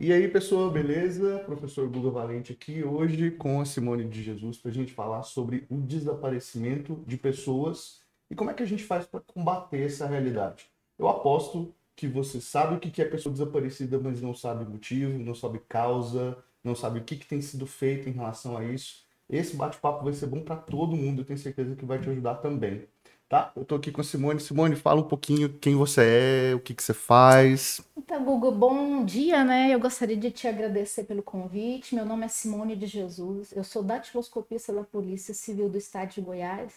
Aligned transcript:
E 0.00 0.12
aí, 0.12 0.28
pessoal, 0.28 0.70
beleza? 0.70 1.38
Professor 1.46 1.88
Guga 1.88 2.10
Valente 2.10 2.52
aqui 2.52 2.84
hoje 2.84 3.30
com 3.30 3.60
a 3.60 3.64
Simone 3.64 4.04
de 4.04 4.22
Jesus 4.22 4.58
para 4.58 4.70
a 4.70 4.74
gente 4.74 4.92
falar 4.92 5.22
sobre 5.22 5.66
o 5.70 5.76
desaparecimento 5.76 7.02
de 7.06 7.16
pessoas 7.16 8.02
e 8.30 8.34
como 8.34 8.50
é 8.50 8.54
que 8.54 8.62
a 8.62 8.66
gente 8.66 8.84
faz 8.84 9.06
para 9.06 9.20
combater 9.20 9.86
essa 9.86 10.06
realidade. 10.06 10.66
Eu 10.98 11.08
aposto 11.08 11.74
que 11.96 12.06
você 12.06 12.40
sabe 12.40 12.74
o 12.74 12.78
que 12.78 13.00
é 13.00 13.04
pessoa 13.04 13.32
desaparecida, 13.32 13.98
mas 13.98 14.20
não 14.20 14.34
sabe 14.34 14.64
motivo, 14.64 15.18
não 15.18 15.34
sabe 15.34 15.60
causa, 15.68 16.36
não 16.62 16.74
sabe 16.74 16.98
o 16.98 17.04
que, 17.04 17.16
que 17.16 17.26
tem 17.26 17.40
sido 17.40 17.66
feito 17.66 18.08
em 18.08 18.12
relação 18.12 18.56
a 18.56 18.64
isso. 18.64 19.04
Esse 19.28 19.56
bate-papo 19.56 20.04
vai 20.04 20.12
ser 20.12 20.26
bom 20.26 20.40
para 20.42 20.56
todo 20.56 20.96
mundo, 20.96 21.22
eu 21.22 21.24
tenho 21.24 21.38
certeza 21.38 21.74
que 21.74 21.84
vai 21.84 21.98
te 22.00 22.10
ajudar 22.10 22.36
também. 22.36 22.86
Tá? 23.34 23.50
Eu 23.56 23.64
tô 23.64 23.74
aqui 23.74 23.90
com 23.90 24.00
a 24.00 24.04
Simone. 24.04 24.38
Simone, 24.38 24.76
fala 24.76 25.00
um 25.00 25.08
pouquinho 25.08 25.48
quem 25.48 25.74
você 25.74 26.50
é, 26.52 26.54
o 26.54 26.60
que, 26.60 26.72
que 26.72 26.80
você 26.80 26.94
faz. 26.94 27.80
Então, 27.96 28.24
Google, 28.24 28.52
bom 28.52 29.04
dia, 29.04 29.42
né? 29.42 29.74
Eu 29.74 29.80
gostaria 29.80 30.16
de 30.16 30.30
te 30.30 30.46
agradecer 30.46 31.02
pelo 31.02 31.20
convite. 31.20 31.96
Meu 31.96 32.06
nome 32.06 32.24
é 32.24 32.28
Simone 32.28 32.76
de 32.76 32.86
Jesus. 32.86 33.50
Eu 33.50 33.64
sou 33.64 33.82
datiloscopista 33.82 34.72
da 34.72 34.84
Polícia 34.84 35.34
Civil 35.34 35.68
do 35.68 35.76
Estado 35.76 36.10
de 36.10 36.20
Goiás. 36.20 36.74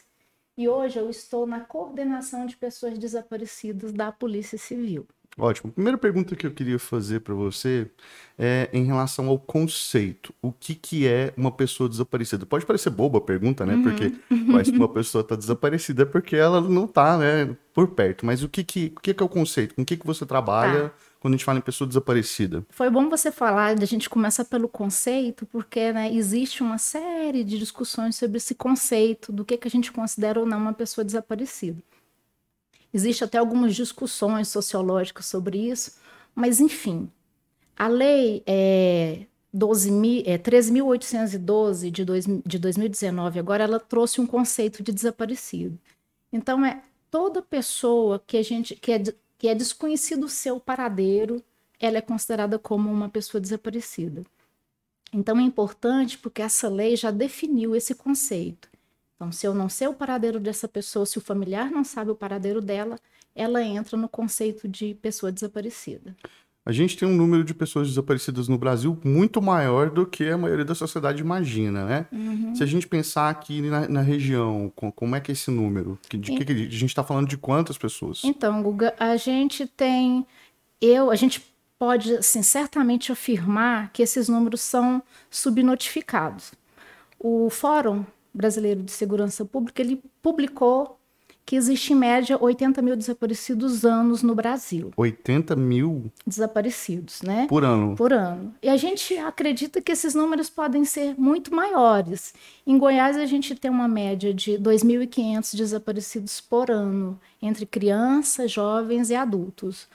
E 0.57 0.67
hoje 0.67 0.97
eu 0.97 1.11
estou 1.11 1.45
na 1.45 1.59
coordenação 1.59 2.47
de 2.47 2.57
pessoas 2.57 2.97
desaparecidas 2.97 3.93
da 3.93 4.11
Polícia 4.11 4.57
Civil. 4.57 5.05
Ótimo. 5.37 5.71
Primeira 5.71 5.97
pergunta 5.97 6.35
que 6.35 6.47
eu 6.47 6.51
queria 6.51 6.79
fazer 6.79 7.19
para 7.21 7.33
você 7.33 7.87
é 8.37 8.69
em 8.73 8.85
relação 8.85 9.27
ao 9.27 9.37
conceito. 9.37 10.33
O 10.41 10.51
que, 10.51 10.73
que 10.73 11.07
é 11.07 11.31
uma 11.37 11.51
pessoa 11.51 11.87
desaparecida? 11.87 12.45
Pode 12.45 12.65
parecer 12.65 12.89
boba 12.89 13.19
a 13.19 13.21
pergunta, 13.21 13.65
né? 13.65 13.75
Uhum. 13.75 13.83
Porque 13.83 14.13
mas 14.47 14.67
uma 14.69 14.89
pessoa 14.89 15.21
está 15.21 15.35
desaparecida 15.35 16.03
é 16.03 16.05
porque 16.05 16.35
ela 16.35 16.59
não 16.59 16.85
está 16.85 17.17
né, 17.17 17.55
por 17.73 17.89
perto. 17.89 18.25
Mas 18.25 18.41
o 18.41 18.49
que, 18.49 18.63
que, 18.63 18.93
o 18.97 18.99
que, 18.99 19.13
que 19.13 19.21
é 19.21 19.25
o 19.25 19.29
conceito? 19.29 19.75
Com 19.75 19.83
o 19.83 19.85
que, 19.85 19.95
que 19.95 20.07
você 20.07 20.25
trabalha? 20.25 20.89
Tá 20.89 21.07
quando 21.19 21.33
a 21.33 21.37
gente 21.37 21.45
fala 21.45 21.57
em 21.57 21.61
pessoa 21.61 21.87
desaparecida? 21.87 22.65
Foi 22.69 22.89
bom 22.89 23.09
você 23.09 23.31
falar, 23.31 23.75
a 23.77 23.85
gente 23.85 24.09
começa 24.09 24.45
pelo 24.45 24.69
conceito, 24.69 25.45
porque 25.47 25.91
né, 25.91 26.13
existe 26.13 26.61
uma 26.61 26.77
série 26.77 27.43
de 27.43 27.57
discussões 27.57 28.15
sobre 28.15 28.37
esse 28.37 28.53
conceito, 28.53 29.31
do 29.31 29.43
que, 29.43 29.57
que 29.57 29.67
a 29.67 29.71
gente 29.71 29.91
considera 29.91 30.39
ou 30.39 30.45
não 30.45 30.57
uma 30.57 30.73
pessoa 30.73 31.03
desaparecida. 31.03 31.81
Existe 32.97 33.23
até 33.23 33.37
algumas 33.37 33.75
discussões 33.75 34.47
sociológicas 34.47 35.27
sobre 35.27 35.69
isso, 35.69 35.99
mas 36.33 36.59
enfim, 36.59 37.11
a 37.77 37.87
lei 37.87 38.41
é, 38.47 39.27
12, 39.53 40.23
é 40.25 40.35
13.812 40.35 41.91
de, 41.91 42.03
de 42.43 42.57
2019, 42.57 43.37
agora 43.37 43.65
ela 43.65 43.79
trouxe 43.79 44.19
um 44.19 44.25
conceito 44.25 44.81
de 44.81 44.91
desaparecido. 44.91 45.77
Então 46.33 46.65
é 46.65 46.81
toda 47.11 47.39
pessoa 47.39 48.19
que 48.25 48.35
a 48.35 48.43
gente 48.43 48.73
que 48.75 48.91
é, 48.91 49.03
que 49.37 49.47
é 49.47 49.53
desconhecido 49.53 50.23
o 50.23 50.29
seu 50.29 50.59
paradeiro, 50.59 51.43
ela 51.79 51.99
é 51.99 52.01
considerada 52.01 52.57
como 52.57 52.91
uma 52.91 53.09
pessoa 53.09 53.39
desaparecida. 53.39 54.23
Então 55.13 55.37
é 55.39 55.43
importante 55.43 56.17
porque 56.17 56.41
essa 56.41 56.67
lei 56.67 56.95
já 56.95 57.11
definiu 57.11 57.75
esse 57.75 57.93
conceito. 57.93 58.67
Então, 59.17 59.31
se 59.31 59.47
eu 59.47 59.53
não 59.53 59.67
sei 59.67 59.87
o 59.87 59.93
paradeiro 59.93 60.39
dessa 60.39 60.67
pessoa, 60.67 61.05
se 61.05 61.17
o 61.17 61.21
familiar 61.21 61.71
não 61.71 61.83
sabe 61.83 62.11
o 62.11 62.15
paradeiro 62.15 62.61
dela, 62.61 62.97
ela 63.35 63.63
entra 63.63 63.97
no 63.97 64.07
conceito 64.07 64.67
de 64.67 64.93
pessoa 64.93 65.31
desaparecida. 65.31 66.15
A 66.63 66.71
gente 66.71 66.97
tem 66.97 67.07
um 67.07 67.15
número 67.15 67.43
de 67.43 67.53
pessoas 67.53 67.87
desaparecidas 67.87 68.47
no 68.47 68.57
Brasil 68.57 68.99
muito 69.03 69.41
maior 69.41 69.89
do 69.89 70.05
que 70.05 70.27
a 70.29 70.37
maioria 70.37 70.65
da 70.65 70.75
sociedade 70.75 71.21
imagina, 71.21 71.85
né? 71.85 72.05
Uhum. 72.11 72.53
Se 72.53 72.61
a 72.61 72.65
gente 72.65 72.85
pensar 72.85 73.29
aqui 73.29 73.61
na, 73.61 73.87
na 73.87 74.01
região, 74.01 74.71
como 74.75 75.15
é 75.15 75.21
que 75.21 75.31
é 75.31 75.33
esse 75.33 75.49
número? 75.49 75.97
De 76.09 76.19
que, 76.19 76.45
que 76.45 76.51
a 76.51 76.55
gente 76.55 76.85
está 76.85 77.03
falando 77.03 77.27
de 77.27 77.37
quantas 77.37 77.77
pessoas? 77.77 78.21
Então, 78.23 78.61
Guga, 78.61 78.93
a 78.99 79.15
gente 79.15 79.65
tem, 79.65 80.27
eu, 80.81 81.09
a 81.09 81.15
gente 81.15 81.41
pode, 81.79 82.17
assim, 82.17 82.43
certamente 82.43 83.11
afirmar 83.13 83.89
que 83.93 84.03
esses 84.03 84.27
números 84.27 84.61
são 84.61 85.01
subnotificados. 85.31 86.51
O 87.17 87.49
Fórum 87.49 88.05
Brasileiro 88.37 88.83
de 88.83 88.91
Segurança 88.91 89.43
Pública, 89.43 89.81
ele 89.81 90.01
publicou 90.21 90.97
que 91.47 91.55
existe 91.55 91.93
em 91.93 91.95
média 91.95 92.37
80 92.37 92.81
mil 92.81 92.93
desaparecidos 92.93 93.85
anos 93.85 94.21
no 94.21 94.35
Brasil. 94.35 94.91
80 94.97 95.55
mil? 95.55 96.11
Desaparecidos, 96.25 97.21
né? 97.21 97.47
Por 97.47 97.63
ano. 97.63 97.95
Por 97.95 98.11
ano. 98.11 98.53
E 98.61 98.67
a 98.67 98.75
gente 98.75 99.17
acredita 99.17 99.81
que 99.81 99.89
esses 99.89 100.13
números 100.13 100.49
podem 100.49 100.83
ser 100.83 101.15
muito 101.17 101.55
maiores. 101.55 102.33
Em 102.65 102.77
Goiás, 102.77 103.15
a 103.15 103.25
gente 103.25 103.55
tem 103.55 103.71
uma 103.71 103.87
média 103.87 104.33
de 104.33 104.59
2.500 104.59 105.55
desaparecidos 105.55 106.41
por 106.41 106.69
ano, 106.69 107.17
entre 107.41 107.65
crianças, 107.65 108.51
jovens 108.51 109.09
e 109.09 109.15
adultos. 109.15 109.87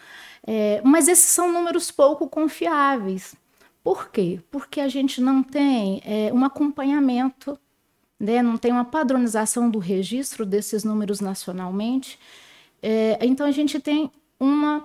É, 0.46 0.80
mas 0.82 1.06
esses 1.06 1.26
são 1.26 1.52
números 1.52 1.90
pouco 1.90 2.30
confiáveis. 2.30 3.34
Por 3.84 4.08
quê? 4.08 4.40
Porque 4.50 4.80
a 4.80 4.88
gente 4.88 5.20
não 5.20 5.42
tem 5.42 6.00
é, 6.06 6.32
um 6.32 6.46
acompanhamento 6.46 7.58
né? 8.22 8.40
não 8.40 8.56
tem 8.56 8.70
uma 8.70 8.84
padronização 8.84 9.68
do 9.68 9.80
registro 9.80 10.46
desses 10.46 10.84
números 10.84 11.20
nacionalmente. 11.20 12.18
É, 12.80 13.18
então 13.20 13.44
a 13.44 13.50
gente 13.50 13.80
tem 13.80 14.10
uma, 14.38 14.84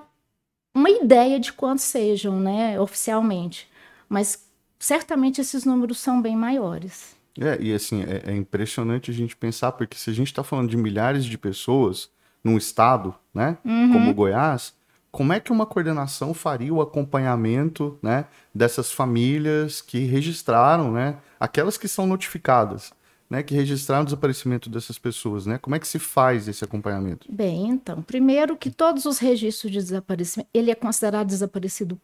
uma 0.74 0.90
ideia 0.90 1.40
de 1.40 1.54
quantos 1.54 1.84
sejam, 1.84 2.40
né, 2.40 2.80
oficialmente, 2.80 3.68
mas 4.10 4.48
certamente 4.80 5.40
esses 5.40 5.66
números 5.66 6.00
são 6.00 6.22
bem 6.22 6.36
maiores. 6.36 7.16
É, 7.40 7.58
e 7.62 7.74
assim, 7.74 8.04
é, 8.04 8.32
é 8.32 8.36
impressionante 8.36 9.12
a 9.12 9.14
gente 9.14 9.36
pensar, 9.36 9.72
porque 9.72 9.98
se 9.98 10.10
a 10.10 10.14
gente 10.14 10.28
está 10.28 10.44
falando 10.44 10.70
de 10.70 10.78
milhares 10.78 11.24
de 11.24 11.38
pessoas 11.38 12.10
num 12.44 12.58
estado, 12.58 13.14
né, 13.34 13.58
uhum. 13.64 13.94
como 13.94 14.14
Goiás, 14.14 14.74
como 15.12 15.34
é 15.34 15.40
que 15.40 15.52
uma 15.52 15.66
coordenação 15.66 16.34
faria 16.34 16.74
o 16.74 16.82
acompanhamento, 16.82 17.98
né, 18.02 18.26
dessas 18.54 18.92
famílias 18.92 19.82
que 19.82 20.06
registraram, 20.06 20.92
né, 20.92 21.18
aquelas 21.40 21.78
que 21.78 21.88
são 21.88 22.08
notificadas? 22.08 22.92
Né, 23.30 23.44
que 23.44 23.54
registraram 23.54 24.04
o 24.04 24.06
desaparecimento 24.06 24.70
dessas 24.70 24.98
pessoas, 24.98 25.46
né? 25.46 25.58
Como 25.58 25.76
é 25.76 25.80
que 25.80 25.88
se 25.88 26.00
faz 26.00 26.48
esse 26.48 26.64
acompanhamento? 26.64 27.28
Bem, 27.30 27.68
então, 27.68 28.02
primeiro 28.02 28.56
que 28.56 28.72
todos 28.72 29.06
os 29.06 29.20
registros 29.20 29.72
de 29.72 29.80
desaparecimento, 29.80 30.50
ele 30.54 30.72
é 30.72 30.76
considerado 30.76 31.28
desaparecido 31.28 32.00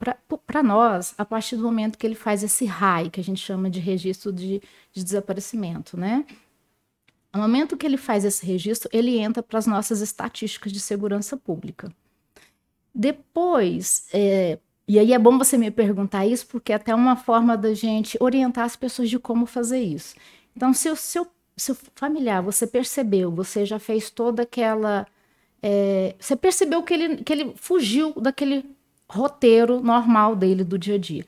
para 0.45 0.63
nós 0.63 1.13
a 1.17 1.23
partir 1.23 1.55
do 1.55 1.63
momento 1.63 1.97
que 1.97 2.05
ele 2.05 2.15
faz 2.15 2.43
esse 2.43 2.65
RAI, 2.65 3.09
que 3.09 3.21
a 3.21 3.23
gente 3.23 3.39
chama 3.39 3.69
de 3.69 3.79
registro 3.79 4.33
de, 4.33 4.61
de 4.91 5.03
desaparecimento, 5.03 5.97
né? 5.97 6.25
No 7.33 7.41
momento 7.41 7.77
que 7.77 7.85
ele 7.85 7.97
faz 7.97 8.25
esse 8.25 8.45
registro, 8.45 8.89
ele 8.93 9.17
entra 9.17 9.41
para 9.41 9.57
as 9.57 9.65
nossas 9.65 10.01
estatísticas 10.01 10.71
de 10.71 10.79
segurança 10.79 11.35
pública. 11.35 11.91
Depois, 12.93 14.07
é, 14.13 14.59
e 14.87 14.99
aí 14.99 15.13
é 15.13 15.19
bom 15.19 15.37
você 15.37 15.57
me 15.57 15.71
perguntar 15.71 16.27
isso, 16.27 16.45
porque 16.45 16.71
é 16.71 16.75
até 16.75 16.93
uma 16.93 17.15
forma 17.15 17.57
da 17.57 17.73
gente 17.73 18.17
orientar 18.19 18.65
as 18.65 18.75
pessoas 18.75 19.09
de 19.09 19.17
como 19.17 19.45
fazer 19.45 19.79
isso. 19.79 20.15
Então, 20.55 20.73
se 20.73 20.89
o 20.89 20.95
seu, 20.95 21.27
seu 21.57 21.75
familiar, 21.95 22.41
você 22.41 22.67
percebeu, 22.67 23.31
você 23.31 23.65
já 23.65 23.79
fez 23.79 24.09
toda 24.09 24.43
aquela. 24.43 25.07
É, 25.61 26.15
você 26.19 26.35
percebeu 26.35 26.83
que 26.83 26.93
ele, 26.93 27.17
que 27.17 27.33
ele 27.33 27.53
fugiu 27.55 28.13
daquele 28.17 28.65
roteiro 29.09 29.81
normal 29.81 30.35
dele 30.35 30.63
do 30.63 30.77
dia 30.77 30.95
a 30.95 30.97
dia. 30.97 31.25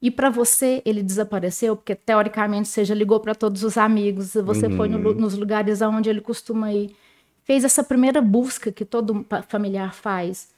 E 0.00 0.10
para 0.10 0.30
você 0.30 0.82
ele 0.84 1.02
desapareceu, 1.02 1.76
porque 1.76 1.94
teoricamente 1.94 2.68
você 2.68 2.84
já 2.84 2.94
ligou 2.94 3.20
para 3.20 3.34
todos 3.34 3.62
os 3.62 3.78
amigos, 3.78 4.34
você 4.34 4.66
uhum. 4.66 4.76
foi 4.76 4.88
no, 4.88 5.14
nos 5.14 5.36
lugares 5.36 5.80
aonde 5.80 6.10
ele 6.10 6.20
costuma 6.20 6.72
ir, 6.72 6.94
fez 7.44 7.64
essa 7.64 7.84
primeira 7.84 8.20
busca 8.20 8.72
que 8.72 8.84
todo 8.84 9.24
familiar 9.48 9.94
faz, 9.94 10.50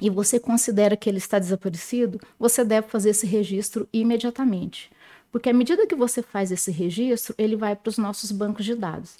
e 0.00 0.10
você 0.10 0.40
considera 0.40 0.96
que 0.96 1.08
ele 1.08 1.18
está 1.18 1.38
desaparecido, 1.38 2.20
você 2.38 2.64
deve 2.64 2.88
fazer 2.88 3.10
esse 3.10 3.26
registro 3.26 3.88
imediatamente. 3.92 4.90
Porque 5.34 5.50
à 5.50 5.52
medida 5.52 5.84
que 5.84 5.96
você 5.96 6.22
faz 6.22 6.52
esse 6.52 6.70
registro, 6.70 7.34
ele 7.36 7.56
vai 7.56 7.74
para 7.74 7.90
os 7.90 7.98
nossos 7.98 8.30
bancos 8.30 8.64
de 8.64 8.76
dados. 8.76 9.16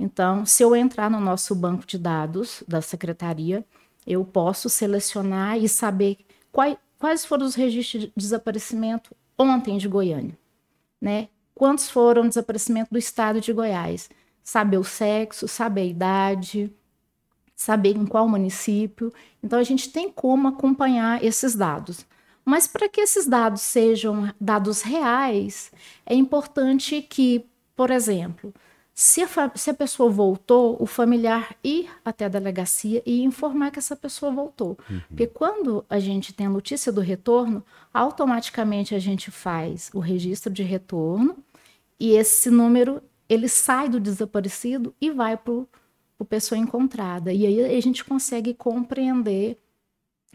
Então, 0.00 0.46
se 0.46 0.62
eu 0.62 0.74
entrar 0.74 1.10
no 1.10 1.20
nosso 1.20 1.54
banco 1.54 1.86
de 1.86 1.98
dados 1.98 2.64
da 2.66 2.80
secretaria, 2.80 3.62
eu 4.06 4.24
posso 4.24 4.70
selecionar 4.70 5.58
e 5.58 5.68
saber 5.68 6.16
quais, 6.50 6.78
quais 6.98 7.26
foram 7.26 7.44
os 7.44 7.54
registros 7.54 8.04
de 8.04 8.12
desaparecimento 8.16 9.14
ontem 9.36 9.76
de 9.76 9.86
Goiânia, 9.86 10.38
né? 10.98 11.28
Quantos 11.54 11.90
foram 11.90 12.26
desaparecimento 12.26 12.90
do 12.90 12.98
estado 12.98 13.38
de 13.38 13.52
Goiás? 13.52 14.08
Saber 14.42 14.78
o 14.78 14.84
sexo, 14.84 15.46
saber 15.46 15.82
a 15.82 15.84
idade, 15.84 16.74
saber 17.54 17.94
em 17.94 18.06
qual 18.06 18.26
município. 18.26 19.12
Então, 19.42 19.58
a 19.58 19.64
gente 19.64 19.92
tem 19.92 20.10
como 20.10 20.48
acompanhar 20.48 21.22
esses 21.22 21.54
dados. 21.54 22.06
Mas 22.48 22.66
para 22.66 22.88
que 22.88 23.02
esses 23.02 23.26
dados 23.26 23.60
sejam 23.60 24.32
dados 24.40 24.80
reais, 24.80 25.70
é 26.06 26.14
importante 26.14 27.02
que, 27.02 27.44
por 27.76 27.90
exemplo, 27.90 28.54
se 28.94 29.22
a, 29.22 29.28
se 29.54 29.68
a, 29.68 29.74
pessoa 29.74 30.08
voltou, 30.08 30.74
o 30.80 30.86
familiar 30.86 31.54
ir 31.62 31.90
até 32.02 32.24
a 32.24 32.28
delegacia 32.28 33.02
e 33.04 33.22
informar 33.22 33.70
que 33.70 33.78
essa 33.78 33.94
pessoa 33.94 34.32
voltou. 34.32 34.78
Uhum. 34.88 35.00
Porque 35.08 35.26
quando 35.26 35.84
a 35.90 35.98
gente 35.98 36.32
tem 36.32 36.46
a 36.46 36.50
notícia 36.50 36.90
do 36.90 37.02
retorno, 37.02 37.62
automaticamente 37.92 38.94
a 38.94 38.98
gente 38.98 39.30
faz 39.30 39.90
o 39.92 39.98
registro 39.98 40.50
de 40.50 40.62
retorno 40.62 41.36
e 42.00 42.12
esse 42.12 42.48
número 42.48 43.02
ele 43.28 43.46
sai 43.46 43.90
do 43.90 44.00
desaparecido 44.00 44.94
e 44.98 45.10
vai 45.10 45.36
para 45.36 45.52
o 45.52 46.24
pessoa 46.24 46.58
encontrada. 46.58 47.30
E 47.30 47.44
aí 47.44 47.76
a 47.76 47.80
gente 47.82 48.02
consegue 48.06 48.54
compreender 48.54 49.58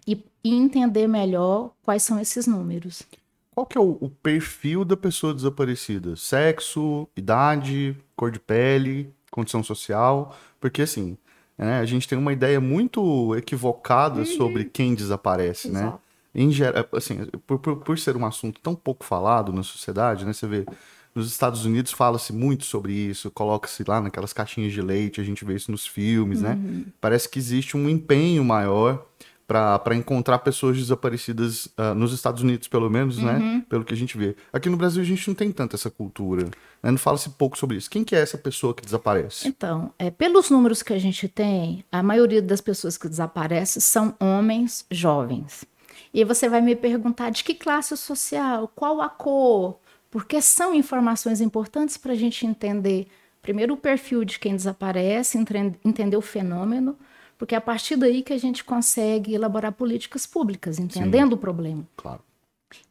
e, 0.08 0.24
e 0.44 0.54
entender 0.54 1.08
melhor 1.08 1.72
quais 1.84 2.04
são 2.04 2.20
esses 2.20 2.48
números. 2.48 3.04
Qual 3.52 3.66
que 3.66 3.78
é 3.78 3.82
o, 3.82 3.98
o, 4.02 4.10
perfil 4.10 4.84
da 4.84 4.98
pessoa 4.98 5.34
desaparecida? 5.34 6.16
Sexo, 6.16 7.08
idade, 7.16 7.96
cor 8.16 8.32
de 8.32 8.40
pele, 8.40 9.14
condição 9.30 9.64
social? 9.64 10.36
Porque 10.60 10.82
assim, 10.82 11.18
né, 11.58 11.80
a 11.80 11.86
gente 11.86 12.08
tem 12.08 12.18
uma 12.18 12.34
ideia 12.34 12.60
muito 12.60 13.36
equivocada 13.36 14.22
uhum. 14.22 14.26
sobre 14.26 14.66
quem 14.66 14.96
desaparece, 14.96 15.70
né? 15.70 15.82
Exato. 15.82 15.94
né? 15.94 16.00
Em 16.36 16.52
geral, 16.52 16.88
assim, 16.94 17.28
por, 17.46 17.60
por, 17.60 17.76
por, 17.78 18.00
ser 18.00 18.18
um 18.18 18.26
assunto 18.26 18.60
tão 18.60 18.74
pouco 18.74 19.06
falado 19.06 19.54
na 19.54 19.62
sociedade, 19.62 20.26
né? 20.26 20.34
Você 20.34 20.48
vê, 20.48 20.66
nos 21.14 21.32
Estados 21.32 21.64
Unidos 21.64 21.92
fala-se 21.92 22.34
muito 22.34 22.66
sobre 22.66 22.92
isso, 22.92 23.30
coloca-se 23.30 23.84
lá 23.88 24.02
naquelas 24.02 24.34
caixinhas 24.34 24.74
de 24.74 24.82
leite, 24.82 25.22
a 25.22 25.24
gente 25.24 25.46
vê 25.46 25.54
isso 25.54 25.72
nos 25.72 25.86
filmes, 25.86 26.42
né? 26.42 26.54
uhum. 26.54 26.56
né? 26.58 26.86
Parece 27.00 27.30
que 27.30 27.38
existe 27.38 27.78
um 27.78 27.88
empenho 27.88 28.44
maior 28.44 29.06
para 29.48 29.96
encontrar 29.96 30.40
pessoas 30.40 30.78
desaparecidas 30.78 31.66
uh, 31.78 31.94
nos 31.96 32.14
Estados 32.14 32.42
Unidos, 32.42 32.68
pelo 32.68 32.90
menos, 32.90 33.18
né? 33.18 33.34
uhum. 33.34 33.56
né? 33.58 33.66
Pelo 33.68 33.84
que 33.84 33.94
a 33.94 33.98
gente 33.98 34.18
vê. 34.18 34.36
Aqui 34.52 34.70
no 34.70 34.78
Brasil 34.78 35.02
a 35.02 35.06
gente 35.06 35.28
não 35.28 35.36
tem 35.36 35.52
tanta 35.52 35.76
essa 35.76 35.90
cultura. 35.90 36.46
Né? 36.82 36.92
Não 36.92 36.98
fala-se 36.98 37.30
pouco 37.32 37.58
sobre 37.58 37.78
isso. 37.78 37.90
Quem 37.90 38.04
que 38.04 38.16
é 38.16 38.20
essa 38.20 38.38
pessoa 38.38 38.74
que 38.74 38.84
desaparece? 38.84 39.48
Então, 39.48 39.94
é, 40.00 40.10
pelos 40.10 40.50
números 40.50 40.82
que 40.82 40.94
a 40.94 41.00
gente 41.00 41.28
tem, 41.28 41.84
a 41.92 42.02
maioria 42.02 42.42
das 42.42 42.62
pessoas 42.62 42.98
que 42.98 43.08
desaparecem 43.10 43.82
são 43.82 44.16
homens 44.20 44.86
jovens. 44.90 45.66
E 46.14 46.24
você 46.24 46.48
vai 46.48 46.62
me 46.62 46.76
perguntar 46.76 47.32
de 47.32 47.44
que 47.44 47.54
classe 47.54 47.98
social, 47.98 48.72
qual 48.76 49.02
a 49.02 49.10
cor, 49.10 49.80
porque 50.12 50.42
são 50.42 50.76
informações 50.76 51.42
importantes 51.42 51.98
para 51.98 52.14
a 52.14 52.16
gente 52.16 52.46
entender, 52.46 53.08
primeiro, 53.42 53.74
o 53.74 53.78
perfil 53.78 54.24
de 54.24 54.40
quem 54.40 54.56
desaparece, 54.56 55.38
entender 55.84 56.16
o 56.16 56.22
fenômeno, 56.22 56.96
porque 57.38 57.56
é 57.56 57.58
a 57.58 57.62
partir 57.62 57.96
daí 57.96 58.22
que 58.22 58.34
a 58.34 58.38
gente 58.38 58.64
consegue 58.64 59.34
elaborar 59.34 59.72
políticas 59.72 60.26
públicas, 60.26 60.80
entendendo 60.80 61.30
Sim, 61.30 61.36
o 61.36 61.38
problema. 61.38 61.88
Claro. 61.96 62.22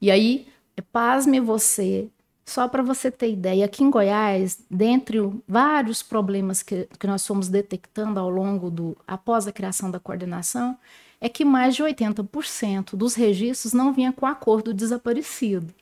E 0.01 0.11
aí, 0.11 0.47
pasme 0.93 1.41
você, 1.41 2.09
só 2.45 2.69
para 2.69 2.83
você 2.83 3.11
ter 3.11 3.31
ideia, 3.31 3.65
aqui 3.65 3.83
em 3.83 3.91
Goiás, 3.91 4.59
dentre 4.71 5.19
vários 5.47 6.03
problemas 6.03 6.63
que, 6.63 6.89
que 6.99 7.07
nós 7.07 7.27
fomos 7.27 7.49
detectando 7.49 8.19
ao 8.19 8.29
longo 8.29 8.71
do, 8.71 8.97
após 9.07 9.47
a 9.47 9.53
criação 9.53 9.91
da 9.91 10.01
coordenação, 10.01 10.77
é 11.21 11.29
que 11.29 11.45
mais 11.45 11.77
de 11.77 11.83
80% 11.83 12.97
dos 12.97 13.15
registros 13.15 13.73
não 13.73 13.93
vinha 13.93 14.13
com 14.13 14.27
a 14.27 14.35
cor 14.35 14.61
do 14.61 14.75
desaparecido. 14.75 15.73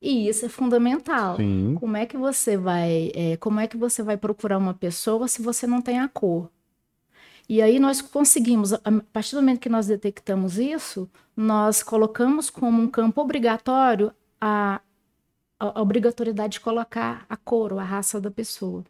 E 0.00 0.28
isso 0.28 0.46
é 0.46 0.48
fundamental. 0.48 1.36
Sim. 1.36 1.76
Como 1.80 1.96
é 1.96 2.06
que 2.06 2.16
você 2.16 2.56
vai, 2.56 3.10
é, 3.14 3.36
como 3.38 3.58
é 3.58 3.66
que 3.66 3.76
você 3.76 4.02
vai 4.02 4.16
procurar 4.16 4.58
uma 4.58 4.72
pessoa 4.72 5.26
se 5.26 5.42
você 5.42 5.66
não 5.66 5.82
tem 5.82 5.98
a 5.98 6.06
cor? 6.06 6.48
E 7.48 7.62
aí 7.62 7.78
nós 7.78 8.00
conseguimos, 8.00 8.72
a 8.72 8.80
partir 9.12 9.36
do 9.36 9.40
momento 9.40 9.60
que 9.60 9.68
nós 9.68 9.86
detectamos 9.86 10.58
isso, 10.58 11.08
nós 11.36 11.82
colocamos 11.82 12.50
como 12.50 12.82
um 12.82 12.88
campo 12.88 13.20
obrigatório 13.20 14.12
a, 14.40 14.80
a 15.58 15.80
obrigatoriedade 15.80 16.54
de 16.54 16.60
colocar 16.60 17.24
a 17.28 17.36
cor 17.36 17.78
a 17.78 17.84
raça 17.84 18.20
da 18.20 18.30
pessoa. 18.30 18.84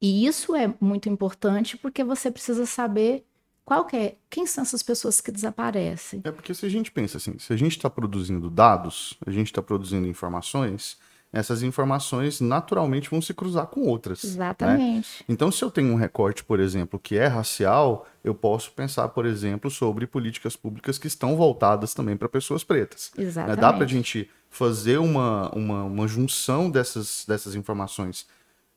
E 0.00 0.26
isso 0.26 0.54
é 0.54 0.74
muito 0.80 1.08
importante 1.08 1.76
porque 1.78 2.04
você 2.04 2.30
precisa 2.30 2.66
saber 2.66 3.24
qual 3.64 3.86
que 3.86 3.96
é? 3.96 4.16
Quem 4.28 4.46
são 4.46 4.62
essas 4.62 4.82
pessoas 4.82 5.20
que 5.20 5.32
desaparecem? 5.32 6.20
É 6.24 6.30
porque 6.30 6.52
se 6.52 6.66
a 6.66 6.68
gente 6.68 6.92
pensa 6.92 7.16
assim, 7.16 7.38
se 7.38 7.50
a 7.50 7.56
gente 7.56 7.72
está 7.72 7.88
produzindo 7.88 8.50
dados, 8.50 9.14
a 9.26 9.30
gente 9.30 9.46
está 9.46 9.62
produzindo 9.62 10.06
informações, 10.06 10.98
essas 11.34 11.64
informações 11.64 12.40
naturalmente 12.40 13.10
vão 13.10 13.20
se 13.20 13.34
cruzar 13.34 13.66
com 13.66 13.82
outras. 13.82 14.22
Né? 14.22 14.30
Exatamente. 14.30 15.08
Né? 15.18 15.24
Então, 15.28 15.50
se 15.50 15.64
eu 15.64 15.70
tenho 15.70 15.92
um 15.92 15.96
recorte, 15.96 16.44
por 16.44 16.60
exemplo, 16.60 16.98
que 16.98 17.18
é 17.18 17.26
racial, 17.26 18.06
eu 18.22 18.34
posso 18.34 18.70
pensar, 18.70 19.08
por 19.08 19.26
exemplo, 19.26 19.68
sobre 19.68 20.06
políticas 20.06 20.54
públicas 20.54 20.96
que 20.96 21.08
estão 21.08 21.36
voltadas 21.36 21.92
também 21.92 22.16
para 22.16 22.28
pessoas 22.28 22.62
pretas. 22.62 23.10
Exatamente. 23.18 23.56
Né? 23.56 23.60
Dá 23.60 23.72
para 23.72 23.84
a 23.84 23.88
gente 23.88 24.30
fazer 24.48 24.98
uma, 24.98 25.50
uma, 25.50 25.82
uma, 25.82 26.06
junção 26.06 26.70
dessas, 26.70 27.24
dessas 27.26 27.56
informações 27.56 28.26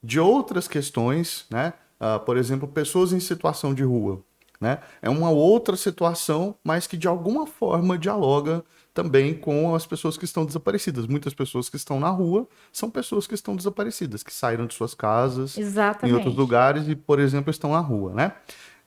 de 0.02 0.20
outras 0.20 0.68
questões, 0.68 1.46
né? 1.52 1.74
Uh, 2.00 2.20
por 2.20 2.38
exemplo, 2.38 2.68
pessoas 2.68 3.14
em 3.14 3.20
situação 3.20 3.74
de 3.74 3.84
rua. 3.84 4.24
Né? 4.60 4.80
É 5.02 5.10
uma 5.10 5.30
outra 5.30 5.76
situação, 5.76 6.56
mas 6.64 6.88
que 6.88 6.98
de 6.98 7.08
alguma 7.08 7.46
forma 7.46 7.98
dialoga 7.98 8.64
também 8.98 9.36
com 9.36 9.76
as 9.76 9.86
pessoas 9.86 10.18
que 10.18 10.26
estão 10.26 10.44
desaparecidas. 10.44 11.06
Muitas 11.06 11.32
pessoas 11.32 11.70
que 11.70 11.76
estão 11.76 12.00
na 12.00 12.10
rua 12.10 12.48
são 12.74 12.90
pessoas 12.90 13.28
que 13.28 13.36
estão 13.36 13.56
desaparecidas, 13.56 14.24
que 14.24 14.34
saíram 14.34 14.66
de 14.66 14.74
suas 14.74 14.96
casas 14.96 15.56
Exatamente. 15.56 16.12
em 16.12 16.16
outros 16.16 16.36
lugares 16.36 16.88
e, 16.90 16.96
por 16.96 17.20
exemplo, 17.20 17.52
estão 17.52 17.74
na 17.74 17.80
rua, 17.80 18.12
né? 18.16 18.32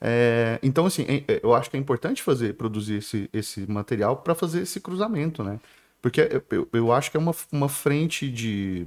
É, 0.01 0.59
então, 0.61 0.85
assim, 0.85 1.05
é, 1.07 1.23
é, 1.33 1.39
eu 1.41 1.53
acho 1.53 1.69
que 1.69 1.77
é 1.77 1.79
importante 1.79 2.21
fazer, 2.21 2.55
produzir 2.55 2.95
esse, 2.95 3.29
esse 3.31 3.71
material 3.71 4.17
para 4.17 4.35
fazer 4.35 4.63
esse 4.63 4.81
cruzamento, 4.81 5.45
né? 5.45 5.61
Porque 6.01 6.27
eu, 6.49 6.67
eu 6.73 6.91
acho 6.91 7.09
que 7.09 7.15
é 7.15 7.19
uma, 7.19 7.33
uma 7.49 7.69
frente 7.69 8.29
de, 8.29 8.85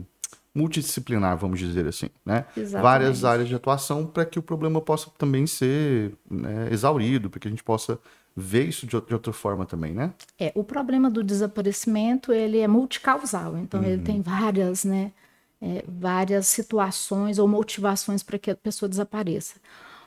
multidisciplinar, 0.55 1.37
vamos 1.37 1.59
dizer 1.59 1.87
assim, 1.87 2.09
né? 2.25 2.45
Exatamente. 2.56 2.83
Várias 2.83 3.25
áreas 3.25 3.49
de 3.49 3.55
atuação 3.55 4.06
para 4.06 4.25
que 4.25 4.39
o 4.39 4.43
problema 4.43 4.81
possa 4.81 5.11
também 5.19 5.47
ser 5.47 6.15
né, 6.31 6.69
exaurido, 6.71 7.29
para 7.29 7.41
que 7.41 7.49
a 7.49 7.51
gente 7.51 7.65
possa 7.65 7.99
ver 8.37 8.69
isso 8.69 8.87
de, 8.87 8.97
outra 8.97 9.33
forma 9.33 9.67
também, 9.67 9.93
né? 9.93 10.12
É, 10.39 10.53
o 10.55 10.65
problema 10.65 11.11
do 11.11 11.23
desaparecimento, 11.23 12.33
ele 12.33 12.59
é 12.59 12.69
multicausal, 12.69 13.56
então 13.59 13.81
uhum. 13.81 13.87
ele 13.87 14.03
tem 14.03 14.21
várias, 14.21 14.85
né, 14.85 15.12
é, 15.61 15.85
várias 15.87 16.47
situações 16.47 17.39
ou 17.39 17.47
motivações 17.47 18.23
para 18.23 18.39
que 18.39 18.50
a 18.50 18.57
pessoa 18.57 18.89
desapareça. 18.89 19.55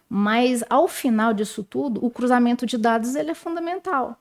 Mas, 0.09 0.63
ao 0.69 0.87
final 0.87 1.33
disso 1.33 1.63
tudo, 1.63 2.03
o 2.05 2.09
cruzamento 2.09 2.65
de 2.65 2.77
dados, 2.77 3.15
ele 3.15 3.31
é 3.31 3.35
fundamental. 3.35 4.17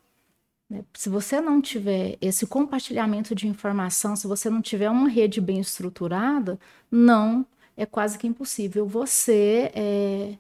Né? 0.69 0.85
Se 0.95 1.09
você 1.09 1.41
não 1.41 1.61
tiver 1.61 2.17
esse 2.21 2.47
compartilhamento 2.47 3.35
de 3.35 3.47
informação, 3.47 4.17
se 4.17 4.27
você 4.27 4.51
não 4.51 4.61
tiver 4.61 4.91
uma 4.91 5.09
rede 5.09 5.41
bem 5.41 5.61
estruturada, 5.61 6.59
não 6.91 7.47
é 7.77 7.87
quase 7.87 8.19
que 8.19 8.27
impossível 8.27 8.87
você 8.87 9.71
é, 9.75 10.35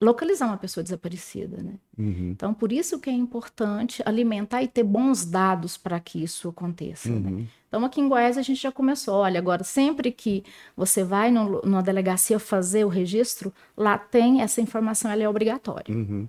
localizar 0.00 0.46
uma 0.46 0.56
pessoa 0.56 0.84
desaparecida. 0.84 1.62
Né? 1.62 1.74
Uhum. 1.96 2.30
Então, 2.30 2.52
por 2.52 2.72
isso 2.72 2.98
que 2.98 3.08
é 3.08 3.12
importante 3.12 4.02
alimentar 4.04 4.62
e 4.62 4.68
ter 4.68 4.82
bons 4.82 5.24
dados 5.24 5.76
para 5.76 5.98
que 6.00 6.22
isso 6.22 6.48
aconteça. 6.48 7.08
Né? 7.08 7.16
Uhum. 7.16 7.36
Né? 7.36 7.46
Então, 7.68 7.84
aqui 7.84 8.00
em 8.00 8.08
Goiás 8.08 8.36
a 8.36 8.42
gente 8.42 8.60
já 8.60 8.72
começou. 8.72 9.14
Olha, 9.16 9.38
agora, 9.38 9.64
sempre 9.64 10.10
que 10.12 10.44
você 10.76 11.02
vai 11.02 11.30
no, 11.30 11.62
numa 11.62 11.82
delegacia 11.82 12.38
fazer 12.38 12.84
o 12.84 12.88
registro, 12.88 13.52
lá 13.76 13.96
tem 13.96 14.42
essa 14.42 14.60
informação, 14.60 15.10
ela 15.10 15.22
é 15.22 15.28
obrigatória. 15.28 15.94
Uhum. 15.94 16.28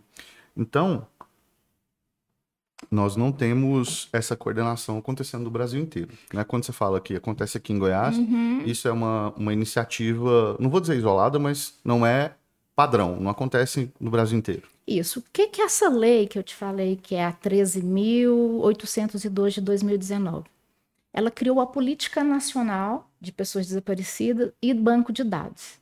Então, 0.56 1.06
nós 2.90 3.16
não 3.16 3.32
temos 3.32 4.08
essa 4.12 4.36
coordenação 4.36 4.98
acontecendo 4.98 5.44
no 5.44 5.50
Brasil 5.50 5.80
inteiro. 5.80 6.10
Né? 6.34 6.44
Quando 6.44 6.66
você 6.66 6.72
fala 6.72 7.02
que 7.02 7.16
acontece 7.16 7.58
aqui 7.58 7.74
em 7.74 7.80
Goiás, 7.80 8.18
uhum. 8.18 8.62
isso 8.66 8.88
é 8.88 8.92
uma, 8.92 9.34
uma 9.38 9.54
iniciativa, 9.54 10.56
não 10.60 10.70
vou 10.70 10.80
dizer 10.80 10.98
isolada, 10.98 11.40
mas 11.40 11.74
não 11.84 12.06
é 12.06 12.34
padrão, 12.76 13.20
não 13.20 13.32
acontece 13.32 13.92
no 14.00 14.12
Brasil 14.12 14.38
inteiro. 14.38 14.64
Isso. 14.88 15.20
O 15.20 15.24
que, 15.34 15.48
que 15.48 15.62
é 15.62 15.66
essa 15.66 15.90
lei 15.90 16.28
que 16.28 16.40
eu 16.40 16.44
te 16.44 16.56
falei, 16.56 16.96
que 16.96 17.16
é 17.16 17.26
a 17.26 17.34
13.802 17.34 19.50
de 19.50 19.62
2019? 19.62 20.46
Ela 21.12 21.32
criou 21.32 21.60
a 21.60 21.66
Política 21.66 22.24
Nacional 22.24 23.10
de 23.20 23.32
Pessoas 23.32 23.66
Desaparecidas 23.68 24.52
e 24.62 24.72
Banco 24.74 25.12
de 25.12 25.24
Dados. 25.24 25.80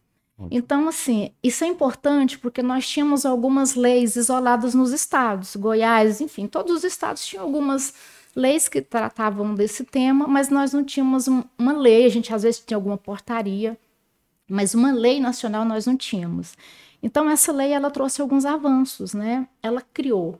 Então, 0.52 0.88
assim, 0.90 1.32
isso 1.42 1.64
é 1.64 1.68
importante 1.68 2.38
porque 2.38 2.62
nós 2.62 2.88
tínhamos 2.88 3.26
algumas 3.26 3.76
leis 3.76 4.18
isoladas 4.18 4.74
nos 4.74 4.92
estados, 4.92 5.56
Goiás, 5.56 6.20
enfim, 6.20 6.46
todos 6.46 6.76
os 6.78 6.84
estados 6.84 7.26
tinham 7.26 7.44
algumas 7.44 7.94
leis 8.36 8.68
que 8.68 8.82
tratavam 8.82 9.56
desse 9.56 9.86
tema, 9.86 10.28
mas 10.28 10.50
nós 10.50 10.74
não 10.74 10.84
tínhamos 10.84 11.28
um, 11.30 11.42
uma 11.58 11.72
lei, 11.72 12.06
a 12.06 12.10
gente 12.10 12.34
às 12.34 12.44
vezes 12.44 12.60
tinha 12.60 12.76
alguma 12.76 12.98
portaria, 12.98 13.78
mas 14.48 14.76
uma 14.76 14.92
lei 14.92 15.22
nacional 15.22 15.64
nós 15.64 15.86
não 15.86 15.96
tínhamos. 15.96 16.54
Então, 17.02 17.30
essa 17.30 17.52
lei 17.52 17.72
ela 17.72 17.90
trouxe 17.90 18.22
alguns 18.22 18.46
avanços, 18.46 19.14
né? 19.14 19.48
Ela 19.64 19.82
criou 19.94 20.40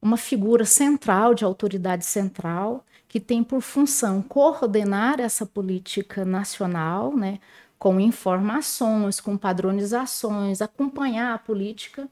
uma 0.00 0.16
figura 0.16 0.64
central 0.64 1.34
de 1.34 1.44
autoridade 1.44 2.04
central 2.04 2.84
que 3.08 3.20
tem 3.20 3.42
por 3.44 3.60
função 3.60 4.22
coordenar 4.22 5.20
essa 5.20 5.44
política 5.44 6.24
nacional, 6.24 7.16
né? 7.16 7.38
Com 7.82 7.98
informações, 7.98 9.18
com 9.18 9.36
padronizações, 9.36 10.62
acompanhar 10.62 11.34
a 11.34 11.38
política 11.38 12.08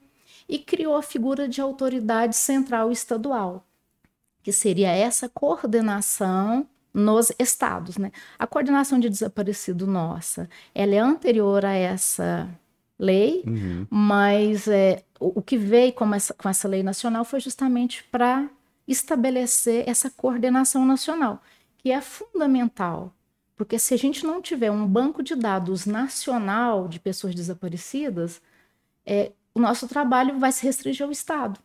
e 0.49 0.59
criou 0.59 0.97
a 0.97 1.03
figura 1.03 1.49
de 1.49 1.61
autoridade 1.61 2.35
central 2.35 2.91
estadual, 2.91 3.65
que 4.43 4.51
seria 4.51 4.89
essa 4.91 5.29
coordenação 5.29 6.67
nos 6.93 7.31
estados, 7.39 7.99
né? 7.99 8.11
A 8.37 8.49
coordenação 8.49 8.99
de 8.99 9.09
desaparecido 9.09 9.87
nossa, 9.87 10.51
ela 10.75 10.97
é 10.97 10.99
anterior 10.99 11.65
a 11.65 11.73
essa 11.73 12.51
lei, 12.99 13.45
uhum. 13.47 13.87
mas 13.89 14.67
é, 14.67 15.05
o, 15.21 15.39
o, 15.39 15.41
que 15.41 15.57
veio 15.57 15.93
com 15.93 16.13
essa, 16.13 16.35
com 16.35 16.49
essa 16.49 16.67
lei 16.67 16.83
nacional 16.83 17.25
foi 17.25 17.39
justamente 17.39 18.03
para 18.11 18.51
estabelecer 18.89 19.89
essa 19.89 20.11
coordenação 20.11 20.85
nacional, 20.85 21.41
que 21.79 21.93
é 21.93 22.01
fundamental 22.01 23.15
porque 23.61 23.79
se 23.79 23.93
a 23.93 23.97
gente 23.99 24.25
não 24.25 24.41
tiver 24.41 24.71
um 24.71 24.87
banco 24.87 25.23
de 25.23 25.35
dados 25.35 25.85
nacional 25.85 26.89
de 26.89 26.99
pessoas 26.99 27.35
desaparecidas, 27.35 28.41
é, 29.05 29.33
o 29.55 29.61
nosso 29.61 29.87
trabalho 29.87 30.39
vai 30.39 30.51
se 30.51 30.65
restringir 30.65 31.05
ao 31.05 31.13
Estado. 31.13 31.61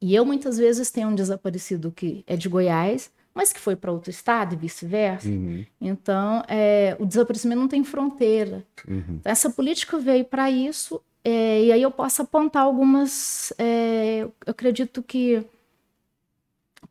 E 0.00 0.14
eu 0.14 0.24
muitas 0.24 0.56
vezes 0.56 0.88
tenho 0.88 1.08
um 1.08 1.14
desaparecido 1.16 1.90
que 1.90 2.22
é 2.28 2.36
de 2.36 2.48
Goiás, 2.48 3.10
mas 3.34 3.52
que 3.52 3.58
foi 3.58 3.74
para 3.74 3.90
outro 3.90 4.08
estado 4.08 4.54
e 4.54 4.56
vice-versa. 4.56 5.28
Uhum. 5.28 5.66
Então, 5.80 6.44
é, 6.46 6.96
o 7.00 7.04
desaparecimento 7.04 7.60
não 7.60 7.66
tem 7.66 7.82
fronteira. 7.82 8.64
Uhum. 8.86 9.16
Então, 9.18 9.32
essa 9.32 9.50
política 9.50 9.98
veio 9.98 10.24
para 10.24 10.48
isso, 10.48 11.02
é, 11.24 11.64
e 11.64 11.72
aí 11.72 11.82
eu 11.82 11.90
posso 11.90 12.22
apontar 12.22 12.62
algumas, 12.62 13.52
é, 13.58 14.20
eu 14.20 14.32
acredito 14.46 15.02
que 15.02 15.44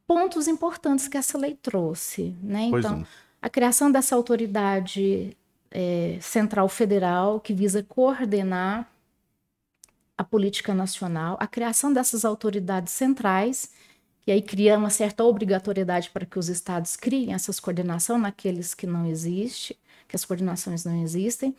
pontos 0.06 0.46
importantes 0.50 1.08
que 1.08 1.18
essa 1.18 1.38
lei 1.38 1.58
trouxe, 1.62 2.36
né? 2.44 2.68
Pois 2.70 2.84
Então, 2.84 2.98
não. 2.98 3.08
A 3.42 3.50
criação 3.50 3.92
dessa 3.92 4.16
autoridade 4.16 5.36
é, 5.72 6.18
central 6.22 6.68
federal 6.68 7.40
que 7.40 7.54
visa 7.54 7.84
coordenar 7.84 8.90
a 10.18 10.24
política 10.24 10.74
nacional, 10.74 11.38
a 11.40 11.48
criação 11.48 11.94
dessas 11.94 12.26
autoridades 12.26 12.92
centrais, 12.92 13.72
que 14.22 14.32
aí 14.32 14.42
cria 14.42 14.78
uma 14.78 14.90
certa 14.90 15.24
obrigatoriedade 15.24 16.10
para 16.10 16.26
que 16.26 16.38
os 16.38 16.50
estados 16.50 16.96
criem 16.96 17.34
essas 17.34 17.60
coordenação 17.60 18.20
naqueles 18.20 18.74
que 18.74 18.86
não 18.86 19.06
existe, 19.06 19.78
que 20.08 20.16
as 20.16 20.26
coordenações 20.26 20.84
não 20.84 21.02
existem. 21.02 21.56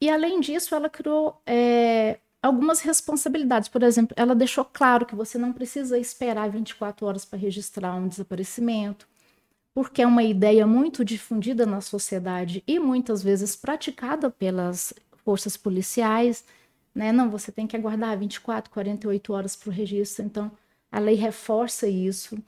E 0.00 0.10
além 0.10 0.40
disso, 0.40 0.74
ela 0.74 0.90
criou 0.90 1.40
é, 1.46 2.18
algumas 2.42 2.80
responsabilidades. 2.80 3.68
Por 3.68 3.82
exemplo, 3.82 4.14
ela 4.16 4.34
deixou 4.34 4.64
claro 4.64 5.06
que 5.06 5.14
você 5.14 5.38
não 5.38 5.52
precisa 5.52 5.98
esperar 5.98 6.50
24 6.50 7.06
horas 7.06 7.24
para 7.24 7.38
registrar 7.38 7.94
um 7.94 8.08
desaparecimento, 8.08 9.06
porque 9.76 10.00
é 10.00 10.06
uma 10.06 10.22
ideia 10.22 10.66
muito 10.66 11.04
difundida 11.04 11.66
na 11.66 11.82
sociedade 11.82 12.64
e 12.66 12.78
muitas 12.78 13.22
vezes 13.22 13.54
praticada 13.54 14.30
pelas 14.30 14.94
forças 15.22 15.54
policiais. 15.54 16.46
Né? 16.94 17.12
Não, 17.12 17.28
você 17.28 17.52
tem 17.52 17.66
que 17.66 17.76
aguardar 17.76 18.18
24, 18.18 18.70
48 18.70 19.34
horas 19.34 19.54
para 19.54 19.68
o 19.68 19.72
registro. 19.72 20.24
Então, 20.24 20.50
a 20.90 20.98
lei 20.98 21.14
reforça 21.14 21.86
isso. 21.86 22.38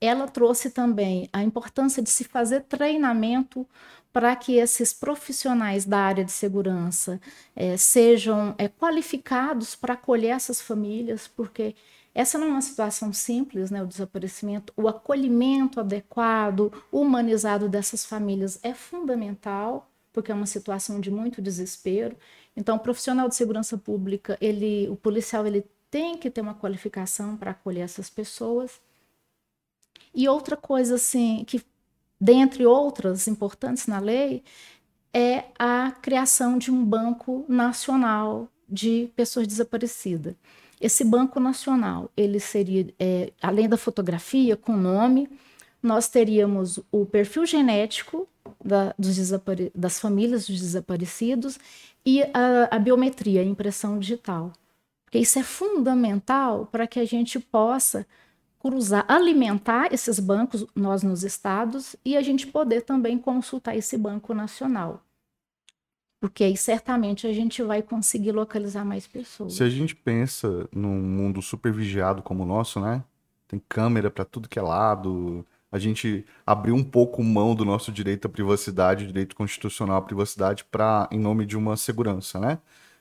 Ela 0.00 0.26
trouxe 0.26 0.70
também 0.70 1.28
a 1.32 1.40
importância 1.40 2.02
de 2.02 2.10
se 2.10 2.24
fazer 2.24 2.62
treinamento 2.62 3.64
para 4.12 4.34
que 4.34 4.56
esses 4.56 4.92
profissionais 4.92 5.84
da 5.84 6.00
área 6.00 6.24
de 6.24 6.32
segurança 6.32 7.20
eh, 7.54 7.76
sejam 7.76 8.56
eh, 8.58 8.66
qualificados 8.66 9.76
para 9.76 9.94
acolher 9.94 10.34
essas 10.34 10.60
famílias, 10.60 11.28
porque 11.28 11.76
essa 12.14 12.38
não 12.38 12.46
é 12.46 12.50
uma 12.50 12.62
situação 12.62 13.12
simples, 13.12 13.70
né? 13.70 13.82
O 13.82 13.86
desaparecimento, 13.86 14.72
o 14.76 14.86
acolhimento 14.88 15.80
adequado, 15.80 16.72
humanizado 16.92 17.68
dessas 17.68 18.04
famílias 18.04 18.60
é 18.62 18.72
fundamental, 18.72 19.90
porque 20.12 20.30
é 20.30 20.34
uma 20.34 20.46
situação 20.46 21.00
de 21.00 21.10
muito 21.10 21.42
desespero. 21.42 22.16
Então, 22.56 22.76
o 22.76 22.80
profissional 22.80 23.28
de 23.28 23.34
segurança 23.34 23.76
pública, 23.76 24.38
ele, 24.40 24.88
o 24.88 24.94
policial, 24.94 25.44
ele 25.44 25.66
tem 25.90 26.16
que 26.16 26.30
ter 26.30 26.40
uma 26.40 26.54
qualificação 26.54 27.36
para 27.36 27.50
acolher 27.50 27.80
essas 27.80 28.08
pessoas. 28.08 28.80
E 30.14 30.28
outra 30.28 30.56
coisa, 30.56 30.94
assim, 30.94 31.44
que 31.44 31.60
dentre 32.20 32.64
outras 32.64 33.26
importantes 33.26 33.86
na 33.88 33.98
lei, 33.98 34.44
é 35.12 35.44
a 35.58 35.90
criação 35.90 36.58
de 36.58 36.70
um 36.70 36.84
banco 36.84 37.44
nacional 37.48 38.48
de 38.68 39.10
pessoas 39.16 39.46
desaparecidas. 39.46 40.34
Esse 40.84 41.02
banco 41.02 41.40
nacional, 41.40 42.10
ele 42.14 42.38
seria, 42.38 42.86
é, 42.98 43.32
além 43.40 43.66
da 43.66 43.78
fotografia 43.78 44.54
com 44.54 44.76
nome, 44.76 45.30
nós 45.82 46.08
teríamos 46.08 46.78
o 46.92 47.06
perfil 47.06 47.46
genético 47.46 48.28
da, 48.62 48.94
das 49.74 49.98
famílias 49.98 50.46
dos 50.46 50.60
desaparecidos 50.60 51.58
e 52.04 52.22
a, 52.22 52.68
a 52.70 52.78
biometria, 52.78 53.40
a 53.40 53.44
impressão 53.44 53.98
digital. 53.98 54.52
Porque 55.04 55.18
isso 55.18 55.38
é 55.38 55.42
fundamental 55.42 56.66
para 56.66 56.86
que 56.86 56.98
a 56.98 57.06
gente 57.06 57.38
possa 57.38 58.06
cruzar, 58.58 59.04
alimentar 59.06 59.92
esses 59.92 60.18
bancos, 60.18 60.66
nós 60.74 61.02
nos 61.02 61.22
estados, 61.22 61.94
e 62.04 62.16
a 62.16 62.22
gente 62.22 62.46
poder 62.46 62.82
também 62.82 63.18
consultar 63.18 63.76
esse 63.76 63.96
banco 63.96 64.34
nacional. 64.34 65.03
Porque 66.24 66.42
aí 66.42 66.56
certamente 66.56 67.26
a 67.26 67.34
gente 67.34 67.62
vai 67.62 67.82
conseguir 67.82 68.32
localizar 68.32 68.82
mais 68.82 69.06
pessoas. 69.06 69.52
Se 69.52 69.62
a 69.62 69.68
gente 69.68 69.94
pensa 69.94 70.66
num 70.74 70.98
mundo 70.98 71.42
super 71.42 71.70
vigiado 71.70 72.22
como 72.22 72.44
o 72.44 72.46
nosso, 72.46 72.80
né? 72.80 73.04
Tem 73.46 73.60
câmera 73.68 74.10
para 74.10 74.24
tudo 74.24 74.48
que 74.48 74.58
é 74.58 74.62
lado. 74.62 75.44
A 75.70 75.78
gente 75.78 76.24
abriu 76.46 76.74
um 76.74 76.82
pouco 76.82 77.22
mão 77.22 77.54
do 77.54 77.62
nosso 77.62 77.92
direito 77.92 78.24
à 78.24 78.30
privacidade, 78.30 79.06
direito 79.06 79.36
constitucional 79.36 79.98
à 79.98 80.00
privacidade, 80.00 80.64
para 80.64 81.06
em 81.12 81.20
nome 81.20 81.44
de 81.44 81.58
uma 81.58 81.76
segurança, 81.76 82.40
né? 82.40 82.58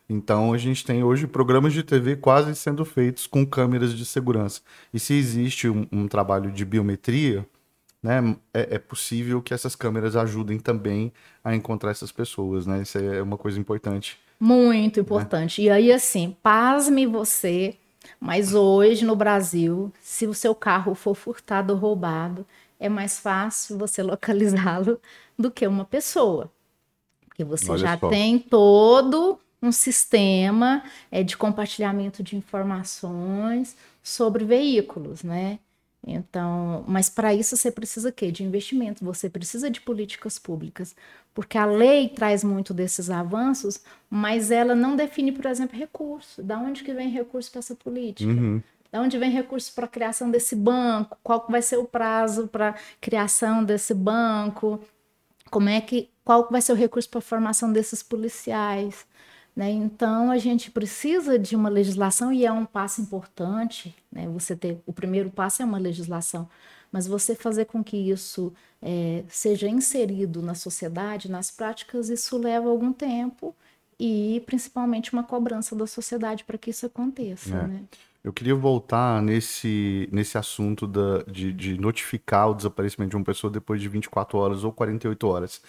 Então 0.09 0.51
a 0.51 0.57
gente 0.57 0.83
tem 0.83 1.01
hoje 1.01 1.25
programas 1.25 1.71
de 1.71 1.81
TV 1.81 2.17
quase 2.17 2.53
sendo 2.55 2.83
feitos 2.83 3.25
com 3.25 3.45
câmeras 3.45 3.93
de 3.93 4.03
segurança. 4.03 4.59
E 4.93 4.99
se 4.99 5.13
existe 5.13 5.69
um, 5.69 5.87
um 5.93 6.09
trabalho 6.09 6.51
de 6.51 6.65
biometria, 6.65 7.47
né, 8.03 8.35
é, 8.53 8.75
é, 8.75 8.79
possível 8.79 9.41
que 9.41 9.53
essas 9.53 9.75
câmeras 9.77 10.17
ajudem 10.17 10.59
também 10.59 11.13
a 11.41 11.55
encontrar 11.55 11.91
essas 11.91 12.11
pessoas, 12.11 12.67
né? 12.67 12.81
Isso 12.81 12.97
é 12.97 13.21
uma 13.21 13.37
coisa 13.37 13.57
importante. 13.57 14.19
Muito 14.37 14.99
importante. 14.99 15.61
Né? 15.61 15.67
E 15.67 15.69
aí, 15.69 15.91
assim, 15.91 16.35
pasme 16.43 17.07
você, 17.07 17.77
mas 18.19 18.53
hoje 18.53 19.05
no 19.05 19.15
Brasil, 19.15 19.91
se 20.01 20.27
o 20.27 20.33
seu 20.33 20.53
carro 20.53 20.93
for 20.93 21.15
furtado 21.15 21.71
ou 21.71 21.79
roubado, 21.79 22.45
é 22.77 22.89
mais 22.89 23.19
fácil 23.19 23.77
você 23.77 24.03
localizá-lo 24.03 24.99
do 25.39 25.49
que 25.49 25.65
uma 25.65 25.85
pessoa. 25.85 26.51
Porque 27.25 27.45
você 27.45 27.71
Olha 27.71 27.79
já 27.79 27.97
só. 27.97 28.09
tem 28.09 28.37
todo 28.37 29.39
um 29.61 29.71
sistema 29.71 30.83
é, 31.09 31.23
de 31.23 31.37
compartilhamento 31.37 32.21
de 32.21 32.35
informações 32.35 33.77
sobre 34.03 34.43
veículos, 34.43 35.23
né? 35.23 35.57
Então, 36.05 36.83
mas 36.85 37.09
para 37.09 37.33
isso 37.33 37.55
você 37.55 37.71
precisa 37.71 38.11
quê? 38.11 38.29
De 38.31 38.43
investimento, 38.43 39.05
você 39.05 39.29
precisa 39.29 39.69
de 39.69 39.79
políticas 39.79 40.37
públicas, 40.37 40.95
porque 41.33 41.57
a 41.57 41.65
lei 41.65 42.09
traz 42.09 42.43
muito 42.43 42.73
desses 42.73 43.09
avanços, 43.09 43.79
mas 44.09 44.51
ela 44.51 44.75
não 44.75 44.95
define, 44.95 45.31
por 45.31 45.45
exemplo, 45.45 45.77
recurso. 45.77 46.43
Da 46.43 46.57
onde 46.57 46.83
que 46.83 46.93
vem 46.93 47.09
recurso 47.09 47.49
para 47.49 47.59
essa 47.59 47.75
política? 47.75 48.29
Uhum. 48.29 48.61
Da 48.91 49.01
onde 49.01 49.17
vem 49.17 49.31
recurso 49.31 49.73
para 49.73 49.85
a 49.85 49.87
criação 49.87 50.29
desse 50.29 50.55
banco? 50.55 51.17
Qual 51.23 51.45
vai 51.49 51.61
ser 51.61 51.77
o 51.77 51.85
prazo 51.85 52.47
para 52.47 52.75
criação 52.99 53.63
desse 53.63 53.93
banco? 53.93 54.79
Como 55.49 55.69
é 55.69 55.79
que 55.79 56.09
qual 56.23 56.47
vai 56.51 56.61
ser 56.61 56.73
o 56.73 56.75
recurso 56.75 57.09
para 57.09 57.19
a 57.19 57.21
formação 57.21 57.71
desses 57.71 58.03
policiais? 58.03 59.05
Né? 59.55 59.71
Então, 59.71 60.31
a 60.31 60.37
gente 60.37 60.71
precisa 60.71 61.37
de 61.37 61.55
uma 61.55 61.69
legislação 61.69 62.33
e 62.33 62.45
é 62.45 62.51
um 62.51 62.65
passo 62.65 63.01
importante. 63.01 63.95
Né? 64.11 64.27
Você 64.29 64.55
ter 64.55 64.79
o 64.85 64.93
primeiro 64.93 65.29
passo 65.29 65.61
é 65.61 65.65
uma 65.65 65.77
legislação, 65.77 66.49
mas 66.91 67.07
você 67.07 67.35
fazer 67.35 67.65
com 67.65 67.83
que 67.83 67.97
isso 67.97 68.51
é, 68.81 69.23
seja 69.27 69.67
inserido 69.67 70.41
na 70.41 70.55
sociedade, 70.55 71.29
nas 71.29 71.51
práticas, 71.51 72.09
isso 72.09 72.37
leva 72.37 72.69
algum 72.69 72.91
tempo 72.91 73.55
e 73.99 74.41
principalmente 74.45 75.13
uma 75.13 75.23
cobrança 75.23 75.75
da 75.75 75.85
sociedade 75.85 76.43
para 76.43 76.57
que 76.57 76.71
isso 76.71 76.85
aconteça. 76.85 77.55
É. 77.55 77.67
Né? 77.67 77.83
Eu 78.23 78.31
queria 78.31 78.55
voltar 78.55 79.21
nesse, 79.21 80.07
nesse 80.11 80.37
assunto 80.37 80.87
da, 80.87 81.23
de, 81.23 81.51
de 81.51 81.77
notificar 81.77 82.49
o 82.49 82.53
desaparecimento 82.53 83.11
de 83.11 83.17
uma 83.17 83.25
pessoa 83.25 83.51
depois 83.51 83.81
de 83.81 83.89
24 83.89 84.37
horas 84.37 84.63
ou 84.63 84.71
48 84.71 85.27
horas. 85.27 85.61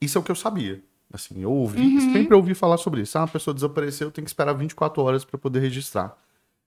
Isso 0.00 0.16
é 0.16 0.20
o 0.20 0.24
que 0.24 0.30
eu 0.30 0.36
sabia. 0.36 0.82
Assim, 1.12 1.42
eu 1.42 1.52
ouvi, 1.52 1.80
uhum. 1.80 2.12
sempre 2.12 2.34
ouvi 2.34 2.54
falar 2.54 2.78
sobre 2.78 3.02
isso. 3.02 3.18
Ah, 3.18 3.22
uma 3.22 3.28
pessoa 3.28 3.52
desapareceu, 3.52 4.10
tem 4.10 4.24
que 4.24 4.30
esperar 4.30 4.54
24 4.54 5.02
horas 5.02 5.24
para 5.24 5.38
poder 5.38 5.60
registrar. 5.60 6.16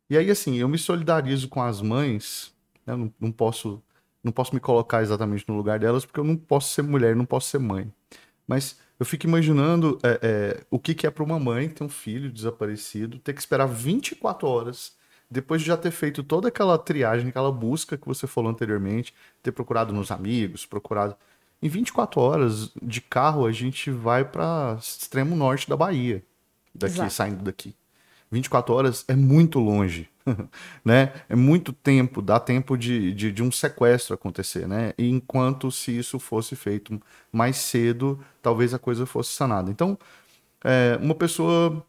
E 0.09 0.15
aí, 0.17 0.29
assim, 0.29 0.55
eu 0.57 0.69
me 0.69 0.77
solidarizo 0.77 1.49
com 1.49 1.61
as 1.61 1.81
mães, 1.81 2.53
né? 2.85 2.93
eu 2.93 2.97
não, 2.97 3.13
não, 3.19 3.31
posso 3.31 3.81
não 4.23 4.31
posso 4.31 4.53
me 4.53 4.59
colocar 4.59 5.01
exatamente 5.01 5.45
no 5.47 5.55
lugar 5.55 5.79
delas, 5.79 6.05
porque 6.05 6.19
eu 6.19 6.23
não 6.23 6.35
posso 6.35 6.73
ser 6.73 6.83
mulher, 6.83 7.15
não 7.15 7.25
posso 7.25 7.49
ser 7.49 7.59
mãe. 7.59 7.91
Mas 8.47 8.77
eu 8.99 9.05
fico 9.05 9.25
imaginando 9.25 9.99
é, 10.03 10.19
é, 10.21 10.63
o 10.69 10.79
que, 10.79 10.93
que 10.93 11.07
é 11.07 11.09
para 11.09 11.23
uma 11.23 11.39
mãe 11.39 11.67
ter 11.67 11.83
um 11.83 11.89
filho 11.89 12.31
desaparecido, 12.31 13.19
ter 13.19 13.33
que 13.33 13.39
esperar 13.39 13.67
24 13.67 14.47
horas, 14.47 14.93
depois 15.29 15.61
de 15.61 15.67
já 15.67 15.75
ter 15.75 15.91
feito 15.91 16.23
toda 16.23 16.47
aquela 16.47 16.77
triagem, 16.77 17.29
aquela 17.29 17.51
busca 17.51 17.97
que 17.97 18.07
você 18.07 18.27
falou 18.27 18.51
anteriormente, 18.51 19.13
ter 19.41 19.51
procurado 19.51 19.91
nos 19.91 20.11
amigos, 20.11 20.65
procurado 20.65 21.15
em 21.61 21.67
24 21.67 22.21
horas 22.21 22.71
de 22.81 23.01
carro, 23.01 23.45
a 23.45 23.51
gente 23.51 23.89
vai 23.89 24.23
para 24.23 24.77
extremo 24.79 25.35
norte 25.35 25.69
da 25.69 25.75
Bahia, 25.75 26.23
daqui, 26.73 26.95
Exato. 26.95 27.13
saindo 27.13 27.43
daqui. 27.43 27.75
24 28.31 28.73
horas 28.73 29.05
é 29.07 29.15
muito 29.15 29.59
longe, 29.59 30.09
né? 30.83 31.13
É 31.29 31.35
muito 31.35 31.71
tempo, 31.71 32.21
dá 32.21 32.39
tempo 32.39 32.77
de, 32.77 33.13
de, 33.13 33.31
de, 33.31 33.43
um 33.43 33.51
sequestro 33.51 34.13
acontecer, 34.13 34.67
né? 34.67 34.93
E 34.97 35.09
enquanto 35.09 35.71
se 35.71 35.97
isso 35.97 36.19
fosse 36.19 36.55
feito 36.55 37.01
mais 37.31 37.57
cedo, 37.57 38.19
talvez 38.41 38.73
a 38.73 38.79
coisa 38.79 39.05
fosse 39.05 39.31
sanada. 39.31 39.71
Então, 39.71 39.97
é, 40.63 40.97
uma 41.01 41.15
pessoa, 41.15 41.85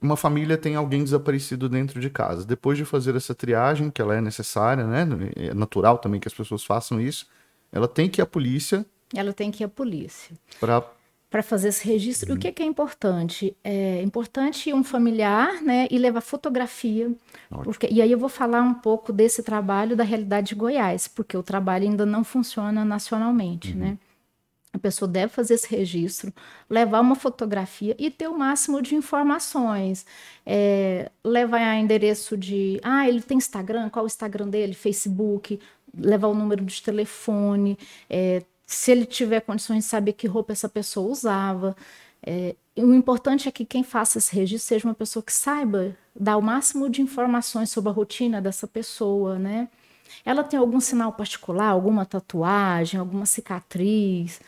uma 0.00 0.16
família 0.16 0.56
tem 0.56 0.76
alguém 0.76 1.02
desaparecido 1.02 1.68
dentro 1.68 2.00
de 2.00 2.10
casa. 2.10 2.44
Depois 2.44 2.76
de 2.76 2.84
fazer 2.84 3.16
essa 3.16 3.34
triagem, 3.34 3.90
que 3.90 4.00
ela 4.02 4.14
é 4.14 4.20
necessária, 4.20 4.86
né? 4.86 5.06
É 5.36 5.54
natural 5.54 5.98
também 5.98 6.20
que 6.20 6.28
as 6.28 6.34
pessoas 6.34 6.62
façam 6.64 7.00
isso. 7.00 7.26
Ela 7.72 7.88
tem 7.88 8.08
que 8.08 8.20
ir 8.20 8.22
à 8.22 8.26
polícia 8.26 8.86
ela 9.14 9.32
tem 9.32 9.50
que 9.50 9.62
ir 9.62 9.66
à 9.66 9.68
polícia. 9.68 10.36
Para 10.60 10.82
para 11.30 11.42
fazer 11.42 11.68
esse 11.68 11.86
registro. 11.86 12.30
Uhum. 12.30 12.36
O 12.36 12.40
que, 12.40 12.50
que, 12.50 12.62
é 12.62 12.66
importante? 12.66 13.54
É 13.62 14.02
importante 14.02 14.72
um 14.72 14.82
familiar, 14.82 15.62
né, 15.62 15.86
e 15.90 15.98
levar 15.98 16.20
fotografia. 16.20 17.12
Porque, 17.64 17.86
e 17.90 18.00
aí 18.00 18.10
eu 18.10 18.18
vou 18.18 18.28
falar 18.28 18.62
um 18.62 18.74
pouco 18.74 19.12
desse 19.12 19.42
trabalho 19.42 19.94
da 19.94 20.04
realidade 20.04 20.48
de 20.48 20.54
Goiás, 20.54 21.06
porque 21.06 21.36
o 21.36 21.42
trabalho 21.42 21.84
ainda 21.84 22.06
não 22.06 22.24
funciona 22.24 22.84
nacionalmente, 22.84 23.72
uhum. 23.72 23.78
né? 23.78 23.98
A 24.70 24.78
pessoa 24.78 25.08
deve 25.08 25.32
fazer 25.32 25.54
esse 25.54 25.68
registro, 25.68 26.32
levar 26.68 27.00
uma 27.00 27.14
fotografia 27.14 27.96
e 27.98 28.10
ter 28.10 28.28
o 28.28 28.36
máximo 28.38 28.82
de 28.82 28.94
informações. 28.94 30.04
É, 30.44 31.10
levar 31.24 31.74
endereço 31.76 32.36
de. 32.36 32.78
Ah, 32.82 33.08
ele 33.08 33.22
tem 33.22 33.38
Instagram, 33.38 33.88
qual 33.88 34.04
o 34.04 34.06
Instagram 34.06 34.46
dele? 34.46 34.74
Facebook, 34.74 35.58
levar 35.96 36.28
o 36.28 36.34
número 36.34 36.64
de 36.64 36.82
telefone, 36.82 37.78
é, 38.10 38.42
se 38.68 38.92
ele 38.92 39.06
tiver 39.06 39.40
condições 39.40 39.84
de 39.84 39.90
saber 39.90 40.12
que 40.12 40.26
roupa 40.26 40.52
essa 40.52 40.68
pessoa 40.68 41.10
usava. 41.10 41.74
É, 42.22 42.54
o 42.76 42.92
importante 42.92 43.48
é 43.48 43.50
que 43.50 43.64
quem 43.64 43.82
faça 43.82 44.18
esse 44.18 44.34
registro 44.34 44.68
seja 44.68 44.86
uma 44.86 44.94
pessoa 44.94 45.22
que 45.22 45.32
saiba 45.32 45.96
dar 46.14 46.36
o 46.36 46.42
máximo 46.42 46.90
de 46.90 47.00
informações 47.00 47.70
sobre 47.70 47.88
a 47.88 47.94
rotina 47.94 48.42
dessa 48.42 48.66
pessoa, 48.66 49.38
né? 49.38 49.68
Ela 50.22 50.44
tem 50.44 50.58
algum 50.60 50.80
sinal 50.80 51.12
particular, 51.14 51.70
alguma 51.70 52.04
tatuagem, 52.04 53.00
alguma 53.00 53.24
cicatriz? 53.24 54.38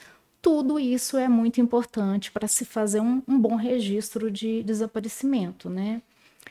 Tudo 0.43 0.79
isso 0.79 1.17
é 1.17 1.29
muito 1.29 1.61
importante 1.61 2.31
para 2.31 2.47
se 2.47 2.67
fazer 2.67 3.01
um, 3.01 3.23
um, 3.27 3.39
bom 3.39 3.57
registro 3.57 4.31
de 4.31 4.63
desaparecimento, 4.63 5.71
né? 5.71 6.03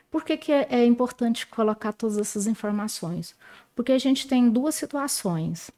Por 0.10 0.24
que, 0.24 0.38
que 0.38 0.52
é, 0.52 0.68
é 0.72 0.86
importante 0.86 1.46
colocar 1.46 1.94
todas 1.94 2.18
essas 2.18 2.48
informações? 2.48 3.36
Porque 3.76 3.92
a 3.92 4.00
gente 4.00 4.28
tem 4.28 4.50
duas 4.50 4.74
situações. 4.74 5.72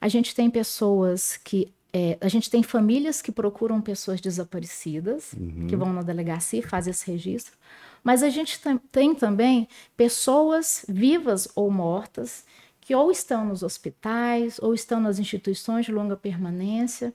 A 0.00 0.08
gente 0.08 0.34
tem 0.34 0.50
pessoas 0.50 1.36
que. 1.36 1.72
É, 1.90 2.18
a 2.20 2.28
gente 2.28 2.50
tem 2.50 2.62
famílias 2.62 3.22
que 3.22 3.32
procuram 3.32 3.80
pessoas 3.80 4.20
desaparecidas, 4.20 5.32
uhum. 5.32 5.66
que 5.66 5.74
vão 5.74 5.90
na 5.90 6.02
delegacia 6.02 6.60
e 6.60 6.62
fazem 6.62 6.90
esse 6.90 7.10
registro. 7.10 7.56
Mas 8.04 8.22
a 8.22 8.28
gente 8.28 8.60
tem 8.92 9.14
também 9.14 9.66
pessoas 9.96 10.84
vivas 10.86 11.48
ou 11.54 11.70
mortas 11.70 12.44
que 12.80 12.94
ou 12.94 13.10
estão 13.10 13.46
nos 13.46 13.62
hospitais, 13.62 14.58
ou 14.60 14.72
estão 14.72 15.00
nas 15.00 15.18
instituições 15.18 15.86
de 15.86 15.92
longa 15.92 16.16
permanência, 16.16 17.12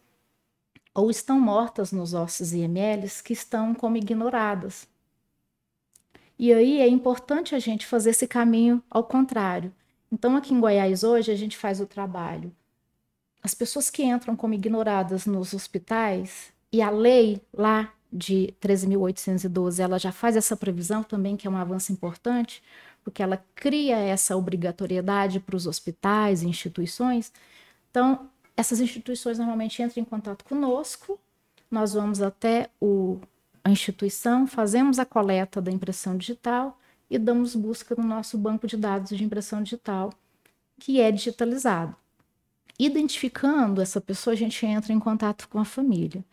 ou 0.94 1.10
estão 1.10 1.40
mortas 1.40 1.92
nos 1.92 2.14
ossos 2.14 2.54
IMLs 2.54 3.22
que 3.22 3.34
estão 3.34 3.74
como 3.74 3.98
ignoradas. 3.98 4.88
E 6.38 6.54
aí 6.54 6.80
é 6.80 6.88
importante 6.88 7.56
a 7.56 7.60
gente 7.60 7.86
fazer 7.86 8.12
esse 8.12 8.28
caminho 8.28 8.84
ao 8.90 9.04
contrário. 9.04 9.74
Então, 10.12 10.36
aqui 10.36 10.54
em 10.54 10.60
Goiás, 10.60 11.04
hoje, 11.04 11.32
a 11.32 11.36
gente 11.36 11.58
faz 11.58 11.80
o 11.80 11.88
trabalho 11.88 12.52
as 13.44 13.54
pessoas 13.54 13.90
que 13.90 14.04
entram 14.04 14.36
como 14.36 14.54
ignoradas 14.54 15.26
nos 15.26 15.54
hospitais, 15.54 16.54
e 16.72 16.82
a 16.82 16.90
lei 16.90 17.42
lá 17.54 17.94
de 18.12 18.54
13.812, 18.62 19.80
ela 19.80 20.00
já 20.00 20.12
faz 20.12 20.36
essa 20.38 20.56
previsão 20.56 21.04
também, 21.04 21.36
que 21.36 21.46
é 21.46 21.50
um 21.50 21.58
avanço 21.58 21.92
importante, 21.92 22.64
porque 23.04 23.22
ela 23.22 23.44
cria 23.54 23.98
essa 23.98 24.38
obrigatoriedade 24.38 25.40
para 25.40 25.56
os 25.56 25.68
hospitais 25.68 26.42
e 26.42 26.48
instituições. 26.48 27.34
Então, 27.92 28.30
essas 28.56 28.80
instituições 28.80 29.38
normalmente 29.38 29.82
entram 29.82 30.02
em 30.02 30.06
contato 30.06 30.46
conosco, 30.46 31.20
nós 31.70 31.94
vamos 31.94 32.22
até 32.22 32.70
o, 32.80 33.20
a 33.64 33.70
instituição, 33.70 34.48
fazemos 34.48 35.00
a 35.00 35.06
coleta 35.06 35.62
da 35.62 35.72
impressão 35.72 36.18
digital 36.18 36.80
e 37.10 37.18
damos 37.18 37.56
busca 37.56 37.94
no 37.96 38.04
nosso 38.04 38.38
banco 38.38 38.68
de 38.68 38.78
dados 38.78 39.16
de 39.18 39.24
impressão 39.24 39.62
digital, 39.62 40.14
que 40.80 41.02
é 41.02 41.12
digitalizado. 41.12 41.96
Identificando 42.80 43.82
essa 43.82 44.02
pessoa, 44.02 44.34
a 44.34 44.38
gente 44.38 44.66
entra 44.66 44.92
em 44.94 45.00
contato 45.00 45.48
com 45.48 45.60
a 45.60 45.66
família. 45.66 46.26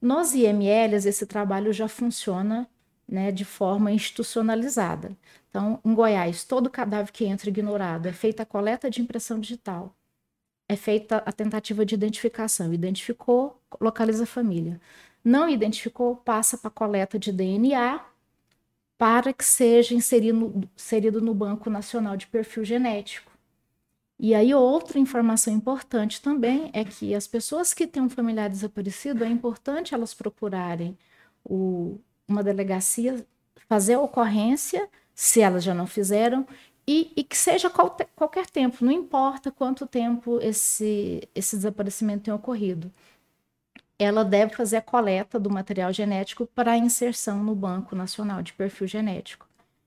Nos 0.00 0.32
IMLs, 0.34 1.06
esse 1.06 1.26
trabalho 1.26 1.72
já 1.72 1.88
funciona 1.88 2.68
né, 3.06 3.32
de 3.32 3.44
forma 3.44 3.90
institucionalizada. 3.90 5.16
Então, 5.50 5.80
em 5.84 5.94
Goiás, 5.94 6.44
todo 6.44 6.70
cadáver 6.70 7.10
que 7.10 7.24
entra 7.24 7.48
ignorado 7.48 8.06
é 8.06 8.12
feita 8.12 8.42
a 8.42 8.46
coleta 8.46 8.90
de 8.90 9.00
impressão 9.00 9.40
digital, 9.40 9.96
é 10.68 10.76
feita 10.76 11.18
a 11.26 11.32
tentativa 11.32 11.84
de 11.84 11.94
identificação. 11.94 12.72
Identificou, 12.72 13.60
localiza 13.80 14.24
a 14.24 14.26
família. 14.26 14.80
Não 15.24 15.48
identificou, 15.48 16.16
passa 16.16 16.58
para 16.58 16.68
a 16.68 16.70
coleta 16.70 17.18
de 17.18 17.32
DNA 17.32 18.04
para 18.98 19.32
que 19.32 19.44
seja 19.44 19.94
inserido, 19.94 20.68
inserido 20.76 21.20
no 21.20 21.34
Banco 21.34 21.70
Nacional 21.70 22.16
de 22.16 22.26
Perfil 22.26 22.64
Genético. 22.64 23.27
E 24.18 24.34
aí, 24.34 24.52
outra 24.52 24.98
informação 24.98 25.52
importante 25.54 26.20
também 26.20 26.70
é 26.72 26.84
que 26.84 27.14
as 27.14 27.26
pessoas 27.26 27.72
que 27.72 27.86
têm 27.86 28.02
um 28.02 28.10
familiar 28.10 28.50
desaparecido, 28.50 29.22
é 29.24 29.28
importante 29.28 29.94
elas 29.94 30.12
procurarem 30.12 30.98
o, 31.44 32.00
uma 32.26 32.42
delegacia, 32.42 33.24
fazer 33.68 33.94
a 33.94 34.00
ocorrência, 34.00 34.88
se 35.14 35.40
elas 35.40 35.62
já 35.62 35.72
não 35.72 35.86
fizeram, 35.86 36.44
e, 36.86 37.12
e 37.16 37.22
que 37.22 37.36
seja 37.36 37.70
qual, 37.70 37.96
qualquer 38.16 38.46
tempo, 38.46 38.84
não 38.84 38.90
importa 38.90 39.52
quanto 39.52 39.86
tempo 39.86 40.40
esse, 40.40 41.28
esse 41.34 41.54
desaparecimento 41.56 42.24
tem 42.24 42.34
ocorrido. 42.34 42.90
Ela 43.98 44.24
deve 44.24 44.54
fazer 44.54 44.78
a 44.78 44.82
coleta 44.82 45.38
do 45.38 45.50
material 45.50 45.92
genético 45.92 46.46
para 46.46 46.76
inserção 46.76 47.44
no 47.44 47.54
Banco 47.54 47.94
Nacional 47.94 48.42
de 48.42 48.52
Perfil 48.52 48.86
Genético, 48.86 49.46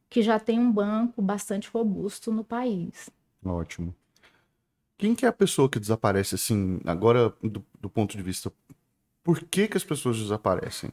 que 0.10 0.22
já 0.22 0.40
tem 0.40 0.60
um 0.60 0.72
banco 0.72 1.22
bastante 1.22 1.70
robusto 1.70 2.32
no 2.32 2.44
país. 2.44 3.10
Ótimo. 3.44 3.96
Quem 5.02 5.16
que 5.16 5.26
é 5.26 5.30
a 5.30 5.34
pessoa 5.34 5.68
que 5.68 5.80
desaparece, 5.80 6.36
assim, 6.36 6.80
agora 6.86 7.34
do, 7.42 7.66
do 7.82 7.90
ponto 7.90 8.16
de 8.16 8.22
vista, 8.22 8.54
por 9.24 9.44
que 9.44 9.68
que 9.68 9.76
as 9.76 9.84
pessoas 9.84 10.20
desaparecem? 10.20 10.92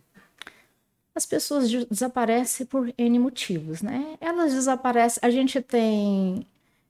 As 1.14 1.26
pessoas 1.26 1.70
desaparecem 1.70 2.64
por 2.64 2.90
N 2.96 3.18
motivos, 3.18 3.82
né? 3.82 4.16
Elas 4.18 4.54
desaparecem, 4.54 5.20
a 5.22 5.28
gente 5.28 5.60
tem 5.60 6.46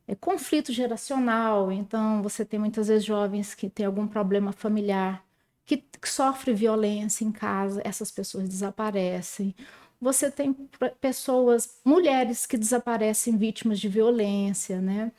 é, 0.07 0.15
conflito 0.15 0.73
geracional, 0.73 1.73
então 1.73 2.23
você 2.23 2.45
tem 2.45 2.61
muitas 2.61 2.87
vezes 2.87 3.05
jovens 3.05 3.53
que 3.53 3.69
têm 3.69 3.87
algum 3.87 4.07
problema 4.07 4.53
familiar, 4.53 5.21
que, 5.67 5.79
que 5.79 6.09
sofre 6.09 6.55
violência 6.55 7.25
em 7.25 7.33
casa, 7.33 7.83
essas 7.85 8.13
pessoas 8.13 8.49
desaparecem. 8.49 9.57
Você 10.01 10.31
tem 10.31 10.55
pessoas, 11.01 11.81
mulheres 11.85 12.47
que 12.47 12.57
desaparecem 12.57 13.37
vítimas 13.37 13.81
de 13.81 13.89
violência, 13.89 14.81
né? 14.81 15.11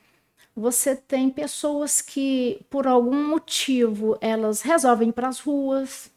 Você 0.59 0.95
tem 0.95 1.29
pessoas 1.29 2.01
que, 2.01 2.65
por 2.69 2.85
algum 2.85 3.27
motivo, 3.27 4.17
elas 4.19 4.61
resolvem 4.61 5.09
ir 5.09 5.13
para 5.13 5.29
as 5.29 5.39
ruas, 5.39 6.11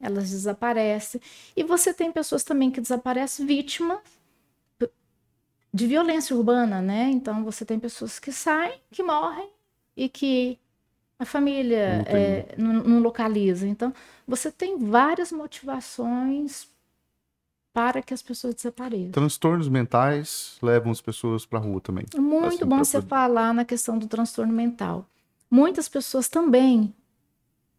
elas 0.00 0.30
desaparecem. 0.30 1.20
E 1.56 1.62
você 1.62 1.92
tem 1.92 2.10
pessoas 2.10 2.42
também 2.42 2.70
que 2.70 2.80
desaparecem 2.80 3.46
vítimas 3.46 4.00
de 5.72 5.86
violência 5.86 6.36
urbana, 6.36 6.82
né? 6.82 7.10
Então 7.10 7.44
você 7.44 7.64
tem 7.64 7.78
pessoas 7.78 8.18
que 8.18 8.32
saem, 8.32 8.80
que 8.90 9.02
morrem 9.02 9.48
e 9.96 10.08
que 10.08 10.58
a 11.18 11.24
família 11.24 11.98
não, 11.98 12.16
é, 12.16 12.54
não, 12.58 12.72
não 12.84 12.98
localiza. 13.00 13.66
Então 13.66 13.94
você 14.26 14.50
tem 14.50 14.78
várias 14.78 15.32
motivações 15.32 16.68
para 17.72 18.02
que 18.02 18.12
as 18.12 18.22
pessoas 18.22 18.54
desapareçam. 18.54 19.12
Transtornos 19.12 19.68
mentais 19.68 20.58
levam 20.60 20.92
as 20.92 21.00
pessoas 21.00 21.46
para 21.46 21.58
a 21.58 21.62
rua 21.62 21.80
também. 21.80 22.04
Muito 22.16 22.56
assim, 22.56 22.64
bom 22.66 22.78
você 22.78 23.00
falar 23.00 23.54
na 23.54 23.64
questão 23.64 23.98
do 23.98 24.06
transtorno 24.06 24.52
mental. 24.52 25.06
Muitas 25.50 25.88
pessoas 25.88 26.28
também, 26.28 26.94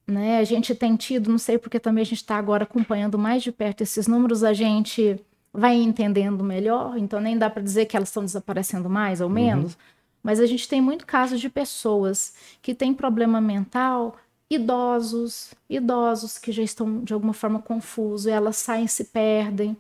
né? 0.08 0.40
A 0.40 0.44
gente 0.44 0.74
tem 0.74 0.96
tido, 0.96 1.30
não 1.30 1.38
sei 1.38 1.58
porque 1.58 1.80
também 1.80 2.02
a 2.02 2.06
gente 2.06 2.20
está 2.22 2.38
agora 2.38 2.64
acompanhando 2.64 3.18
mais 3.18 3.44
de 3.44 3.52
perto 3.52 3.82
esses 3.82 4.08
números, 4.08 4.44
a 4.44 4.54
gente 4.54 5.20
vai 5.52 5.76
entendendo 5.76 6.44
melhor, 6.44 6.98
então 6.98 7.20
nem 7.22 7.38
dá 7.38 7.50
para 7.50 7.62
dizer 7.62 7.86
que 7.86 7.96
elas 7.96 8.10
estão 8.10 8.26
desaparecendo 8.26 8.90
mais 8.90 9.22
ou 9.22 9.28
uhum. 9.28 9.34
menos, 9.34 9.74
uhum. 9.74 9.80
mas 10.24 10.40
a 10.40 10.48
gente 10.48 10.68
tem 10.68 10.82
muito 10.82 11.06
casos 11.06 11.40
de 11.40 11.48
pessoas 11.48 12.34
que 12.60 12.74
têm 12.74 12.92
problema 12.92 13.40
mental 13.40 14.16
idosos, 14.50 15.54
idosos 15.70 16.38
que 16.38 16.52
já 16.52 16.64
estão 16.64 17.04
de 17.04 17.14
alguma 17.14 17.34
forma 17.34 17.62
confusos, 17.62 18.28
elas 18.28 18.58
saem 18.58 18.88
se 18.88 19.06
perdem. 19.06 19.76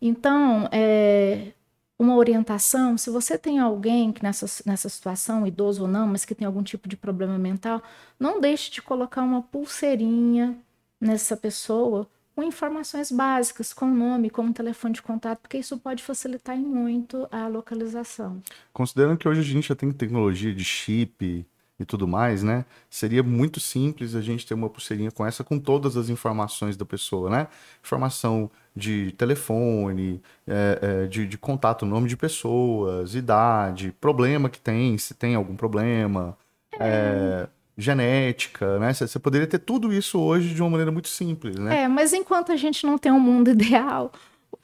Então, 0.00 0.68
é, 0.72 1.52
uma 1.98 2.14
orientação, 2.16 2.96
se 2.98 3.10
você 3.10 3.38
tem 3.38 3.58
alguém 3.58 4.12
que 4.12 4.22
nessa, 4.22 4.46
nessa 4.64 4.88
situação, 4.88 5.46
idoso 5.46 5.82
ou 5.82 5.88
não, 5.88 6.06
mas 6.06 6.24
que 6.24 6.34
tem 6.34 6.46
algum 6.46 6.62
tipo 6.62 6.88
de 6.88 6.96
problema 6.96 7.38
mental, 7.38 7.82
não 8.18 8.40
deixe 8.40 8.70
de 8.70 8.82
colocar 8.82 9.22
uma 9.22 9.42
pulseirinha 9.42 10.56
nessa 11.00 11.36
pessoa 11.36 12.08
com 12.34 12.42
informações 12.42 13.10
básicas, 13.10 13.72
com 13.72 13.86
nome, 13.86 14.28
com 14.28 14.52
telefone 14.52 14.92
de 14.92 15.00
contato, 15.00 15.40
porque 15.40 15.56
isso 15.56 15.78
pode 15.78 16.02
facilitar 16.02 16.54
muito 16.54 17.26
a 17.30 17.48
localização. 17.48 18.42
Considerando 18.74 19.16
que 19.16 19.26
hoje 19.26 19.40
a 19.40 19.44
gente 19.44 19.68
já 19.68 19.74
tem 19.74 19.90
tecnologia 19.90 20.54
de 20.54 20.62
chip, 20.62 21.46
e 21.78 21.84
tudo 21.84 22.08
mais, 22.08 22.42
né? 22.42 22.64
Seria 22.88 23.22
muito 23.22 23.60
simples 23.60 24.14
a 24.14 24.20
gente 24.20 24.46
ter 24.46 24.54
uma 24.54 24.68
pulseirinha 24.68 25.10
com 25.10 25.26
essa 25.26 25.44
com 25.44 25.58
todas 25.58 25.96
as 25.96 26.08
informações 26.08 26.76
da 26.76 26.84
pessoa, 26.84 27.28
né? 27.28 27.48
Informação 27.82 28.50
de 28.74 29.12
telefone, 29.12 30.20
é, 30.46 30.78
é, 30.82 31.06
de, 31.06 31.26
de, 31.26 31.38
contato, 31.38 31.86
nome 31.86 32.08
de 32.08 32.16
pessoas, 32.16 33.14
idade, 33.14 33.92
problema 34.00 34.48
que 34.48 34.60
tem, 34.60 34.96
se 34.98 35.14
tem 35.14 35.34
algum 35.34 35.56
problema, 35.56 36.36
é. 36.78 37.46
genética, 37.76 38.78
né? 38.78 38.92
Você 38.92 39.18
poderia 39.18 39.46
ter 39.46 39.58
tudo 39.58 39.92
isso 39.92 40.18
hoje 40.18 40.54
de 40.54 40.62
uma 40.62 40.70
maneira 40.70 40.92
muito 40.92 41.08
simples, 41.08 41.56
né? 41.56 41.82
É, 41.82 41.88
mas 41.88 42.12
enquanto 42.12 42.52
a 42.52 42.56
gente 42.56 42.86
não 42.86 42.96
tem 42.98 43.12
um 43.12 43.20
mundo 43.20 43.48
ideal, 43.50 44.12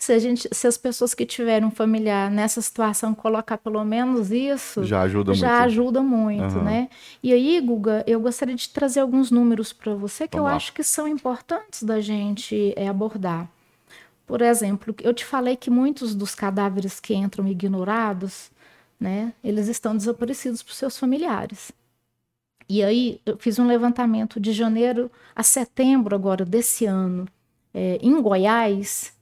se, 0.03 0.13
a 0.13 0.19
gente, 0.19 0.49
se 0.51 0.67
as 0.67 0.77
pessoas 0.77 1.15
que 1.15 1.25
tiverem 1.25 1.67
um 1.67 1.71
familiar 1.71 2.31
nessa 2.31 2.61
situação 2.61 3.15
colocar 3.15 3.57
pelo 3.57 3.85
menos 3.85 4.33
isso, 4.33 4.83
já 4.83 5.03
ajuda 5.03 5.33
já 5.33 5.49
muito. 5.49 5.65
ajuda 5.65 6.03
muito, 6.03 6.57
uhum. 6.57 6.65
né? 6.65 6.89
E 7.23 7.33
aí, 7.33 7.61
Guga, 7.61 8.03
eu 8.07 8.21
gostaria 8.21 8.55
de 8.57 8.69
trazer 8.69 8.99
alguns 8.99 9.31
números 9.31 9.73
para 9.73 9.95
você 9.95 10.27
que 10.27 10.37
Vamos 10.37 10.49
eu 10.49 10.51
lá. 10.51 10.57
acho 10.57 10.73
que 10.73 10.83
são 10.83 11.07
importantes 11.07 11.85
da 11.85 12.01
gente 12.01 12.75
é, 12.77 12.89
abordar. 12.89 13.49
Por 14.27 14.41
exemplo, 14.41 14.95
eu 15.03 15.15
te 15.15 15.25
falei 15.25 15.57
que 15.57 15.71
muitos 15.71 16.15
dos 16.15 16.35
cadáveres 16.35 16.99
que 16.99 17.15
entram 17.15 17.47
ignorados, 17.47 18.51
né, 18.99 19.33
eles 19.43 19.69
estão 19.69 19.97
desaparecidos 19.97 20.63
por 20.63 20.73
seus 20.73 20.99
familiares. 20.99 21.71
E 22.69 22.83
aí 22.83 23.21
eu 23.27 23.37
fiz 23.37 23.59
um 23.59 23.67
levantamento 23.67 24.41
de 24.41 24.53
janeiro 24.53 25.11
a 25.37 25.43
setembro 25.43 26.17
agora 26.17 26.45
desse 26.45 26.87
ano, 26.87 27.29
é, 27.75 27.99
em 28.01 28.21
Goiás, 28.21 29.13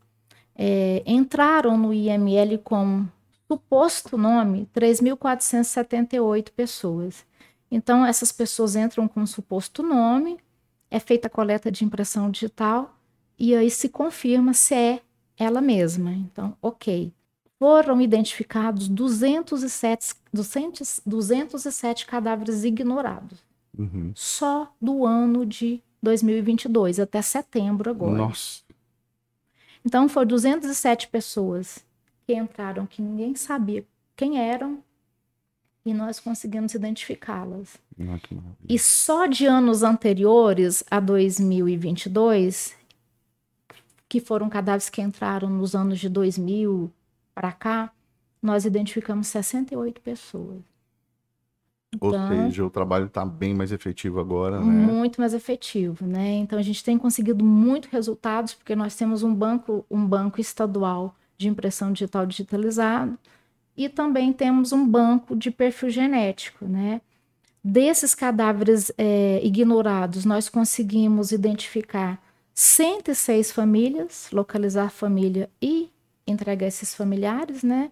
é, 0.63 1.03
entraram 1.07 1.79
no 1.79 1.91
IML 1.91 2.59
com 2.59 3.07
suposto 3.49 4.19
nome 4.19 4.69
3.478 4.77 6.51
pessoas. 6.55 7.25
Então, 7.71 8.05
essas 8.05 8.31
pessoas 8.31 8.77
entram 8.77 9.09
com 9.09 9.25
suposto 9.25 9.83
nome, 9.83 10.37
é 10.91 11.01
feita 11.01 11.29
a 11.29 11.31
coleta 11.31 11.71
de 11.71 11.83
impressão 11.83 12.31
digital 12.31 12.95
e 13.39 13.55
aí 13.55 13.71
se 13.71 13.89
confirma 13.89 14.53
se 14.53 14.75
é 14.75 15.01
ela 15.39 15.63
mesma. 15.63 16.13
Então, 16.13 16.55
ok. 16.61 17.11
Foram 17.59 17.99
identificados 17.99 18.87
207, 18.87 20.15
200, 20.31 21.01
207 21.07 22.05
cadáveres 22.05 22.65
ignorados. 22.65 23.39
Uhum. 23.79 24.13
Só 24.15 24.71
do 24.79 25.07
ano 25.07 25.47
de 25.47 25.83
2022, 26.03 27.01
até 27.01 27.23
setembro 27.23 27.89
agora. 27.89 28.13
Nossa. 28.13 28.61
Então, 29.85 30.09
foram 30.09 30.27
207 30.29 31.09
pessoas 31.09 31.85
que 32.27 32.35
entraram, 32.35 32.87
que 32.87 33.03
ninguém 33.03 33.35
sabia 33.35 33.85
quem 34.17 34.39
eram, 34.39 34.83
e 35.85 35.95
nós 35.95 36.21
conseguimos 36.21 36.75
identificá-las. 36.75 37.79
e 38.69 38.79
só 38.79 39.27
de 39.27 39.47
anos 39.47 39.83
anteriores 39.83 40.85
a 40.91 41.01
2022, 41.01 42.77
que 44.09 44.21
foram 44.21 44.49
cadáveres 44.49 44.91
que 44.91 45.01
entraram 45.01 45.49
nos 45.49 45.75
anos 45.75 45.99
de 45.99 46.09
2000 46.09 46.91
para 47.35 47.53
cá, 47.53 47.93
nós 48.43 48.65
identificamos 48.65 49.29
68 49.29 50.01
pessoas. 50.01 50.70
Ou 51.99 52.11
então, 52.11 52.29
seja, 52.29 52.65
o 52.65 52.71
trabalho 52.71 53.07
está 53.07 53.25
bem 53.25 53.53
mais 53.53 53.73
efetivo 53.73 54.21
agora, 54.21 54.61
né? 54.61 54.65
Muito 54.65 55.21
mais 55.21 55.35
efetivo, 55.35 56.07
né? 56.07 56.35
Então 56.35 56.59
a 56.59 56.63
gente 56.63 56.85
tem 56.85 56.97
conseguido 56.97 57.45
muitos 57.45 57.91
resultados 57.91 58.55
porque 58.55 58.77
nós 58.77 58.95
temos 58.95 59.23
um 59.25 59.35
banco, 59.35 59.85
um 59.91 60.07
banco 60.07 60.41
estadual 60.41 61.17
de 61.37 61.49
impressão 61.49 61.93
digital 61.93 62.27
digitalizado 62.27 63.19
e 63.77 63.89
também 63.89 64.33
temos 64.33 64.73
um 64.73 64.87
banco 64.87 65.35
de 65.35 65.51
perfil 65.51 65.91
genético, 65.91 66.65
né? 66.65 67.01
Desses 67.63 68.15
cadáveres 68.15 68.93
é, 68.97 69.41
ignorados, 69.45 70.25
nós 70.25 70.49
conseguimos 70.49 71.33
identificar 71.33 72.23
106 72.55 73.51
famílias, 73.53 74.29
localizar 74.33 74.85
a 74.85 74.91
família 74.91 75.51
e 75.61 75.91
entregar 76.27 76.67
esses 76.67 76.95
familiares, 76.95 77.63
né? 77.63 77.91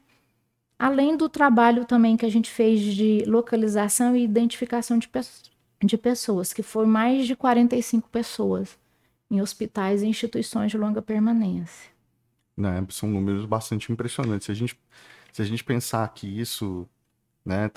Além 0.79 1.17
do 1.17 1.29
trabalho 1.29 1.85
também 1.85 2.17
que 2.17 2.25
a 2.25 2.31
gente 2.31 2.51
fez 2.51 2.81
de 2.81 3.25
localização 3.27 4.15
e 4.15 4.23
identificação 4.23 4.99
de, 4.99 5.09
pe 5.09 5.21
de 5.85 5.99
pessoas, 5.99 6.53
que 6.53 6.63
foi 6.63 6.87
mais 6.87 7.27
de 7.27 7.35
45 7.35 8.09
pessoas 8.09 8.79
em 9.31 9.41
hospitais 9.41 10.03
e 10.03 10.07
instituições 10.07 10.71
de 10.71 10.79
longa 10.79 11.03
permanência. 11.03 11.91
Né, 12.57 12.85
são 12.91 13.09
números 13.09 13.45
bastante 13.45 13.93
impressionantes. 13.93 14.47
Se 14.47 14.53
a 14.53 14.55
gente, 14.55 14.79
se 15.33 15.43
a 15.43 15.45
gente 15.45 15.63
pensar 15.63 16.09
que 16.09 16.27
isso, 16.27 16.89
né, 17.45 17.71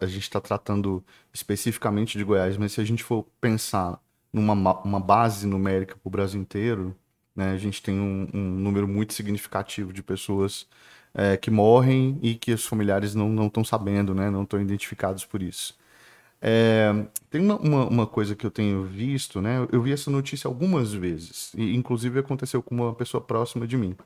a 0.00 0.06
gente 0.06 0.22
está 0.22 0.40
tratando 0.40 1.04
especificamente 1.32 2.16
de 2.16 2.24
Goiás, 2.24 2.56
mas 2.56 2.72
se 2.72 2.80
a 2.80 2.84
gente 2.84 3.02
for 3.02 3.24
pensar 3.40 4.00
numa 4.32 4.52
uma 4.82 5.00
base 5.00 5.46
numérica 5.46 5.96
para 5.96 6.08
o 6.08 6.10
Brasil 6.10 6.40
inteiro, 6.40 6.94
né, 7.34 7.50
a 7.50 7.56
gente 7.56 7.82
tem 7.82 7.98
um, 7.98 8.28
um 8.32 8.50
número 8.50 8.86
muito 8.86 9.12
significativo 9.12 9.92
de 9.92 10.02
pessoas 10.02 10.68
é, 11.14 11.36
que 11.36 11.50
morrem 11.50 12.18
e 12.22 12.34
que 12.34 12.52
os 12.52 12.64
familiares 12.66 13.14
não 13.14 13.46
estão 13.46 13.64
sabendo, 13.64 14.14
né? 14.14 14.30
Não 14.30 14.42
estão 14.42 14.60
identificados 14.60 15.24
por 15.24 15.42
isso. 15.42 15.76
É, 16.40 16.92
tem 17.30 17.40
uma, 17.40 17.56
uma, 17.56 17.88
uma, 17.88 18.06
coisa 18.06 18.36
que 18.36 18.46
eu 18.46 18.50
tenho 18.50 18.84
visto, 18.84 19.40
né? 19.40 19.66
Eu 19.72 19.82
vi 19.82 19.92
essa 19.92 20.10
notícia 20.10 20.46
algumas 20.48 20.92
vezes, 20.92 21.52
e 21.56 21.74
inclusive 21.74 22.20
aconteceu 22.20 22.62
com 22.62 22.74
uma 22.74 22.94
pessoa 22.94 23.20
próxima 23.20 23.66
de 23.66 23.76
mim, 23.76 23.96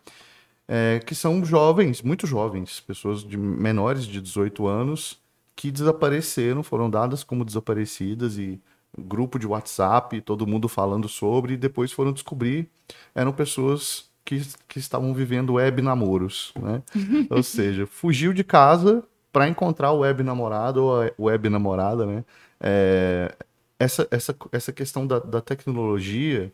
é, 0.67 1.01
que 1.01 1.15
são 1.15 1.45
jovens, 1.45 2.01
muito 2.03 2.27
jovens, 2.27 2.81
pessoas 2.81 3.23
de 3.23 3.37
menores 3.37 4.07
de 4.07 4.21
18 4.21 4.67
anos, 4.67 5.21
que 5.55 5.71
desapareceram, 5.71 6.63
foram 6.63 6.89
dadas 6.89 7.23
como 7.23 7.45
desaparecidas 7.45 8.39
e 8.39 8.61
grupo 8.99 9.39
de 9.39 9.47
WhatsApp, 9.47 10.21
todo 10.23 10.47
mundo 10.47 10.69
falando 10.69 11.09
sobre, 11.09 11.55
e 11.55 11.57
depois 11.57 11.93
foram 11.93 12.13
descobrir 12.13 12.71
eram 13.15 13.33
pessoas 13.33 14.11
que, 14.25 14.41
que 14.69 14.79
estavam 14.79 15.13
vivendo 15.13 15.55
web 15.55 15.83
namoros, 15.83 16.53
né? 16.61 16.83
ou 17.31 17.43
seja, 17.45 17.87
fugiu 17.87 18.33
de 18.33 18.45
casa 18.45 19.03
para 19.33 19.49
encontrar 19.49 19.93
o 19.93 20.01
web 20.01 20.23
namorado 20.23 20.85
ou 20.85 21.03
a 21.03 21.11
web 21.19 21.49
namorada, 21.49 22.05
né? 22.05 22.25
É, 22.61 23.35
essa, 23.79 24.07
essa, 24.11 24.37
essa 24.53 24.73
questão 24.73 25.07
da, 25.07 25.19
da 25.19 25.41
tecnologia 25.41 26.53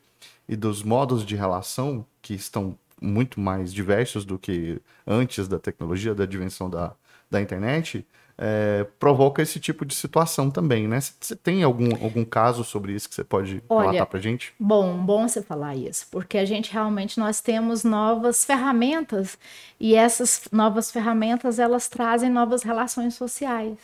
e 0.49 0.57
dos 0.57 0.83
modos 0.83 1.27
de 1.27 1.37
relação 1.37 2.07
que 2.23 2.35
estão 2.35 2.79
muito 3.01 3.39
mais 3.39 3.73
diversos 3.73 4.25
do 4.25 4.39
que 4.39 4.81
antes 5.07 5.47
da 5.47 5.59
tecnologia, 5.59 6.15
da 6.15 6.25
dimensão 6.25 6.71
da, 6.71 6.95
da 7.31 7.41
internet, 7.41 8.07
é, 8.39 8.87
provoca 9.01 9.43
esse 9.43 9.59
tipo 9.59 9.85
de 9.85 9.95
situação 9.95 10.49
também, 10.49 10.87
né? 10.87 11.01
Você 11.01 11.35
tem 11.35 11.65
algum, 11.65 11.91
algum 12.01 12.25
caso 12.25 12.63
sobre 12.63 12.93
isso 12.93 13.09
que 13.09 13.15
você 13.17 13.25
pode 13.25 13.61
Olha, 13.69 13.91
relatar 13.91 14.07
pra 14.07 14.21
gente? 14.21 14.55
Bom, 14.61 14.97
bom 14.97 15.27
você 15.27 15.43
falar 15.43 15.75
isso, 15.75 16.07
porque 16.09 16.39
a 16.39 16.45
gente 16.45 16.73
realmente 16.73 17.19
nós 17.19 17.41
temos 17.41 17.83
novas 17.83 18.45
ferramentas 18.45 19.37
e 19.81 19.97
essas 19.97 20.45
novas 20.53 20.93
ferramentas 20.93 21.59
elas 21.59 21.89
trazem 21.89 22.31
novas 22.31 22.63
relações 22.63 23.15
sociais. 23.15 23.77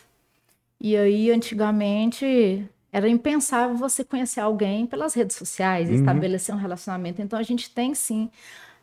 E 0.80 0.96
aí, 0.96 1.32
antigamente, 1.32 2.64
era 2.92 3.08
impensável 3.08 3.76
você 3.76 4.04
conhecer 4.04 4.40
alguém 4.40 4.86
pelas 4.86 5.14
redes 5.14 5.34
sociais, 5.34 5.88
uhum. 5.88 5.96
estabelecer 5.96 6.54
um 6.54 6.58
relacionamento. 6.58 7.20
Então, 7.20 7.38
a 7.38 7.42
gente 7.42 7.70
tem 7.70 7.92
sim 7.94 8.30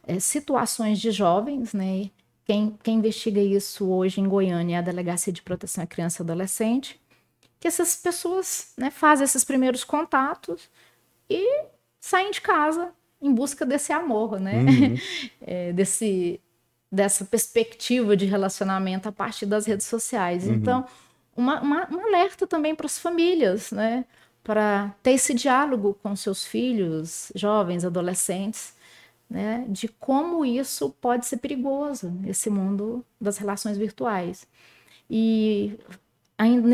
é, 0.06 0.20
situações 0.20 1.00
de 1.00 1.12
jovens, 1.12 1.74
né? 1.74 2.10
Quem, 2.46 2.78
quem 2.84 2.98
investiga 2.98 3.40
isso 3.40 3.88
hoje 3.90 4.20
em 4.20 4.28
Goiânia 4.28 4.78
é 4.78 4.80
a 4.80 4.82
Delegacia 4.82 5.32
de 5.32 5.42
Proteção 5.42 5.84
à 5.84 5.88
Criança 5.88 6.22
e 6.22 6.24
Adolescente, 6.24 7.00
que 7.60 7.68
essas 7.68 7.96
pessoas 7.96 8.74
né, 8.78 8.90
fazem 8.90 9.24
esses 9.24 9.44
primeiros 9.44 9.84
contatos 9.84 10.70
e 11.30 11.66
saem 12.00 12.32
de 12.32 12.42
casa 12.42 12.92
em 13.22 13.32
busca 13.34 13.66
desse 13.66 13.94
amor, 13.94 14.40
né? 14.40 14.56
Uhum. 14.56 14.96
É, 15.44 15.74
desse, 15.74 16.40
dessa 16.92 17.26
perspectiva 17.26 18.16
de 18.16 18.26
relacionamento 18.26 19.10
a 19.10 19.12
partir 19.12 19.46
das 19.46 19.66
redes 19.66 19.88
sociais. 19.88 20.48
Uhum. 20.48 20.54
Então, 20.54 20.86
uma, 21.36 21.62
uma, 21.62 21.88
um 21.92 22.00
alerta 22.08 22.46
também 22.46 22.76
para 22.76 22.86
as 22.86 23.00
famílias, 23.00 23.72
né? 23.72 24.06
Para 24.44 24.94
ter 25.04 25.12
esse 25.12 25.34
diálogo 25.34 25.98
com 26.02 26.16
seus 26.16 26.46
filhos, 26.46 27.32
jovens, 27.36 27.86
adolescentes, 27.86 28.74
né, 29.32 29.66
de 29.70 29.88
como 29.88 30.44
isso 30.44 30.90
pode 31.00 31.26
ser 31.26 31.38
perigoso 31.38 32.10
nesse 32.10 32.50
mundo 32.50 33.04
das 33.20 33.38
relações 33.38 33.78
virtuais. 33.78 34.46
E 35.10 35.80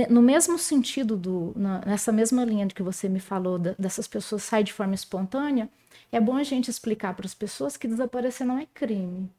no 0.10 0.24
mesmo 0.24 0.58
sentido, 0.58 1.16
do, 1.16 1.54
nessa 1.86 2.12
mesma 2.12 2.44
linha 2.44 2.66
de 2.66 2.74
que 2.74 2.82
você 2.82 3.08
me 3.08 3.20
falou, 3.20 3.60
dessas 3.60 4.08
pessoas 4.08 4.42
saem 4.42 4.64
de 4.64 4.74
forma 4.74 4.96
espontânea, 4.96 5.70
é 6.12 6.20
bom 6.20 6.36
a 6.36 6.44
gente 6.44 6.72
explicar 6.72 7.14
para 7.16 7.28
as 7.28 7.36
pessoas 7.36 7.78
que 7.78 7.88
desaparecer 7.88 8.48
não 8.48 8.58
é 8.58 8.66
crime. 8.74 9.30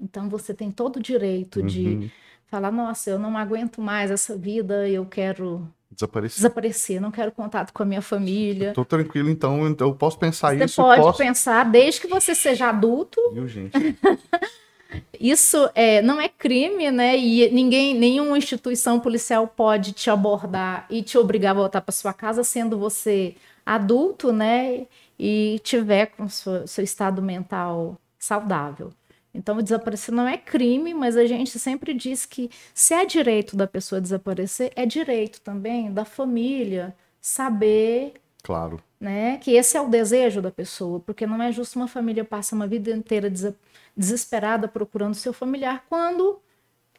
Então 0.00 0.30
você 0.30 0.54
tem 0.54 0.70
todo 0.70 0.96
o 0.96 1.02
direito 1.02 1.60
uhum. 1.60 1.66
de 1.66 2.12
falar: 2.46 2.72
nossa, 2.72 3.10
eu 3.10 3.18
não 3.18 3.36
aguento 3.36 3.82
mais 3.82 4.10
essa 4.10 4.34
vida, 4.38 4.88
eu 4.88 5.04
quero 5.04 5.68
Desaparecer. 5.94 6.36
Desaparecer, 6.36 7.00
não 7.00 7.10
quero 7.10 7.32
contato 7.32 7.72
com 7.72 7.82
a 7.82 7.86
minha 7.86 8.02
família. 8.02 8.70
Estou 8.70 8.84
tranquilo, 8.84 9.28
então 9.28 9.76
eu 9.78 9.94
posso 9.94 10.18
pensar 10.18 10.56
você 10.56 10.64
isso. 10.64 10.74
Você 10.74 10.82
pode 10.82 11.02
posso... 11.02 11.18
pensar, 11.18 11.64
desde 11.64 12.00
que 12.00 12.06
você 12.06 12.34
seja 12.34 12.68
adulto. 12.68 13.20
Viu, 13.32 13.46
gente? 13.46 13.72
isso 15.20 15.68
é, 15.74 16.00
não 16.02 16.20
é 16.20 16.28
crime, 16.28 16.90
né? 16.90 17.16
E 17.16 17.50
ninguém, 17.50 17.94
nenhuma 17.94 18.38
instituição 18.38 18.98
policial 18.98 19.46
pode 19.46 19.92
te 19.92 20.08
abordar 20.08 20.86
e 20.88 21.02
te 21.02 21.18
obrigar 21.18 21.50
a 21.50 21.58
voltar 21.60 21.80
para 21.82 21.92
sua 21.92 22.12
casa, 22.12 22.42
sendo 22.42 22.78
você 22.78 23.34
adulto, 23.64 24.32
né? 24.32 24.86
E 25.18 25.60
tiver 25.62 26.06
com 26.06 26.28
seu, 26.28 26.66
seu 26.66 26.82
estado 26.82 27.20
mental 27.20 27.98
saudável. 28.18 28.92
Então, 29.34 29.58
o 29.58 29.62
desaparecer 29.62 30.14
não 30.14 30.28
é 30.28 30.36
crime, 30.36 30.92
mas 30.92 31.16
a 31.16 31.26
gente 31.26 31.58
sempre 31.58 31.94
diz 31.94 32.26
que 32.26 32.50
se 32.74 32.92
é 32.94 33.04
direito 33.06 33.56
da 33.56 33.66
pessoa 33.66 34.00
desaparecer, 34.00 34.72
é 34.76 34.84
direito 34.84 35.40
também 35.40 35.92
da 35.92 36.04
família 36.04 36.94
saber 37.20 38.14
Claro. 38.42 38.82
né? 39.00 39.38
Que 39.38 39.52
esse 39.52 39.76
é 39.76 39.80
o 39.80 39.88
desejo 39.88 40.42
da 40.42 40.50
pessoa, 40.50 41.00
porque 41.00 41.26
não 41.26 41.42
é 41.42 41.52
justo 41.52 41.78
uma 41.78 41.88
família 41.88 42.24
passar 42.24 42.56
uma 42.56 42.66
vida 42.66 42.90
inteira 42.90 43.30
des 43.30 43.54
desesperada 43.96 44.66
procurando 44.68 45.14
seu 45.14 45.32
familiar 45.34 45.84
quando 45.88 46.40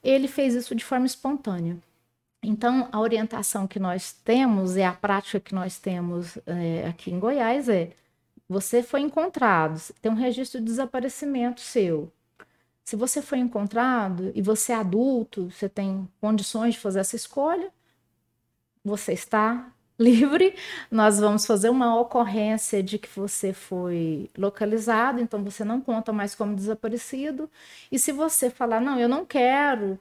ele 0.03 0.27
fez 0.27 0.53
isso 0.53 0.75
de 0.75 0.85
forma 0.85 1.05
espontânea. 1.07 1.77
Então, 2.43 2.89
a 2.91 2.99
orientação 2.99 3.65
que 3.67 3.79
nós 3.79 4.11
temos 4.11 4.75
e 4.75 4.83
a 4.83 4.93
prática 4.93 5.39
que 5.39 5.55
nós 5.55 5.79
temos 5.79 6.37
é, 6.45 6.85
aqui 6.87 7.11
em 7.11 7.19
Goiás 7.19 7.69
é: 7.69 7.91
você 8.47 8.83
foi 8.83 9.01
encontrado, 9.01 9.81
tem 10.01 10.11
um 10.11 10.15
registro 10.15 10.59
de 10.59 10.65
desaparecimento 10.65 11.61
seu. 11.61 12.11
Se 12.83 12.95
você 12.95 13.21
foi 13.21 13.39
encontrado 13.39 14.31
e 14.35 14.41
você 14.41 14.73
é 14.73 14.75
adulto, 14.75 15.49
você 15.49 15.69
tem 15.69 16.07
condições 16.19 16.75
de 16.75 16.79
fazer 16.79 16.99
essa 16.99 17.15
escolha, 17.15 17.71
você 18.83 19.13
está 19.13 19.71
livre, 19.97 20.55
nós 20.91 21.19
vamos 21.19 21.45
fazer 21.45 21.69
uma 21.69 21.99
ocorrência 21.99 22.83
de 22.83 22.97
que 22.97 23.07
você 23.07 23.53
foi 23.53 24.29
localizado, 24.37 25.21
então 25.21 25.43
você 25.43 25.63
não 25.63 25.79
conta 25.81 26.11
mais 26.11 26.35
como 26.35 26.55
desaparecido. 26.55 27.49
E 27.91 27.99
se 27.99 28.11
você 28.11 28.49
falar, 28.49 28.81
não, 28.81 28.99
eu 28.99 29.07
não 29.07 29.25
quero 29.25 29.99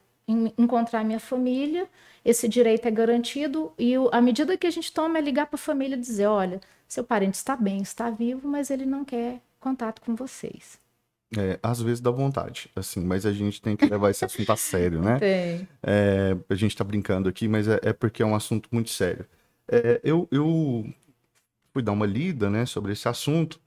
encontrar 0.58 1.04
minha 1.04 1.20
família, 1.20 1.88
esse 2.24 2.48
direito 2.48 2.86
é 2.86 2.90
garantido. 2.90 3.72
E 3.78 3.94
a 4.12 4.20
medida 4.20 4.56
que 4.56 4.66
a 4.66 4.70
gente 4.70 4.92
toma 4.92 5.18
é 5.18 5.20
ligar 5.20 5.46
para 5.46 5.56
a 5.56 5.58
família 5.58 5.96
e 5.96 6.00
dizer: 6.00 6.26
olha, 6.26 6.60
seu 6.88 7.04
parente 7.04 7.36
está 7.36 7.56
bem, 7.56 7.82
está 7.82 8.10
vivo, 8.10 8.48
mas 8.48 8.70
ele 8.70 8.86
não 8.86 9.04
quer 9.04 9.40
contato 9.60 10.00
com 10.02 10.14
vocês. 10.14 10.81
É, 11.36 11.58
às 11.62 11.80
vezes 11.80 12.00
dá 12.00 12.10
vontade, 12.10 12.70
assim, 12.76 13.00
mas 13.00 13.24
a 13.24 13.32
gente 13.32 13.60
tem 13.62 13.74
que 13.74 13.86
levar 13.86 14.10
esse 14.10 14.24
assunto 14.24 14.52
a 14.52 14.56
sério, 14.56 15.00
né? 15.00 15.18
Tem. 15.18 15.68
É, 15.82 16.36
a 16.48 16.54
gente 16.54 16.72
está 16.72 16.84
brincando 16.84 17.28
aqui, 17.28 17.48
mas 17.48 17.66
é, 17.66 17.80
é 17.82 17.92
porque 17.92 18.22
é 18.22 18.26
um 18.26 18.34
assunto 18.34 18.68
muito 18.70 18.90
sério. 18.90 19.24
É, 19.66 20.00
eu, 20.04 20.28
eu 20.30 20.84
fui 21.72 21.82
dar 21.82 21.92
uma 21.92 22.06
lida 22.06 22.50
né, 22.50 22.66
sobre 22.66 22.92
esse 22.92 23.08
assunto 23.08 23.58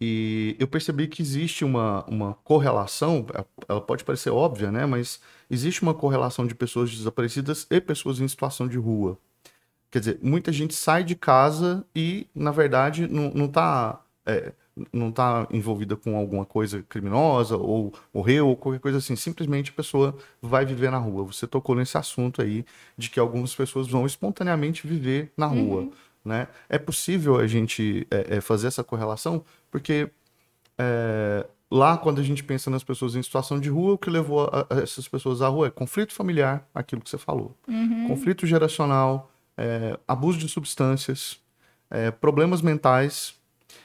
e 0.00 0.56
eu 0.58 0.66
percebi 0.66 1.06
que 1.06 1.20
existe 1.20 1.64
uma, 1.64 2.04
uma 2.06 2.34
correlação, 2.42 3.26
ela 3.68 3.80
pode 3.80 4.02
parecer 4.02 4.30
óbvia, 4.30 4.70
né, 4.70 4.86
mas 4.86 5.20
existe 5.50 5.82
uma 5.82 5.94
correlação 5.94 6.46
de 6.46 6.54
pessoas 6.54 6.90
desaparecidas 6.90 7.66
e 7.70 7.80
pessoas 7.80 8.18
em 8.18 8.26
situação 8.26 8.66
de 8.66 8.78
rua. 8.78 9.18
Quer 9.90 9.98
dizer, 10.00 10.18
muita 10.22 10.50
gente 10.50 10.74
sai 10.74 11.04
de 11.04 11.14
casa 11.14 11.84
e, 11.94 12.26
na 12.34 12.50
verdade, 12.50 13.06
não 13.06 13.44
está 13.44 14.02
é, 14.26 14.52
não 14.92 15.12
tá 15.12 15.46
envolvida 15.50 15.96
com 15.96 16.16
alguma 16.16 16.44
coisa 16.44 16.84
criminosa 16.88 17.56
ou 17.56 17.92
morreu 18.12 18.48
ou 18.48 18.56
qualquer 18.56 18.80
coisa 18.80 18.98
assim. 18.98 19.14
Simplesmente 19.14 19.70
a 19.70 19.74
pessoa 19.74 20.16
vai 20.42 20.64
viver 20.66 20.90
na 20.90 20.98
rua. 20.98 21.24
Você 21.24 21.46
tocou 21.46 21.76
nesse 21.76 21.96
assunto 21.96 22.42
aí 22.42 22.64
de 22.96 23.08
que 23.08 23.20
algumas 23.20 23.54
pessoas 23.54 23.88
vão 23.88 24.04
espontaneamente 24.04 24.86
viver 24.86 25.32
na 25.36 25.46
rua. 25.46 25.82
Uhum. 25.82 25.92
Né? 26.24 26.48
É 26.68 26.78
possível 26.78 27.38
a 27.38 27.46
gente 27.46 28.06
é, 28.10 28.36
é, 28.36 28.40
fazer 28.40 28.66
essa 28.66 28.82
correlação 28.82 29.44
porque 29.70 30.08
é, 30.78 31.46
lá 31.70 31.98
quando 31.98 32.20
a 32.20 32.24
gente 32.24 32.42
pensa 32.42 32.70
nas 32.70 32.82
pessoas 32.82 33.14
em 33.14 33.22
situação 33.22 33.60
de 33.60 33.68
rua, 33.68 33.94
o 33.94 33.98
que 33.98 34.08
levou 34.08 34.44
a, 34.44 34.66
a 34.70 34.80
essas 34.80 35.06
pessoas 35.06 35.42
à 35.42 35.48
rua 35.48 35.66
é 35.68 35.70
conflito 35.70 36.14
familiar, 36.14 36.66
aquilo 36.74 37.02
que 37.02 37.10
você 37.10 37.18
falou, 37.18 37.56
uhum. 37.68 38.08
conflito 38.08 38.46
geracional, 38.46 39.30
é, 39.56 39.98
abuso 40.08 40.38
de 40.38 40.48
substâncias, 40.48 41.38
é, 41.90 42.10
problemas 42.10 42.62
mentais 42.62 43.34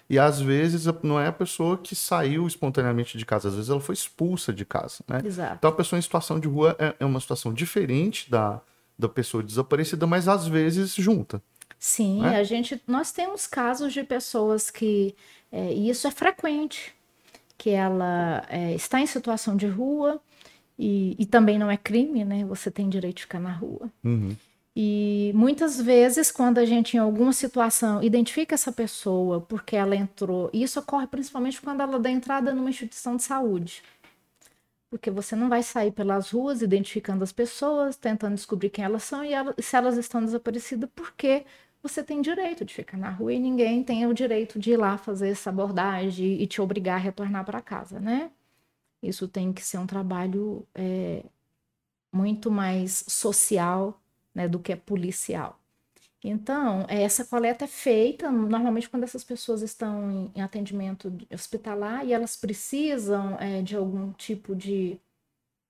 e 0.10 0.18
às 0.18 0.42
vezes 0.42 0.86
não 1.04 1.20
é 1.20 1.28
a 1.28 1.32
pessoa 1.32 1.78
que 1.78 1.96
saiu 1.96 2.48
espontaneamente 2.48 3.18
de 3.18 3.26
casa, 3.26 3.50
às 3.50 3.56
vezes 3.56 3.70
ela 3.70 3.80
foi 3.80 3.94
expulsa 3.94 4.52
de 4.52 4.66
casa, 4.66 5.04
né? 5.08 5.22
Exato. 5.24 5.56
Então 5.58 5.70
a 5.70 5.74
pessoa 5.74 6.00
em 6.00 6.02
situação 6.02 6.40
de 6.40 6.48
rua 6.48 6.76
é, 6.80 6.96
é 7.00 7.06
uma 7.06 7.20
situação 7.20 7.54
diferente 7.54 8.30
da, 8.30 8.62
da 8.98 9.08
pessoa 9.08 9.44
desaparecida, 9.44 10.06
mas 10.08 10.28
às 10.28 10.48
vezes 10.48 10.94
junta. 10.96 11.42
Sim, 11.80 12.22
né? 12.22 12.38
a 12.38 12.44
gente, 12.44 12.82
nós 12.86 13.12
temos 13.12 13.48
casos 13.48 13.94
de 13.94 14.04
pessoas 14.04 14.70
que, 14.70 15.16
é, 15.52 15.72
e 15.74 15.90
isso 15.90 16.06
é 16.08 16.12
frequente, 16.12 16.94
que 17.58 17.70
ela 17.70 18.46
é, 18.50 18.74
está 18.76 19.00
em 19.00 19.06
situação 19.06 19.56
de 19.56 19.68
rua 19.68 20.20
e, 20.78 21.16
e, 21.18 21.26
também 21.26 21.60
não 21.60 21.70
é 21.70 21.78
crime, 21.78 22.24
né? 22.24 22.46
Você 22.46 22.72
tem 22.72 22.88
direito 22.88 23.18
de 23.18 23.22
ficar 23.24 23.40
na 23.40 23.52
rua. 23.52 23.90
Uhum. 24.04 24.36
E 24.76 25.32
muitas 25.36 25.80
vezes, 25.82 26.32
quando 26.32 26.58
a 26.60 26.66
gente, 26.66 26.96
em 26.96 27.00
alguma 27.00 27.34
situação, 27.34 28.02
identifica 28.04 28.56
essa 28.56 28.72
pessoa 28.72 29.42
porque 29.42 29.76
ela 29.76 29.96
entrou, 29.96 30.50
e 30.54 30.64
isso 30.64 30.80
ocorre 30.80 31.08
principalmente 31.08 31.62
quando 31.62 31.82
ela 31.82 32.00
dá 32.00 32.10
entrada 32.10 32.54
numa 32.54 32.70
instituição 32.70 33.16
de 33.16 33.24
saúde. 33.24 33.84
Porque 34.90 35.12
você 35.12 35.36
não 35.36 35.50
vai 35.50 35.62
sair 35.64 35.92
pelas 35.92 36.32
ruas 36.32 36.62
identificando 36.62 37.24
as 37.24 37.32
pessoas, 37.32 37.96
tentando 37.96 38.36
descobrir 38.36 38.70
quem 38.70 38.84
elas 38.84 39.04
são 39.04 39.24
e 39.24 39.34
elas, 39.34 39.56
se 39.60 39.76
elas 39.76 39.98
estão 39.98 40.24
desaparecidas, 40.24 40.90
porque 40.96 41.46
você 41.82 42.04
tem 42.04 42.22
direito 42.22 42.66
de 42.66 42.74
ficar 42.74 42.98
na 42.98 43.10
rua 43.10 43.34
e 43.34 43.40
ninguém 43.40 43.84
tem 43.84 44.06
o 44.08 44.14
direito 44.14 44.60
de 44.60 44.72
ir 44.72 44.78
lá 44.78 44.98
fazer 44.98 45.30
essa 45.30 45.50
abordagem 45.50 46.42
e 46.42 46.48
te 46.48 46.62
obrigar 46.62 46.96
a 46.96 46.98
retornar 46.98 47.46
para 47.46 47.62
casa, 47.62 48.00
né? 48.00 48.32
Isso 49.02 49.28
tem 49.28 49.54
que 49.54 49.64
ser 49.64 49.78
um 49.78 49.88
trabalho 49.88 50.68
é, 50.76 51.24
muito 52.12 52.52
mais 52.52 53.06
social 53.08 54.00
né, 54.34 54.48
do 54.48 54.60
que 54.60 54.72
é 54.74 54.76
policial. 54.76 55.60
Então, 56.24 56.86
essa 56.90 57.24
coleta 57.24 57.64
é 57.64 57.68
feita 57.68 58.30
normalmente 58.30 58.90
quando 58.90 59.04
essas 59.04 59.24
pessoas 59.24 59.62
estão 59.62 60.12
em, 60.12 60.32
em 60.36 60.42
atendimento 60.42 61.12
hospitalar 61.34 62.06
e 62.06 62.12
elas 62.12 62.36
precisam 62.36 63.38
é, 63.40 63.62
de 63.62 63.76
algum 63.76 64.12
tipo 64.14 64.54
de 64.56 65.00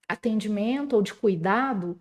atendimento 0.07 0.95
ou 0.95 1.01
de 1.03 1.13
cuidado. 1.13 1.99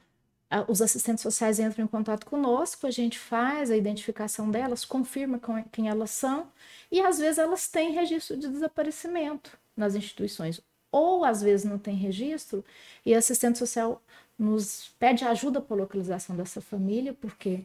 Os 0.66 0.81
assistentes 0.81 1.23
sociais 1.23 1.59
entram 1.61 1.85
em 1.85 1.88
contato 1.88 2.25
conosco, 2.25 2.87
a 2.87 2.90
gente 2.90 3.18
faz 3.18 3.71
a 3.71 3.77
identificação 3.77 4.51
delas, 4.51 4.83
confirma 4.83 5.38
quem 5.71 5.90
elas 5.90 6.11
são 6.11 6.51
e 6.90 7.01
às 7.03 7.18
vezes 7.18 7.37
elas 7.37 7.68
têm 7.68 7.92
registro 7.92 8.35
de 8.38 8.49
desaparecimento 8.49 9.59
nas 9.77 9.94
instituições. 9.94 10.62
Ou 10.90 11.24
às 11.24 11.42
vezes 11.42 11.64
não 11.64 11.79
tem 11.79 11.94
registro 11.94 12.64
e 13.05 13.14
a 13.14 13.18
assistente 13.18 13.59
social 13.59 14.03
nos 14.38 14.90
pede 14.98 15.24
ajuda 15.24 15.61
para 15.61 15.77
a 15.77 15.81
localização 15.81 16.37
dessa 16.37 16.61
família, 16.61 17.12
porque 17.14 17.64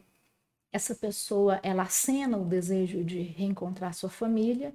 essa 0.71 0.95
pessoa 0.95 1.59
ela 1.63 1.83
acena 1.83 2.37
o 2.37 2.45
desejo 2.45 3.03
de 3.03 3.21
reencontrar 3.21 3.93
sua 3.93 4.09
família. 4.09 4.73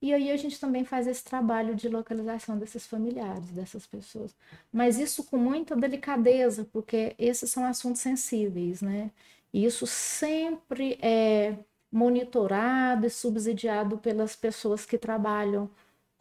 E 0.00 0.12
aí 0.14 0.30
a 0.30 0.36
gente 0.36 0.58
também 0.60 0.84
faz 0.84 1.06
esse 1.06 1.24
trabalho 1.24 1.74
de 1.74 1.88
localização 1.88 2.58
desses 2.58 2.86
familiares, 2.86 3.50
dessas 3.50 3.86
pessoas. 3.86 4.34
Mas 4.72 4.98
isso 4.98 5.24
com 5.24 5.36
muita 5.38 5.76
delicadeza, 5.76 6.66
porque 6.72 7.14
esses 7.18 7.50
são 7.50 7.64
assuntos 7.64 8.00
sensíveis, 8.02 8.82
né? 8.82 9.10
E 9.52 9.64
isso 9.64 9.86
sempre 9.86 10.98
é 11.02 11.56
monitorado 11.90 13.06
e 13.06 13.10
subsidiado 13.10 13.98
pelas 13.98 14.34
pessoas 14.34 14.86
que 14.86 14.98
trabalham 14.98 15.70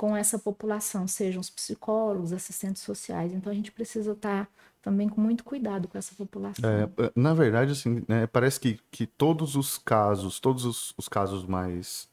com 0.01 0.17
essa 0.17 0.39
população, 0.39 1.07
sejam 1.07 1.39
os 1.39 1.51
psicólogos, 1.51 2.33
assistentes 2.33 2.81
sociais. 2.81 3.31
Então 3.33 3.51
a 3.51 3.55
gente 3.55 3.71
precisa 3.71 4.13
estar 4.13 4.45
tá 4.45 4.51
também 4.81 5.07
com 5.07 5.21
muito 5.21 5.43
cuidado 5.43 5.87
com 5.87 5.95
essa 5.95 6.15
população. 6.15 6.67
É, 6.67 6.89
é, 7.03 7.11
na 7.15 7.35
verdade, 7.35 7.73
assim, 7.73 8.03
né, 8.07 8.25
parece 8.25 8.59
que, 8.59 8.79
que 8.89 9.05
todos 9.05 9.55
os 9.55 9.77
casos, 9.77 10.39
todos 10.39 10.65
os, 10.65 10.91
os 10.97 11.07
casos 11.07 11.45
mais 11.45 12.09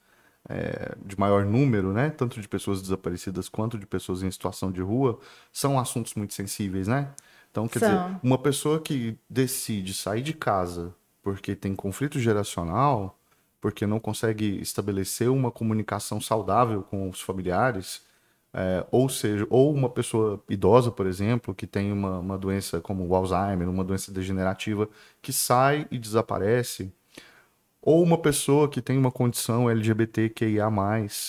é, 0.50 0.94
de 1.02 1.18
maior 1.18 1.46
número, 1.46 1.90
né, 1.90 2.10
tanto 2.10 2.38
de 2.42 2.46
pessoas 2.46 2.82
desaparecidas 2.82 3.48
quanto 3.48 3.78
de 3.78 3.86
pessoas 3.86 4.22
em 4.22 4.30
situação 4.30 4.70
de 4.70 4.82
rua, 4.82 5.18
são 5.50 5.78
assuntos 5.78 6.12
muito 6.12 6.34
sensíveis, 6.34 6.86
né? 6.86 7.14
Então, 7.50 7.66
quer 7.66 7.78
são. 7.78 7.88
dizer, 7.88 8.20
uma 8.22 8.36
pessoa 8.36 8.82
que 8.82 9.16
decide 9.30 9.94
sair 9.94 10.20
de 10.20 10.34
casa 10.34 10.94
porque 11.22 11.56
tem 11.56 11.74
conflito 11.74 12.20
geracional, 12.20 13.17
porque 13.60 13.86
não 13.86 13.98
consegue 13.98 14.60
estabelecer 14.60 15.30
uma 15.30 15.50
comunicação 15.50 16.20
saudável 16.20 16.82
com 16.82 17.08
os 17.08 17.20
familiares, 17.20 18.02
é, 18.52 18.86
ou 18.90 19.08
seja, 19.08 19.46
ou 19.50 19.72
uma 19.72 19.90
pessoa 19.90 20.42
idosa, 20.48 20.90
por 20.90 21.06
exemplo, 21.06 21.54
que 21.54 21.66
tem 21.66 21.92
uma, 21.92 22.18
uma 22.18 22.38
doença 22.38 22.80
como 22.80 23.06
o 23.06 23.14
Alzheimer, 23.14 23.68
uma 23.68 23.84
doença 23.84 24.12
degenerativa, 24.12 24.88
que 25.20 25.32
sai 25.32 25.86
e 25.90 25.98
desaparece, 25.98 26.92
ou 27.82 28.02
uma 28.02 28.18
pessoa 28.18 28.68
que 28.68 28.82
tem 28.82 28.98
uma 28.98 29.10
condição 29.10 29.70
LGBTQIA, 29.70 30.66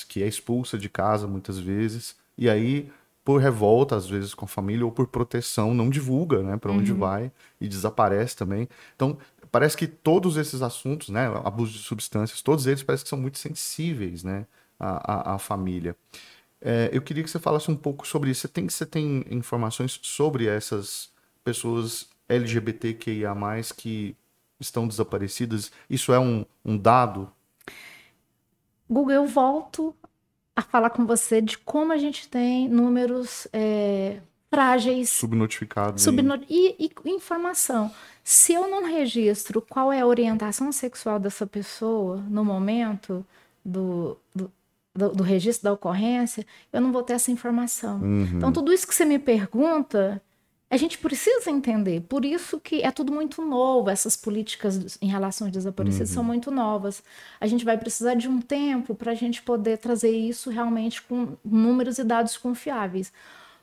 que 0.07 0.23
é 0.23 0.27
expulsa 0.27 0.77
de 0.77 0.89
casa 0.89 1.27
muitas 1.27 1.59
vezes, 1.59 2.15
e 2.37 2.49
aí, 2.49 2.89
por 3.23 3.41
revolta, 3.41 3.95
às 3.95 4.07
vezes 4.09 4.33
com 4.33 4.45
a 4.45 4.47
família, 4.47 4.85
ou 4.85 4.91
por 4.91 5.07
proteção, 5.07 5.73
não 5.73 5.89
divulga 5.89 6.41
né, 6.41 6.57
para 6.57 6.71
onde 6.71 6.91
uhum. 6.91 6.99
vai 6.99 7.31
e 7.59 7.67
desaparece 7.67 8.35
também. 8.35 8.67
Então, 8.95 9.17
parece 9.51 9.75
que 9.75 9.87
todos 9.87 10.37
esses 10.37 10.61
assuntos, 10.61 11.09
né, 11.09 11.27
abuso 11.43 11.73
de 11.73 11.79
substâncias, 11.79 12.41
todos 12.41 12.67
eles 12.67 12.83
parecem 12.83 13.03
que 13.03 13.09
são 13.09 13.19
muito 13.19 13.37
sensíveis 13.37 14.23
né, 14.23 14.45
à, 14.79 15.31
à, 15.31 15.35
à 15.35 15.39
família. 15.39 15.95
É, 16.61 16.89
eu 16.91 17.01
queria 17.01 17.23
que 17.23 17.29
você 17.29 17.39
falasse 17.39 17.71
um 17.71 17.75
pouco 17.75 18.07
sobre 18.07 18.31
isso. 18.31 18.41
Você 18.41 18.47
tem, 18.47 18.67
você 18.67 18.85
tem 18.85 19.25
informações 19.29 19.99
sobre 20.01 20.47
essas 20.47 21.09
pessoas 21.43 22.09
LGBTQIA, 22.27 23.33
que 23.75 24.15
estão 24.59 24.87
desaparecidas? 24.87 25.71
Isso 25.89 26.13
é 26.13 26.19
um, 26.19 26.45
um 26.63 26.77
dado? 26.77 27.31
Google, 28.89 29.13
eu 29.13 29.27
volto 29.27 29.95
a 30.55 30.61
falar 30.61 30.89
com 30.89 31.05
você 31.05 31.41
de 31.41 31.57
como 31.57 31.93
a 31.93 31.97
gente 31.97 32.27
tem 32.27 32.67
números 32.67 33.47
é, 33.53 34.19
frágeis. 34.49 35.09
Subnotificados. 35.09 36.03
Subno... 36.03 36.39
E, 36.49 36.75
e 36.79 37.09
informação. 37.09 37.91
Se 38.23 38.53
eu 38.53 38.69
não 38.69 38.85
registro 38.85 39.61
qual 39.61 39.91
é 39.91 40.01
a 40.01 40.05
orientação 40.07 40.71
sexual 40.71 41.19
dessa 41.19 41.45
pessoa 41.47 42.17
no 42.29 42.43
momento 42.43 43.25
do, 43.63 44.17
do, 44.35 44.51
do, 44.95 45.09
do 45.09 45.23
registro 45.23 45.63
da 45.65 45.73
ocorrência, 45.73 46.45
eu 46.71 46.81
não 46.81 46.91
vou 46.91 47.03
ter 47.03 47.13
essa 47.13 47.31
informação. 47.31 47.99
Uhum. 48.01 48.29
Então, 48.35 48.51
tudo 48.51 48.73
isso 48.73 48.87
que 48.87 48.93
você 48.93 49.05
me 49.05 49.19
pergunta, 49.19 50.21
a 50.69 50.77
gente 50.77 50.97
precisa 50.99 51.49
entender. 51.49 52.01
Por 52.01 52.23
isso 52.23 52.59
que 52.59 52.81
é 52.83 52.91
tudo 52.91 53.11
muito 53.11 53.41
novo, 53.41 53.89
essas 53.89 54.15
políticas 54.15 54.97
em 55.01 55.07
relação 55.07 55.47
aos 55.47 55.53
desaparecidos 55.53 56.09
Uhum. 56.09 56.15
são 56.15 56.23
muito 56.23 56.51
novas. 56.51 57.03
A 57.39 57.47
gente 57.47 57.65
vai 57.65 57.77
precisar 57.77 58.13
de 58.13 58.27
um 58.27 58.39
tempo 58.39 58.93
para 58.93 59.11
a 59.11 59.15
gente 59.15 59.41
poder 59.41 59.77
trazer 59.77 60.11
isso 60.11 60.49
realmente 60.49 61.01
com 61.01 61.35
números 61.43 61.97
e 61.97 62.03
dados 62.03 62.37
confiáveis. 62.37 63.11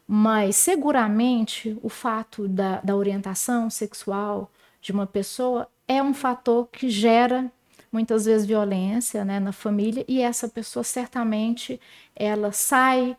Mas, 0.06 0.56
seguramente, 0.56 1.76
o 1.82 1.88
fato 1.88 2.46
da, 2.46 2.80
da 2.80 2.94
orientação 2.94 3.68
sexual 3.68 4.50
de 4.80 4.92
uma 4.92 5.06
pessoa 5.06 5.68
é 5.88 6.02
um 6.02 6.14
fator 6.14 6.68
que 6.70 6.88
gera 6.88 7.50
muitas 7.90 8.24
vezes 8.26 8.46
violência 8.46 9.24
né, 9.24 9.40
na 9.40 9.52
família 9.52 10.04
e 10.06 10.20
essa 10.20 10.48
pessoa 10.48 10.84
certamente 10.84 11.80
ela 12.14 12.52
sai 12.52 13.16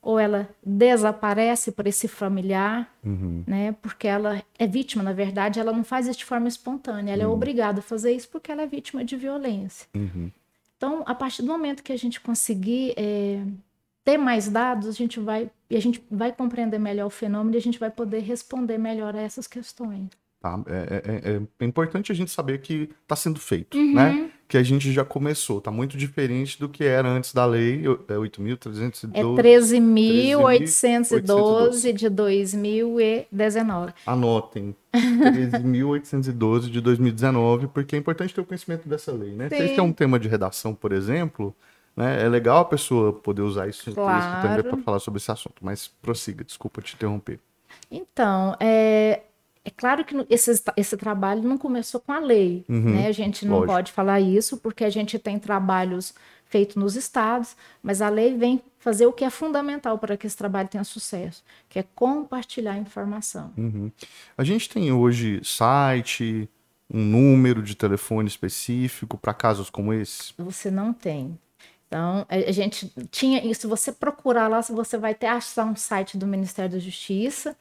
ou 0.00 0.18
ela 0.18 0.48
desaparece 0.64 1.72
para 1.72 1.88
esse 1.88 2.06
familiar, 2.06 2.88
Uhum. 3.04 3.42
né? 3.46 3.72
Porque 3.82 4.06
ela 4.06 4.40
é 4.58 4.66
vítima, 4.66 5.02
na 5.02 5.12
verdade, 5.12 5.58
ela 5.58 5.72
não 5.72 5.82
faz 5.82 6.06
isso 6.06 6.18
de 6.20 6.24
forma 6.24 6.46
espontânea, 6.46 7.12
ela 7.12 7.24
é 7.24 7.26
obrigada 7.26 7.80
a 7.80 7.82
fazer 7.82 8.12
isso 8.12 8.28
porque 8.28 8.52
ela 8.52 8.62
é 8.62 8.66
vítima 8.66 9.04
de 9.04 9.16
violência. 9.16 9.88
Uhum. 9.94 10.30
Então, 10.76 11.02
a 11.04 11.14
partir 11.14 11.42
do 11.42 11.48
momento 11.48 11.82
que 11.82 11.92
a 11.92 11.98
gente 11.98 12.20
conseguir 12.20 12.94
é, 12.96 13.42
ter 14.08 14.16
mais 14.18 14.48
dados, 14.48 14.88
a 14.88 14.92
gente 14.92 15.20
vai 15.20 15.50
e 15.68 15.76
a 15.76 15.80
gente 15.80 16.02
vai 16.10 16.32
compreender 16.32 16.78
melhor 16.78 17.06
o 17.06 17.10
fenômeno 17.10 17.54
e 17.54 17.58
a 17.58 17.60
gente 17.60 17.78
vai 17.78 17.90
poder 17.90 18.20
responder 18.20 18.78
melhor 18.78 19.14
a 19.14 19.20
essas 19.20 19.46
questões. 19.46 20.08
Tá? 20.40 20.58
É, 20.66 20.72
é- 20.72 21.02
é- 21.32 21.40
é 21.60 21.64
importante 21.64 22.10
a 22.12 22.14
gente 22.14 22.30
saber 22.30 22.60
que 22.60 22.88
está 23.02 23.16
sendo 23.16 23.40
feito, 23.40 23.76
Uhum. 23.76 23.92
né? 23.94 24.30
Que 24.46 24.56
a 24.56 24.62
gente 24.62 24.90
já 24.92 25.04
começou. 25.04 25.60
Tá 25.60 25.70
muito 25.70 25.96
diferente 25.98 26.58
do 26.58 26.68
que 26.70 26.84
era 26.84 27.06
antes 27.08 27.34
da 27.34 27.44
lei 27.44 27.82
é 28.08 28.16
8.312. 28.16 29.10
É 29.12 29.22
13.812 29.42 31.92
de 31.92 32.08
2019. 32.08 33.92
Anotem. 34.06 34.74
13.812 34.92 36.70
de 36.70 36.80
2019, 36.80 37.66
porque 37.68 37.96
é 37.96 37.98
importante 37.98 38.34
ter 38.34 38.40
o 38.40 38.44
conhecimento 38.44 38.88
dessa 38.88 39.12
lei, 39.12 39.32
né? 39.32 39.48
Se 39.48 39.56
Sim. 39.56 39.64
esse 39.64 39.78
é 39.78 39.82
um 39.82 39.92
tema 39.92 40.18
de 40.18 40.28
redação, 40.28 40.74
por 40.74 40.92
exemplo, 40.92 41.54
né, 41.98 42.22
é 42.24 42.28
legal 42.28 42.58
a 42.60 42.64
pessoa 42.64 43.12
poder 43.12 43.42
usar 43.42 43.68
isso 43.68 43.92
Claro. 43.92 44.42
também 44.48 44.62
para 44.62 44.76
falar 44.82 44.98
sobre 45.00 45.18
esse 45.18 45.30
assunto. 45.30 45.56
Mas 45.60 45.88
prossiga, 45.88 46.44
desculpa 46.44 46.80
te 46.80 46.94
interromper. 46.94 47.40
Então, 47.90 48.56
é, 48.60 49.22
é 49.64 49.70
claro 49.70 50.04
que 50.04 50.14
esse, 50.30 50.62
esse 50.76 50.96
trabalho 50.96 51.42
não 51.42 51.58
começou 51.58 52.00
com 52.00 52.12
a 52.12 52.18
lei, 52.18 52.64
Uhum, 52.68 52.94
né? 52.94 53.06
A 53.08 53.12
gente 53.12 53.44
não 53.44 53.56
lógico. 53.56 53.72
pode 53.72 53.92
falar 53.92 54.20
isso 54.20 54.56
porque 54.58 54.84
a 54.84 54.90
gente 54.90 55.18
tem 55.18 55.38
trabalhos 55.38 56.14
feitos 56.46 56.76
nos 56.76 56.96
estados, 56.96 57.54
mas 57.82 58.00
a 58.00 58.08
lei 58.08 58.34
vem 58.36 58.62
fazer 58.78 59.04
o 59.06 59.12
que 59.12 59.22
é 59.24 59.28
fundamental 59.28 59.98
para 59.98 60.16
que 60.16 60.26
esse 60.26 60.36
trabalho 60.36 60.66
tenha 60.68 60.84
sucesso, 60.84 61.44
que 61.68 61.78
é 61.78 61.84
compartilhar 61.94 62.78
informação. 62.78 63.52
Uhum. 63.58 63.90
A 64.36 64.44
gente 64.44 64.68
tem 64.70 64.90
hoje 64.90 65.40
site, 65.44 66.48
um 66.90 67.04
número 67.04 67.62
de 67.62 67.74
telefone 67.74 68.28
específico 68.28 69.18
para 69.18 69.34
casos 69.34 69.68
como 69.68 69.92
esse? 69.92 70.32
Você 70.38 70.70
não 70.70 70.92
tem. 70.94 71.38
Então, 71.88 72.26
a 72.28 72.52
gente 72.52 72.92
tinha 73.10 73.44
isso. 73.44 73.62
Se 73.62 73.66
você 73.66 73.90
procurar 73.90 74.46
lá, 74.46 74.60
você 74.60 74.98
vai 74.98 75.14
ter 75.14 75.26
achar 75.26 75.64
um 75.64 75.74
site 75.74 76.18
do 76.18 76.26
Ministério 76.26 76.70
da 76.72 76.78
Justiça, 76.78 77.56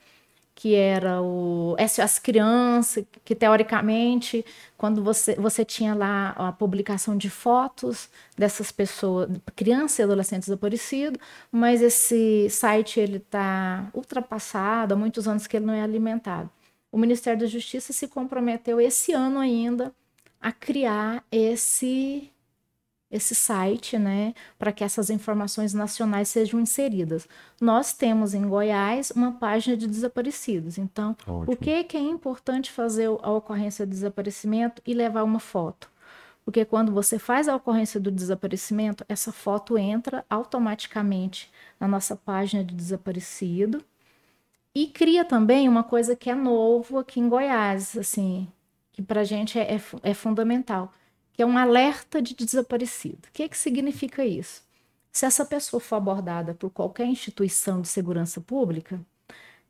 que 0.54 0.76
era 0.76 1.22
o 1.22 1.78
SOS 1.88 2.20
Criança, 2.20 3.06
que 3.24 3.36
teoricamente, 3.36 4.44
quando 4.78 5.04
você, 5.04 5.36
você 5.36 5.64
tinha 5.64 5.94
lá 5.96 6.32
a 6.32 6.52
publicação 6.52 7.16
de 7.16 7.30
fotos 7.30 8.10
dessas 8.38 8.72
pessoas, 8.72 9.30
crianças 9.56 10.00
e 10.00 10.04
adolescentes 10.04 10.48
desaparecidos, 10.50 11.22
mas 11.52 11.82
esse 11.82 12.50
site 12.50 13.00
ele 13.00 13.18
está 13.18 13.90
ultrapassado, 13.94 14.94
há 14.94 14.98
muitos 14.98 15.28
anos 15.28 15.48
que 15.48 15.58
ele 15.58 15.66
não 15.66 15.74
é 15.74 15.82
alimentado. 15.84 16.50
O 16.92 16.98
Ministério 16.98 17.40
da 17.40 17.46
Justiça 17.46 17.94
se 17.94 18.08
comprometeu 18.08 18.82
esse 18.82 19.14
ano 19.14 19.40
ainda 19.40 19.94
a 20.42 20.52
criar 20.52 21.24
esse 21.32 22.32
esse 23.10 23.34
site, 23.34 23.98
né, 23.98 24.34
para 24.60 24.72
que 24.72 24.84
essas 24.84 25.10
informações 25.10 25.74
nacionais 25.74 26.28
sejam 26.28 26.60
inseridas. 26.60 27.28
Nós 27.60 27.94
temos 27.94 28.34
em 28.34 28.48
Goiás 28.48 29.12
uma 29.12 29.32
página 29.32 29.78
de 29.78 29.88
desaparecidos. 29.88 30.78
Então, 30.78 31.16
Ótimo. 31.22 31.46
por 31.46 31.58
que, 31.58 31.84
que 31.86 31.98
é 31.98 32.02
importante 32.02 32.72
fazer 32.72 33.06
a 33.06 33.32
ocorrência 33.32 33.86
do 33.86 33.92
desaparecimento 33.92 34.82
e 34.86 34.94
levar 34.94 35.24
uma 35.24 35.40
foto? 35.40 35.90
Porque 36.44 36.64
quando 36.64 36.94
você 36.94 37.20
faz 37.20 37.50
a 37.50 37.56
ocorrência 37.56 38.00
do 38.00 38.10
desaparecimento, 38.10 39.04
essa 39.10 39.34
foto 39.34 39.78
entra 39.78 40.26
automaticamente 40.30 41.52
na 41.80 41.88
nossa 41.88 42.16
página 42.16 42.64
de 42.64 42.74
desaparecido 42.74 43.84
e 44.74 44.88
cria 44.88 45.26
também 45.26 45.68
uma 45.68 45.84
coisa 45.84 46.16
que 46.16 46.30
é 46.30 46.36
novo 46.36 47.00
aqui 47.00 47.20
em 47.20 47.28
Goiás, 47.28 47.98
assim, 47.98 48.48
que 48.94 49.02
para 49.02 49.22
a 49.22 49.24
gente 49.24 49.60
é, 49.60 49.76
é 49.76 49.82
é 50.04 50.14
fundamental, 50.14 50.94
que 51.38 51.44
é 51.44 51.46
um 51.46 51.56
alerta 51.56 52.20
de 52.20 52.34
desaparecido. 52.34 53.28
O 53.28 53.32
que, 53.32 53.48
que 53.48 53.56
significa 53.56 54.26
isso? 54.26 54.64
Se 55.12 55.24
essa 55.24 55.46
pessoa 55.46 55.80
for 55.80 55.98
abordada 55.98 56.56
por 56.56 56.72
qualquer 56.72 57.06
instituição 57.06 57.80
de 57.80 57.88
segurança 57.88 58.42
pública, 58.42 59.00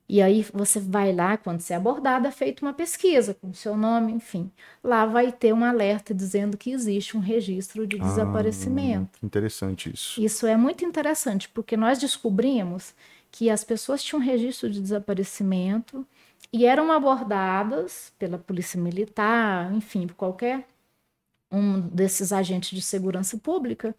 e 0.08 0.22
aí 0.22 0.46
você 0.54 0.80
vai 0.80 1.12
lá, 1.12 1.36
quando 1.36 1.60
você 1.60 1.74
é 1.74 1.76
abordada, 1.76 2.30
é 2.30 2.32
feita 2.32 2.66
uma 2.66 2.72
pesquisa 2.72 3.34
com 3.34 3.54
seu 3.54 3.76
nome, 3.76 4.14
enfim. 4.14 4.50
Lá 4.82 5.06
vai 5.06 5.30
ter 5.30 5.52
um 5.52 5.66
alerta 5.66 6.14
dizendo 6.14 6.58
que 6.58 6.72
existe 6.72 7.18
um 7.18 7.20
registro 7.20 7.86
de 7.86 8.00
desaparecimento. 8.00 9.20
Ah, 9.22 9.26
interessante 9.26 9.94
isso. 9.94 10.24
Isso 10.24 10.48
é 10.48 10.56
muito 10.56 10.86
interessante, 10.86 11.50
porque 11.50 11.76
nós 11.76 12.00
descobrimos 12.00 12.96
que 13.30 13.50
as 13.50 13.66
pessoas 13.66 14.02
tinham 14.02 14.22
registro 14.22 14.70
de 14.70 14.80
desaparecimento 14.80 16.08
e 16.54 16.66
eram 16.66 16.94
abordadas 16.94 18.14
pela 18.18 18.38
polícia 18.38 18.80
militar, 18.80 19.74
enfim, 19.74 20.08
por 20.08 20.16
qualquer 20.16 20.66
um 21.52 21.80
desses 21.80 22.32
agentes 22.34 22.72
de 22.72 22.82
segurança 22.82 23.38
pública, 23.38 23.96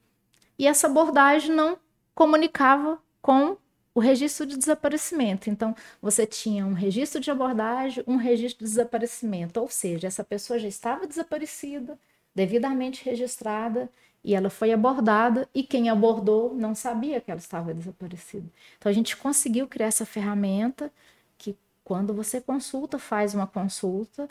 e 0.59 0.67
essa 0.67 0.87
abordagem 0.87 1.55
não 1.55 1.79
comunicava 2.15 3.01
com 3.23 3.57
o 3.95 4.01
registro 4.01 4.47
de 4.47 4.57
desaparecimento. 4.57 5.51
Então, 5.51 5.75
você 6.01 6.27
tinha 6.27 6.65
um 6.67 6.73
registro 6.73 7.21
de 7.21 7.31
abordagem, 7.31 8.05
um 8.07 8.17
registro 8.17 8.65
de 8.65 8.71
desaparecimento, 8.71 9.61
ou 9.61 9.69
seja, 9.69 10.07
essa 10.07 10.23
pessoa 10.23 10.59
já 10.59 10.69
estava 10.69 11.07
desaparecida, 11.07 11.99
devidamente 12.35 13.05
registrada, 13.05 13.91
e 14.23 14.35
ela 14.35 14.51
foi 14.51 14.73
abordada, 14.73 15.49
e 15.55 15.63
quem 15.63 15.89
abordou 15.89 16.55
não 16.55 16.75
sabia 16.75 17.21
que 17.21 17.31
ela 17.31 17.41
estava 17.41 17.73
desaparecida. 17.75 18.49
Então, 18.77 18.91
a 18.91 18.93
gente 18.93 19.17
conseguiu 19.17 19.67
criar 19.67 19.87
essa 19.87 20.07
ferramenta 20.07 20.93
que, 21.37 21.57
quando 21.85 22.13
você 22.13 22.41
consulta, 22.41 22.99
faz 22.99 23.35
uma 23.35 23.47
consulta, 23.47 24.29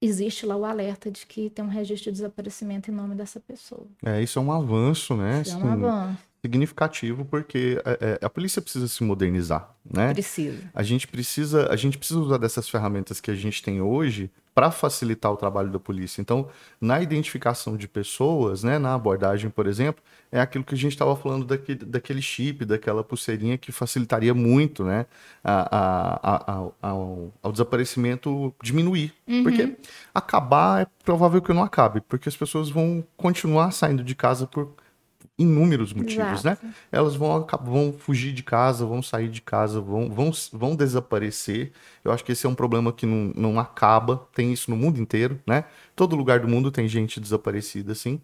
existe 0.00 0.44
lá 0.44 0.56
o 0.56 0.64
alerta 0.64 1.10
de 1.10 1.26
que 1.26 1.50
tem 1.50 1.64
um 1.64 1.68
registro 1.68 2.10
de 2.10 2.18
desaparecimento 2.18 2.90
em 2.90 2.94
nome 2.94 3.14
dessa 3.14 3.40
pessoa. 3.40 3.86
É, 4.04 4.22
isso 4.22 4.38
é 4.38 4.42
um 4.42 4.52
avanço, 4.52 5.16
né? 5.16 5.42
Isso 5.42 5.54
é 5.54 5.56
um 5.56 5.58
assim, 5.58 5.84
avanço. 5.84 6.18
Significativo 6.44 7.24
porque 7.24 7.80
é, 7.84 8.18
é, 8.22 8.24
a 8.24 8.30
polícia 8.30 8.62
precisa 8.62 8.86
se 8.88 9.02
modernizar, 9.02 9.70
né? 9.90 10.12
Precisa. 10.12 10.58
A 10.74 10.82
gente 10.82 11.06
precisa, 11.08 11.68
a 11.72 11.76
gente 11.76 11.98
precisa 11.98 12.20
usar 12.20 12.38
dessas 12.38 12.68
ferramentas 12.68 13.20
que 13.20 13.30
a 13.30 13.34
gente 13.34 13.62
tem 13.62 13.80
hoje 13.80 14.30
para 14.54 14.70
facilitar 14.70 15.30
o 15.30 15.36
trabalho 15.36 15.70
da 15.70 15.78
polícia. 15.78 16.18
Então, 16.20 16.48
na 16.80 17.02
identificação 17.02 17.76
de 17.76 17.86
pessoas, 17.86 18.62
né, 18.62 18.78
na 18.78 18.94
abordagem, 18.94 19.50
por 19.50 19.66
exemplo, 19.66 20.02
é 20.32 20.40
aquilo 20.40 20.64
que 20.64 20.74
a 20.74 20.78
gente 20.78 20.92
estava 20.92 21.14
falando 21.14 21.44
daquele, 21.44 21.84
daquele 21.84 22.22
chip, 22.22 22.64
daquela 22.64 23.04
pulseirinha 23.04 23.58
que 23.58 23.70
facilitaria 23.70 24.32
muito, 24.32 24.82
né, 24.82 25.04
a, 25.44 25.76
a- 25.76 26.20
a- 26.22 26.52
a- 26.52 26.88
ao, 26.90 27.34
ao 27.42 27.52
desaparecimento 27.52 28.54
diminuir. 28.62 29.12
Porque 29.42 29.76
acabar 30.14 30.82
é 30.82 30.86
provável 31.04 31.42
que 31.42 31.52
não 31.52 31.62
acabe, 31.62 32.00
porque 32.00 32.28
as 32.28 32.36
pessoas 32.36 32.70
vão 32.70 33.04
continuar 33.14 33.72
saindo 33.72 34.02
de 34.02 34.14
casa 34.14 34.46
por 34.46 34.72
inúmeros 35.38 35.92
motivos, 35.92 36.42
né? 36.42 36.52
Exato. 36.52 36.66
Elas 36.90 37.14
vão, 37.14 37.46
vão 37.62 37.92
fugir 37.92 38.32
de 38.32 38.42
casa, 38.42 38.86
vão 38.86 39.02
sair 39.02 39.28
de 39.28 39.42
casa, 39.42 39.80
vão, 39.80 40.08
vão, 40.08 40.32
vão 40.52 40.74
desaparecer. 40.74 41.72
Eu 42.02 42.10
acho 42.10 42.24
que 42.24 42.32
esse 42.32 42.46
é 42.46 42.48
um 42.48 42.54
problema 42.54 42.92
que 42.92 43.04
não, 43.04 43.32
não 43.36 43.60
acaba. 43.60 44.26
Tem 44.34 44.52
isso 44.52 44.70
no 44.70 44.76
mundo 44.76 44.98
inteiro, 44.98 45.38
né? 45.46 45.64
Todo 45.94 46.16
lugar 46.16 46.40
do 46.40 46.48
mundo 46.48 46.70
tem 46.70 46.88
gente 46.88 47.20
desaparecida, 47.20 47.92
assim. 47.92 48.20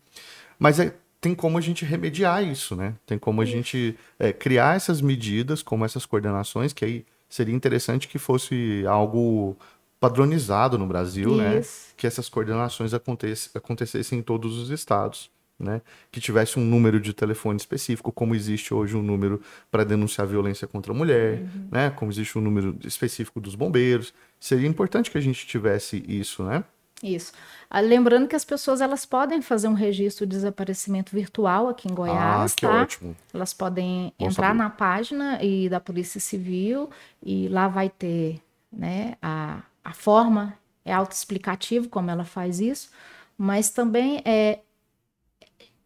Mas 0.59 0.81
é, 0.81 0.95
tem 1.21 1.35
como 1.35 1.59
a 1.59 1.61
gente 1.61 1.85
remediar 1.85 2.43
isso, 2.43 2.75
né? 2.75 2.95
Tem 3.05 3.19
como 3.19 3.43
a 3.43 3.45
gente 3.45 3.97
é, 4.19 4.33
criar 4.33 4.77
essas 4.77 5.03
medidas, 5.03 5.63
como 5.63 5.85
essas 5.85 6.07
coordenações, 6.07 6.73
que 6.73 6.85
aí 6.85 7.07
seria 7.29 7.55
interessante 7.55 8.09
que 8.09 8.19
fosse 8.19 8.85
algo 8.87 9.57
padronizado 10.01 10.79
no 10.79 10.87
Brasil, 10.87 11.37
né? 11.37 11.61
Isso. 11.61 11.95
Que 11.97 12.07
essas 12.07 12.29
coordenações 12.29 12.95
acontece, 12.95 13.51
acontecessem 13.55 14.19
em 14.19 14.23
todos 14.23 14.57
os 14.59 14.71
estados. 14.71 15.31
Né, 15.63 15.81
que 16.11 16.21
tivesse 16.21 16.59
um 16.59 16.65
número 16.65 17.01
de 17.01 17.13
telefone 17.13 17.57
específico, 17.57 18.11
como 18.13 18.35
existe 18.35 18.75
hoje 18.75 18.97
um 18.97 19.03
número 19.03 19.41
para 19.71 19.85
denunciar 19.85 20.27
violência 20.27 20.67
contra 20.67 20.93
a 20.93 20.97
mulher, 20.97 21.41
uhum. 21.41 21.69
né, 21.71 21.91
como 21.91 22.11
existe 22.11 22.37
um 22.39 22.43
número 22.43 22.77
específico 22.85 23.41
dos 23.41 23.55
bombeiros. 23.55 24.13
Seria 24.41 24.69
importante 24.69 25.11
que 25.11 25.19
a 25.19 25.21
gente 25.21 25.47
tivesse 25.47 26.05
isso, 26.07 26.43
né? 26.43 26.65
Isso. 27.03 27.33
Ah, 27.69 27.81
lembrando 27.81 28.29
que 28.29 28.37
as 28.37 28.45
pessoas 28.45 28.81
elas 28.81 29.05
podem 29.05 29.43
fazer 29.43 29.67
um 29.67 29.75
registro 29.75 30.25
de 30.25 30.37
desaparecimento 30.37 31.11
virtual 31.15 31.69
aqui 31.69 31.91
em 31.91 31.95
Goiás, 31.95 32.53
ah, 32.53 32.55
que 32.55 32.67
tá? 32.67 32.83
ótimo. 32.83 33.17
Elas 33.35 33.53
podem 33.53 34.13
Bom 34.19 34.27
entrar 34.27 34.49
saber. 34.49 34.59
na 34.59 34.71
página 34.71 35.43
e 35.43 35.69
da 35.69 35.81
Polícia 35.81 36.21
Civil 36.21 36.91
e 37.21 37.49
lá 37.49 37.67
vai 37.67 37.89
ter, 37.89 38.41
né, 38.73 39.17
a, 39.21 39.63
a 39.85 39.93
forma 39.93 40.57
é 40.85 40.93
autoexplicativo 40.93 41.89
como 41.89 42.11
ela 42.11 42.25
faz 42.25 42.61
isso, 42.61 42.91
mas 43.37 43.71
também 43.71 44.23
é 44.25 44.61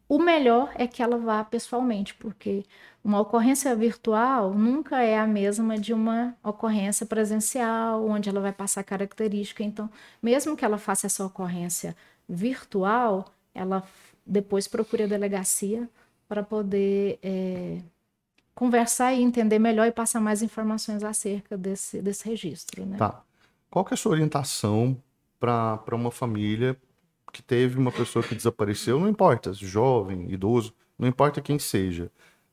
o 0.08 0.18
melhor 0.18 0.72
é 0.76 0.86
que 0.86 1.02
ela 1.02 1.18
vá 1.18 1.42
pessoalmente, 1.42 2.14
porque 2.14 2.64
uma 3.02 3.20
ocorrência 3.20 3.74
virtual 3.74 4.54
nunca 4.54 5.02
é 5.02 5.18
a 5.18 5.26
mesma 5.26 5.78
de 5.78 5.92
uma 5.92 6.36
ocorrência 6.42 7.04
presencial, 7.04 8.06
onde 8.06 8.28
ela 8.28 8.40
vai 8.40 8.52
passar 8.52 8.84
característica. 8.84 9.62
Então, 9.62 9.90
mesmo 10.22 10.56
que 10.56 10.64
ela 10.64 10.78
faça 10.78 11.06
essa 11.06 11.24
ocorrência 11.24 11.96
virtual, 12.28 13.26
ela 13.54 13.82
depois 14.24 14.68
procure 14.68 15.04
a 15.04 15.06
delegacia 15.06 15.88
para 16.28 16.42
poder 16.42 17.18
é, 17.22 17.78
conversar 18.54 19.12
e 19.12 19.22
entender 19.22 19.58
melhor 19.58 19.86
e 19.86 19.92
passar 19.92 20.20
mais 20.20 20.42
informações 20.42 21.02
acerca 21.02 21.56
desse, 21.56 22.00
desse 22.00 22.28
registro. 22.28 22.84
Né? 22.86 22.96
Tá. 22.96 23.22
Qual 23.70 23.84
que 23.84 23.92
é 23.92 23.94
a 23.94 23.98
sua 23.98 24.12
orientação 24.12 24.96
para 25.38 25.94
uma 25.94 26.10
família 26.10 26.76
que 27.36 27.42
teve 27.42 27.78
uma 27.78 27.92
pessoa 27.92 28.22
que 28.22 28.34
desapareceu, 28.34 28.98
não 28.98 29.10
importa, 29.10 29.52
jovem, 29.52 30.32
idoso, 30.32 30.72
não 30.98 31.06
importa 31.06 31.42
quem 31.42 31.58
seja, 31.58 32.10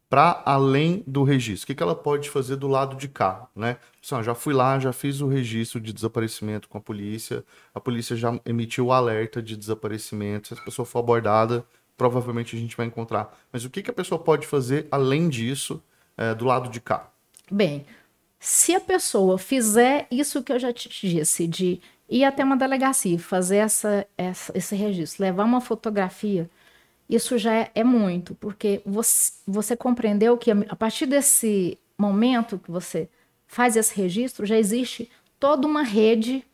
para 0.09 0.43
além 0.45 1.01
do 1.07 1.23
registro. 1.23 1.71
O 1.71 1.75
que, 1.75 1.81
ela 1.81 1.95
pode 1.95 2.29
fazer 2.29 2.57
do 2.57 2.67
lado 2.67 2.97
de 2.97 3.07
cá, 3.07 3.47
né? 3.55 3.77
Assim, 4.03 4.21
já 4.21 4.35
fui 4.35 4.53
lá, 4.53 4.77
já 4.79 4.91
fiz 4.91 5.21
o 5.21 5.27
registro 5.27 5.79
de 5.79 5.93
desaparecimento 5.93 6.67
com 6.67 6.77
a 6.77 6.81
polícia, 6.81 7.45
a 7.73 7.79
polícia 7.79 8.13
já 8.17 8.37
emitiu 8.45 8.87
o 8.87 8.91
alerta 8.91 9.41
de 9.41 9.55
desaparecimento, 9.55 10.49
se 10.49 10.53
a 10.53 10.57
pessoa 10.57 10.85
for 10.85 10.99
abordada, 10.99 11.65
provavelmente 11.95 12.53
a 12.53 12.59
gente 12.59 12.75
vai 12.75 12.85
encontrar. 12.85 13.33
Mas 13.53 13.63
o 13.63 13.69
que, 13.69 13.81
que 13.81 13.89
a 13.89 13.93
pessoa 13.93 14.19
pode 14.19 14.45
fazer 14.45 14.85
além 14.91 15.29
disso, 15.29 15.81
é, 16.17 16.35
do 16.35 16.43
lado 16.43 16.69
de 16.69 16.81
cá? 16.81 17.09
Bem, 17.49 17.85
se 18.37 18.75
a 18.75 18.81
pessoa 18.81 19.37
fizer 19.37 20.07
isso 20.11 20.43
que 20.43 20.51
eu 20.51 20.59
já 20.59 20.73
te 20.73 20.89
disse, 20.89 21.47
de 21.47 21.79
ir 22.13 22.23
até 22.25 22.43
uma 22.43 22.55
delegacia, 22.55 23.17
fazer 23.17 23.57
essa, 23.57 24.07
essa, 24.15 24.55
esse 24.55 24.75
registro, 24.75 25.23
levar 25.23 25.45
uma 25.45 25.59
fotografia, 25.59 26.47
isso 27.09 27.39
já 27.39 27.53
é, 27.53 27.71
é 27.73 27.83
muito, 27.83 28.35
porque 28.35 28.81
você, 28.85 29.31
você 29.47 29.75
compreendeu 29.75 30.37
que 30.37 30.51
a 30.51 30.75
partir 30.75 31.07
desse 31.07 31.77
momento 31.97 32.59
que 32.59 32.69
você 32.69 33.09
faz 33.47 33.75
esse 33.75 33.95
registro, 33.95 34.45
já 34.45 34.57
existe 34.57 35.09
toda 35.39 35.67
uma 35.67 35.81
rede 35.81 36.45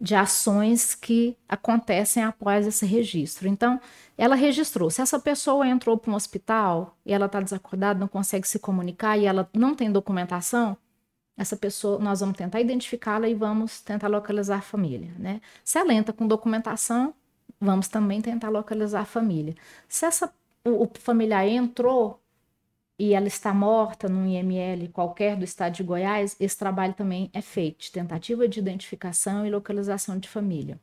de 0.00 0.16
ações 0.16 0.94
que 0.96 1.36
acontecem 1.48 2.24
após 2.24 2.66
esse 2.66 2.84
registro. 2.86 3.46
Então, 3.46 3.80
ela 4.16 4.34
registrou. 4.34 4.90
Se 4.90 5.00
essa 5.02 5.18
pessoa 5.18 5.66
entrou 5.66 5.96
para 5.96 6.10
um 6.10 6.14
hospital 6.14 6.96
e 7.04 7.12
ela 7.12 7.26
está 7.26 7.40
desacordada, 7.40 8.00
não 8.00 8.08
consegue 8.08 8.48
se 8.48 8.58
comunicar 8.58 9.16
e 9.16 9.26
ela 9.26 9.48
não 9.54 9.74
tem 9.74 9.92
documentação, 9.92 10.76
essa 11.40 11.56
pessoa, 11.56 11.98
nós 11.98 12.20
vamos 12.20 12.36
tentar 12.36 12.60
identificá-la 12.60 13.26
e 13.26 13.34
vamos 13.34 13.80
tentar 13.80 14.08
localizar 14.08 14.58
a 14.58 14.60
família, 14.60 15.10
né? 15.18 15.40
Se 15.64 15.78
ela 15.78 15.94
entra 15.94 16.12
com 16.12 16.28
documentação, 16.28 17.14
vamos 17.58 17.88
também 17.88 18.20
tentar 18.20 18.50
localizar 18.50 19.00
a 19.00 19.04
família. 19.06 19.54
Se 19.88 20.04
essa, 20.04 20.30
o, 20.62 20.84
o 20.84 20.90
familiar 20.98 21.48
entrou 21.48 22.20
e 22.98 23.14
ela 23.14 23.26
está 23.26 23.54
morta 23.54 24.06
num 24.06 24.26
IML 24.26 24.88
qualquer 24.92 25.34
do 25.34 25.42
estado 25.42 25.72
de 25.76 25.82
Goiás, 25.82 26.36
esse 26.38 26.58
trabalho 26.58 26.92
também 26.92 27.30
é 27.32 27.40
feito, 27.40 27.90
tentativa 27.90 28.46
de 28.46 28.58
identificação 28.58 29.46
e 29.46 29.50
localização 29.50 30.18
de 30.18 30.28
família. 30.28 30.78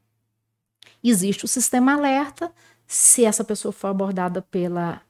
Existe 1.04 1.46
o 1.46 1.48
sistema 1.48 1.94
alerta, 1.94 2.52
se 2.88 3.24
essa 3.24 3.44
pessoa 3.44 3.72
for 3.72 3.90
abordada 3.90 4.42
pela 4.42 5.04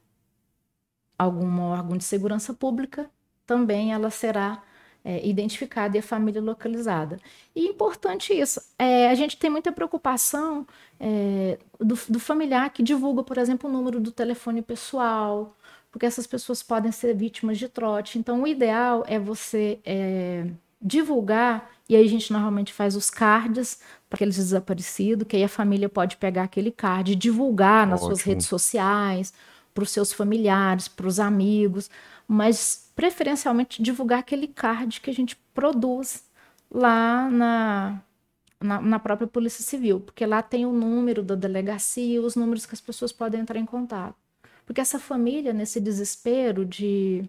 algum 1.18 1.60
órgão 1.60 1.96
de 1.96 2.04
segurança 2.04 2.52
pública, 2.52 3.10
também 3.46 3.94
ela 3.94 4.10
será 4.10 4.62
é, 5.08 5.26
identificada 5.26 5.96
e 5.96 6.00
a 6.00 6.02
família 6.02 6.42
localizada. 6.42 7.18
E 7.56 7.66
importante 7.66 8.38
isso, 8.38 8.60
é, 8.78 9.08
a 9.08 9.14
gente 9.14 9.38
tem 9.38 9.48
muita 9.48 9.72
preocupação 9.72 10.66
é, 11.00 11.58
do, 11.80 11.98
do 12.10 12.20
familiar 12.20 12.68
que 12.68 12.82
divulga, 12.82 13.22
por 13.22 13.38
exemplo, 13.38 13.70
o 13.70 13.72
número 13.72 13.98
do 14.00 14.12
telefone 14.12 14.60
pessoal, 14.60 15.56
porque 15.90 16.04
essas 16.04 16.26
pessoas 16.26 16.62
podem 16.62 16.92
ser 16.92 17.14
vítimas 17.14 17.56
de 17.56 17.70
trote. 17.70 18.18
Então, 18.18 18.42
o 18.42 18.46
ideal 18.46 19.02
é 19.06 19.18
você 19.18 19.78
é, 19.82 20.44
divulgar, 20.80 21.70
e 21.88 21.96
aí 21.96 22.04
a 22.04 22.08
gente 22.08 22.30
normalmente 22.30 22.74
faz 22.74 22.94
os 22.94 23.08
cards 23.08 23.80
para 24.10 24.18
aqueles 24.18 24.36
desaparecidos, 24.36 25.26
que 25.26 25.36
aí 25.36 25.44
a 25.44 25.48
família 25.48 25.88
pode 25.88 26.18
pegar 26.18 26.42
aquele 26.42 26.70
card 26.70 27.12
e 27.12 27.16
divulgar 27.16 27.86
nas 27.86 28.02
Ótimo. 28.02 28.14
suas 28.14 28.26
redes 28.26 28.46
sociais, 28.46 29.32
para 29.72 29.84
os 29.84 29.90
seus 29.90 30.12
familiares, 30.12 30.86
para 30.86 31.06
os 31.06 31.18
amigos, 31.18 31.88
mas 32.28 32.92
preferencialmente 32.94 33.82
divulgar 33.82 34.18
aquele 34.18 34.46
card 34.46 35.00
que 35.00 35.08
a 35.08 35.14
gente 35.14 35.34
produz 35.54 36.24
lá 36.70 37.30
na, 37.30 38.02
na, 38.60 38.80
na, 38.82 38.98
própria 38.98 39.26
Polícia 39.26 39.64
Civil, 39.64 40.00
porque 40.00 40.26
lá 40.26 40.42
tem 40.42 40.66
o 40.66 40.72
número 40.72 41.22
da 41.22 41.34
delegacia, 41.34 42.20
os 42.20 42.36
números 42.36 42.66
que 42.66 42.74
as 42.74 42.80
pessoas 42.82 43.10
podem 43.10 43.40
entrar 43.40 43.58
em 43.58 43.64
contato. 43.64 44.14
Porque 44.66 44.82
essa 44.82 44.98
família, 44.98 45.54
nesse 45.54 45.80
desespero 45.80 46.66
de, 46.66 47.24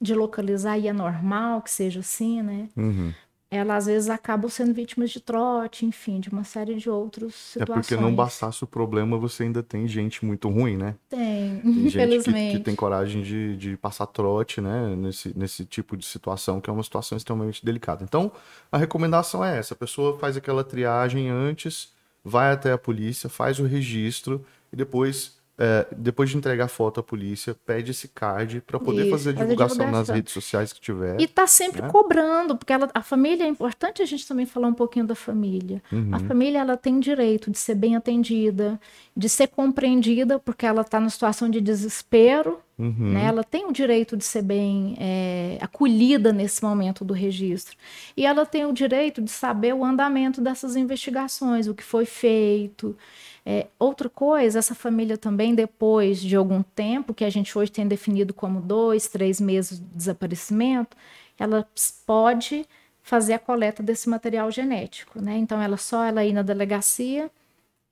de 0.00 0.14
localizar, 0.14 0.78
e 0.78 0.86
é 0.86 0.92
normal 0.92 1.60
que 1.60 1.70
seja 1.72 1.98
assim, 1.98 2.40
né? 2.40 2.68
Uhum. 2.76 3.12
Ela 3.50 3.76
às 3.76 3.86
vezes 3.86 4.10
acabam 4.10 4.50
sendo 4.50 4.74
vítimas 4.74 5.10
de 5.10 5.20
trote, 5.20 5.86
enfim, 5.86 6.20
de 6.20 6.28
uma 6.28 6.44
série 6.44 6.74
de 6.74 6.90
outros 6.90 7.34
situações. 7.34 7.78
É 7.78 7.80
porque 7.80 7.96
não 7.96 8.14
bastasse 8.14 8.62
o 8.62 8.66
problema, 8.66 9.16
você 9.16 9.44
ainda 9.44 9.62
tem 9.62 9.88
gente 9.88 10.22
muito 10.22 10.50
ruim, 10.50 10.76
né? 10.76 10.96
Tem, 11.08 11.58
tem 11.60 11.86
infelizmente. 11.86 12.30
Gente 12.30 12.52
que, 12.52 12.58
que, 12.58 12.64
tem 12.64 12.74
coragem 12.74 13.22
de, 13.22 13.56
de 13.56 13.76
passar 13.78 14.06
trote, 14.06 14.60
né? 14.60 14.94
Nesse, 14.94 15.36
nesse 15.36 15.64
tipo 15.64 15.96
de 15.96 16.04
situação, 16.04 16.60
que 16.60 16.68
é 16.68 16.72
uma 16.72 16.82
situação 16.82 17.16
extremamente 17.16 17.64
delicada. 17.64 18.04
Então, 18.04 18.30
a 18.70 18.76
recomendação 18.76 19.42
é 19.42 19.58
essa: 19.58 19.72
a 19.72 19.76
pessoa 19.76 20.18
faz 20.18 20.36
aquela 20.36 20.62
triagem 20.62 21.30
antes, 21.30 21.94
vai 22.22 22.52
até 22.52 22.72
a 22.72 22.78
polícia, 22.78 23.30
faz 23.30 23.58
o 23.58 23.64
registro 23.64 24.44
e 24.70 24.76
depois 24.76 25.37
é, 25.58 25.86
depois 25.90 26.30
de 26.30 26.36
entregar 26.36 26.66
a 26.66 26.68
foto 26.68 27.00
à 27.00 27.02
polícia, 27.02 27.52
pede 27.66 27.90
esse 27.90 28.06
card 28.06 28.60
para 28.60 28.78
poder 28.78 29.02
Isso, 29.02 29.10
fazer 29.10 29.30
a 29.30 29.32
divulgação, 29.32 29.78
divulgação, 29.78 29.90
nas 29.90 30.08
redes 30.08 30.32
sociais 30.32 30.72
que 30.72 30.80
tiver. 30.80 31.20
E 31.20 31.26
tá 31.26 31.48
sempre 31.48 31.82
né? 31.82 31.88
cobrando, 31.88 32.56
porque 32.56 32.72
ela, 32.72 32.88
a 32.94 33.02
família 33.02 33.42
é 33.42 33.48
importante 33.48 34.00
a 34.00 34.06
gente 34.06 34.26
também 34.26 34.46
falar 34.46 34.68
um 34.68 34.74
pouquinho 34.74 35.04
da 35.04 35.16
família. 35.16 35.82
Uhum. 35.90 36.14
A 36.14 36.20
família 36.20 36.60
ela 36.60 36.76
tem 36.76 37.00
direito 37.00 37.50
de 37.50 37.58
ser 37.58 37.74
bem 37.74 37.96
atendida, 37.96 38.80
de 39.16 39.28
ser 39.28 39.48
compreendida, 39.48 40.38
porque 40.38 40.64
ela 40.64 40.82
está 40.82 41.00
numa 41.00 41.10
situação 41.10 41.50
de 41.50 41.60
desespero. 41.60 42.60
Uhum. 42.78 43.14
Né? 43.14 43.24
Ela 43.24 43.42
tem 43.42 43.66
o 43.66 43.72
direito 43.72 44.16
de 44.16 44.24
ser 44.24 44.42
bem 44.42 44.94
é, 45.00 45.58
acolhida 45.60 46.32
nesse 46.32 46.62
momento 46.62 47.04
do 47.04 47.12
registro. 47.12 47.76
E 48.16 48.24
ela 48.24 48.46
tem 48.46 48.64
o 48.64 48.72
direito 48.72 49.20
de 49.20 49.32
saber 49.32 49.74
o 49.74 49.84
andamento 49.84 50.40
dessas 50.40 50.76
investigações, 50.76 51.66
o 51.66 51.74
que 51.74 51.82
foi 51.82 52.04
feito. 52.04 52.96
É, 53.44 53.66
outra 53.78 54.08
coisa, 54.08 54.58
essa 54.58 54.74
família 54.74 55.16
também, 55.16 55.54
depois 55.54 56.20
de 56.20 56.36
algum 56.36 56.62
tempo, 56.62 57.14
que 57.14 57.24
a 57.24 57.30
gente 57.30 57.56
hoje 57.56 57.72
tem 57.72 57.86
definido 57.86 58.34
como 58.34 58.60
dois, 58.60 59.08
três 59.08 59.40
meses 59.40 59.78
de 59.78 59.86
desaparecimento, 59.86 60.96
ela 61.38 61.66
pode 62.04 62.66
fazer 63.02 63.34
a 63.34 63.38
coleta 63.38 63.82
desse 63.82 64.08
material 64.08 64.50
genético, 64.50 65.20
né? 65.20 65.36
Então, 65.38 65.62
ela 65.62 65.76
só 65.78 66.04
ela 66.04 66.24
ir 66.24 66.32
na 66.32 66.42
delegacia 66.42 67.30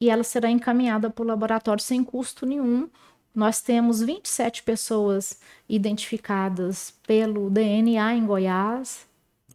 e 0.01 0.11
ela 0.11 0.23
será 0.23 0.51
encaminhada 0.51 1.09
para 1.09 1.23
o 1.23 1.27
laboratório 1.27 1.83
sem 1.83 2.05
custo 2.05 2.45
nenhum. 2.45 2.89
Nós 3.35 3.61
temos 3.61 4.01
27 4.03 4.63
pessoas 4.63 5.41
identificadas 5.69 6.95
pelo 7.07 7.49
DNA 7.51 8.15
em 8.15 8.27
Goiás, 8.27 9.07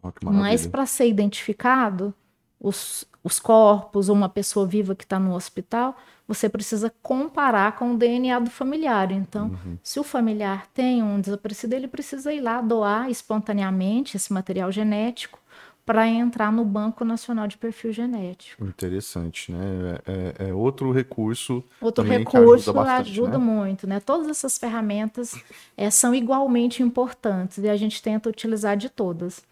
oh, 0.02 0.10
mas 0.30 0.66
para 0.66 0.86
ser 0.86 1.08
identificado, 1.08 2.14
os, 2.60 3.04
os 3.22 3.38
corpos 3.38 4.08
ou 4.08 4.16
uma 4.16 4.28
pessoa 4.28 4.66
viva 4.66 4.94
que 4.94 5.04
está 5.04 5.18
no 5.18 5.34
hospital, 5.34 5.96
você 6.26 6.48
precisa 6.48 6.92
comparar 7.02 7.76
com 7.76 7.94
o 7.94 7.96
DNA 7.96 8.38
do 8.40 8.50
familiar. 8.50 9.12
Então, 9.12 9.48
uhum. 9.48 9.78
se 9.82 10.00
o 10.00 10.04
familiar 10.04 10.66
tem 10.72 11.02
um 11.02 11.20
desaparecido, 11.20 11.74
ele 11.74 11.88
precisa 11.88 12.32
ir 12.32 12.40
lá 12.40 12.60
doar 12.60 13.10
espontaneamente 13.10 14.16
esse 14.16 14.32
material 14.32 14.72
genético 14.72 15.38
para 15.84 16.06
entrar 16.06 16.52
no 16.52 16.64
Banco 16.64 17.04
Nacional 17.04 17.48
de 17.48 17.58
Perfil 17.58 17.92
Genético. 17.92 18.64
Interessante, 18.64 19.50
né? 19.50 19.98
É, 20.06 20.44
é, 20.46 20.48
é 20.48 20.54
outro 20.54 20.92
recurso. 20.92 21.62
Outro 21.80 22.04
recurso 22.04 22.70
ajuda, 22.70 22.72
bastante, 22.72 23.10
ajuda 23.10 23.38
né? 23.38 23.44
muito, 23.44 23.86
né? 23.86 23.98
Todas 23.98 24.28
essas 24.28 24.56
ferramentas 24.56 25.34
é, 25.76 25.90
são 25.90 26.14
igualmente 26.14 26.82
importantes 26.82 27.58
e 27.58 27.68
a 27.68 27.76
gente 27.76 28.00
tenta 28.00 28.28
utilizar 28.28 28.76
de 28.76 28.88
todas. 28.88 29.42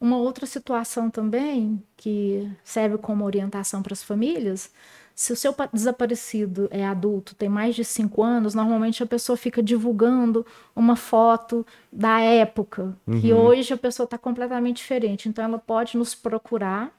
Uma 0.00 0.16
outra 0.16 0.46
situação 0.46 1.10
também 1.10 1.82
que 1.96 2.48
serve 2.62 2.98
como 2.98 3.24
orientação 3.24 3.82
para 3.82 3.92
as 3.92 4.02
famílias 4.02 4.70
Se 5.18 5.32
o 5.32 5.36
seu 5.36 5.52
desaparecido 5.72 6.68
é 6.70 6.86
adulto, 6.86 7.34
tem 7.34 7.48
mais 7.48 7.74
de 7.74 7.84
cinco 7.84 8.22
anos, 8.22 8.54
normalmente 8.54 9.02
a 9.02 9.06
pessoa 9.06 9.36
fica 9.36 9.60
divulgando 9.60 10.46
uma 10.76 10.94
foto 10.94 11.66
da 11.92 12.20
época, 12.20 12.96
uhum. 13.04 13.20
que 13.20 13.32
hoje 13.32 13.74
a 13.74 13.76
pessoa 13.76 14.04
está 14.04 14.16
completamente 14.16 14.76
diferente. 14.76 15.28
Então, 15.28 15.44
ela 15.44 15.58
pode 15.58 15.98
nos 15.98 16.14
procurar 16.14 16.96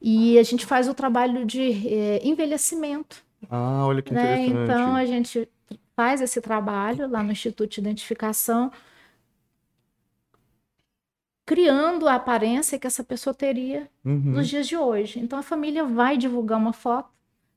e 0.00 0.38
a 0.38 0.44
gente 0.44 0.64
faz 0.64 0.88
o 0.88 0.94
trabalho 0.94 1.44
de 1.44 1.88
é, 1.92 2.20
envelhecimento. 2.24 3.24
Ah, 3.50 3.84
olha 3.84 4.00
que 4.00 4.14
né? 4.14 4.46
interessante. 4.46 4.62
Então, 4.62 4.94
a 4.94 5.04
gente 5.04 5.48
faz 5.96 6.20
esse 6.20 6.40
trabalho 6.40 7.10
lá 7.10 7.24
no 7.24 7.32
Instituto 7.32 7.70
de 7.72 7.80
Identificação 7.80 8.70
criando 11.46 12.08
a 12.08 12.14
aparência 12.14 12.78
que 12.78 12.86
essa 12.86 13.04
pessoa 13.04 13.34
teria 13.34 13.88
uhum. 14.04 14.32
nos 14.32 14.48
dias 14.48 14.66
de 14.66 14.76
hoje. 14.76 15.20
Então 15.20 15.38
a 15.38 15.42
família 15.42 15.84
vai 15.84 16.16
divulgar 16.16 16.58
uma 16.58 16.72
foto 16.72 17.08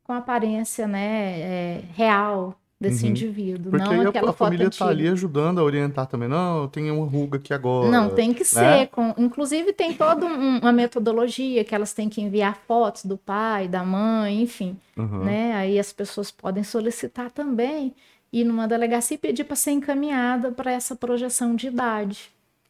com 0.04 0.14
a 0.14 0.18
aparência 0.18 0.88
né, 0.88 1.40
é, 1.40 1.84
real 1.94 2.58
desse 2.80 3.04
uhum. 3.04 3.10
indivíduo. 3.10 3.72
Porque 3.72 3.96
não 3.96 4.10
aquela 4.10 4.28
a, 4.28 4.32
a 4.32 4.34
família 4.34 4.68
está 4.68 4.88
ali 4.88 5.08
ajudando 5.08 5.60
a 5.60 5.64
orientar 5.64 6.06
também. 6.06 6.30
Não, 6.30 6.68
tenho 6.68 6.96
uma 6.96 7.08
ruga 7.08 7.38
aqui 7.38 7.54
agora. 7.54 7.90
Não, 7.90 8.10
tem 8.10 8.34
que 8.34 8.42
né? 8.42 8.46
ser. 8.46 8.88
Com, 8.88 9.14
inclusive, 9.18 9.74
tem 9.74 9.94
toda 9.94 10.26
um, 10.26 10.60
uma 10.60 10.72
metodologia 10.72 11.64
que 11.64 11.74
elas 11.74 11.94
têm 11.94 12.08
que 12.08 12.22
enviar 12.22 12.56
fotos 12.68 13.06
do 13.06 13.18
pai, 13.18 13.68
da 13.68 13.84
mãe, 13.84 14.42
enfim. 14.42 14.78
Uhum. 14.96 15.24
Né? 15.24 15.54
Aí 15.56 15.80
as 15.80 15.92
pessoas 15.92 16.30
podem 16.30 16.64
solicitar 16.64 17.32
também 17.32 17.94
ir 18.32 18.44
numa 18.44 18.68
delegacia 18.68 19.16
e 19.16 19.18
pedir 19.18 19.46
para 19.46 19.56
ser 19.56 19.72
encaminhada 19.72 20.52
para 20.52 20.72
essa 20.72 20.96
projeção 20.96 21.56
de 21.56 21.68
idade. 21.68 22.30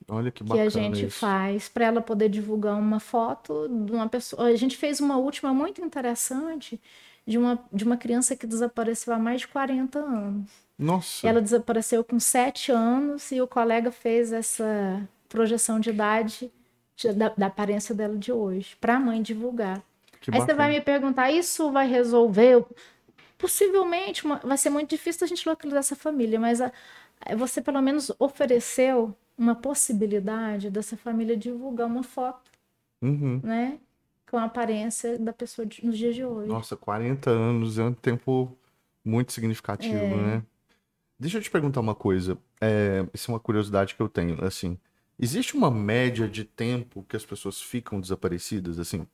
Olha 0.09 0.31
que 0.31 0.43
bacana. 0.43 0.69
Que 0.71 0.77
a 0.77 0.81
gente 0.81 1.05
isso. 1.07 1.19
faz 1.19 1.67
para 1.67 1.85
ela 1.85 2.01
poder 2.01 2.29
divulgar 2.29 2.77
uma 2.77 2.99
foto 2.99 3.67
de 3.67 3.91
uma 3.91 4.07
pessoa. 4.07 4.47
A 4.47 4.55
gente 4.55 4.77
fez 4.77 5.01
uma 5.01 5.17
última 5.17 5.53
muito 5.53 5.81
interessante 5.81 6.79
de 7.25 7.37
uma, 7.37 7.59
de 7.73 7.83
uma 7.83 7.97
criança 7.97 8.35
que 8.35 8.47
desapareceu 8.47 9.13
há 9.13 9.19
mais 9.19 9.41
de 9.41 9.49
40 9.49 9.99
anos. 9.99 10.49
Nossa. 10.79 11.27
Ela 11.27 11.41
desapareceu 11.41 12.03
com 12.03 12.19
7 12.19 12.71
anos 12.71 13.31
e 13.31 13.41
o 13.41 13.47
colega 13.47 13.91
fez 13.91 14.31
essa 14.31 15.07
projeção 15.27 15.79
de 15.79 15.89
idade 15.89 16.51
de, 16.95 17.11
da, 17.11 17.29
da, 17.29 17.47
aparência 17.47 17.93
dela 17.93 18.15
de 18.15 18.31
hoje, 18.31 18.77
para 18.79 18.95
a 18.95 18.99
mãe 18.99 19.21
divulgar. 19.21 19.83
Que 20.21 20.31
Aí 20.31 20.39
bacana. 20.39 20.45
você 20.45 20.53
vai 20.53 20.71
me 20.71 20.81
perguntar, 20.81 21.31
isso 21.31 21.69
vai 21.71 21.87
resolver? 21.87 22.63
Possivelmente, 23.37 24.23
uma, 24.25 24.37
vai 24.37 24.57
ser 24.57 24.69
muito 24.69 24.89
difícil 24.89 25.25
a 25.25 25.27
gente 25.27 25.47
localizar 25.47 25.79
essa 25.79 25.95
família, 25.95 26.39
mas 26.39 26.61
a, 26.61 26.71
você 27.35 27.61
pelo 27.61 27.81
menos 27.81 28.11
ofereceu 28.17 29.13
uma 29.37 29.55
possibilidade 29.55 30.69
dessa 30.69 30.97
família 30.97 31.37
divulgar 31.37 31.87
uma 31.87 32.03
foto, 32.03 32.51
uhum. 33.01 33.39
né? 33.43 33.79
Com 34.29 34.37
a 34.37 34.45
aparência 34.45 35.17
da 35.17 35.31
pessoa 35.31 35.65
de, 35.65 35.85
nos 35.85 35.97
dias 35.97 36.15
de 36.15 36.25
hoje. 36.25 36.49
Nossa, 36.49 36.75
40 36.75 37.29
anos 37.29 37.77
é 37.77 37.83
um 37.83 37.93
tempo 37.93 38.57
muito 39.05 39.31
significativo, 39.31 39.95
é. 39.95 40.15
né? 40.15 40.43
Deixa 41.19 41.37
eu 41.37 41.41
te 41.41 41.49
perguntar 41.49 41.79
uma 41.79 41.95
coisa. 41.95 42.37
É, 42.59 43.05
isso 43.13 43.31
é 43.31 43.33
uma 43.33 43.39
curiosidade 43.39 43.95
que 43.95 44.01
eu 44.01 44.09
tenho. 44.09 44.43
Assim, 44.43 44.77
existe 45.17 45.55
uma 45.55 45.71
média 45.71 46.27
de 46.27 46.43
tempo 46.43 47.05
que 47.07 47.15
as 47.15 47.25
pessoas 47.25 47.61
ficam 47.61 47.99
desaparecidas, 47.99 48.77
assim, 48.79 49.07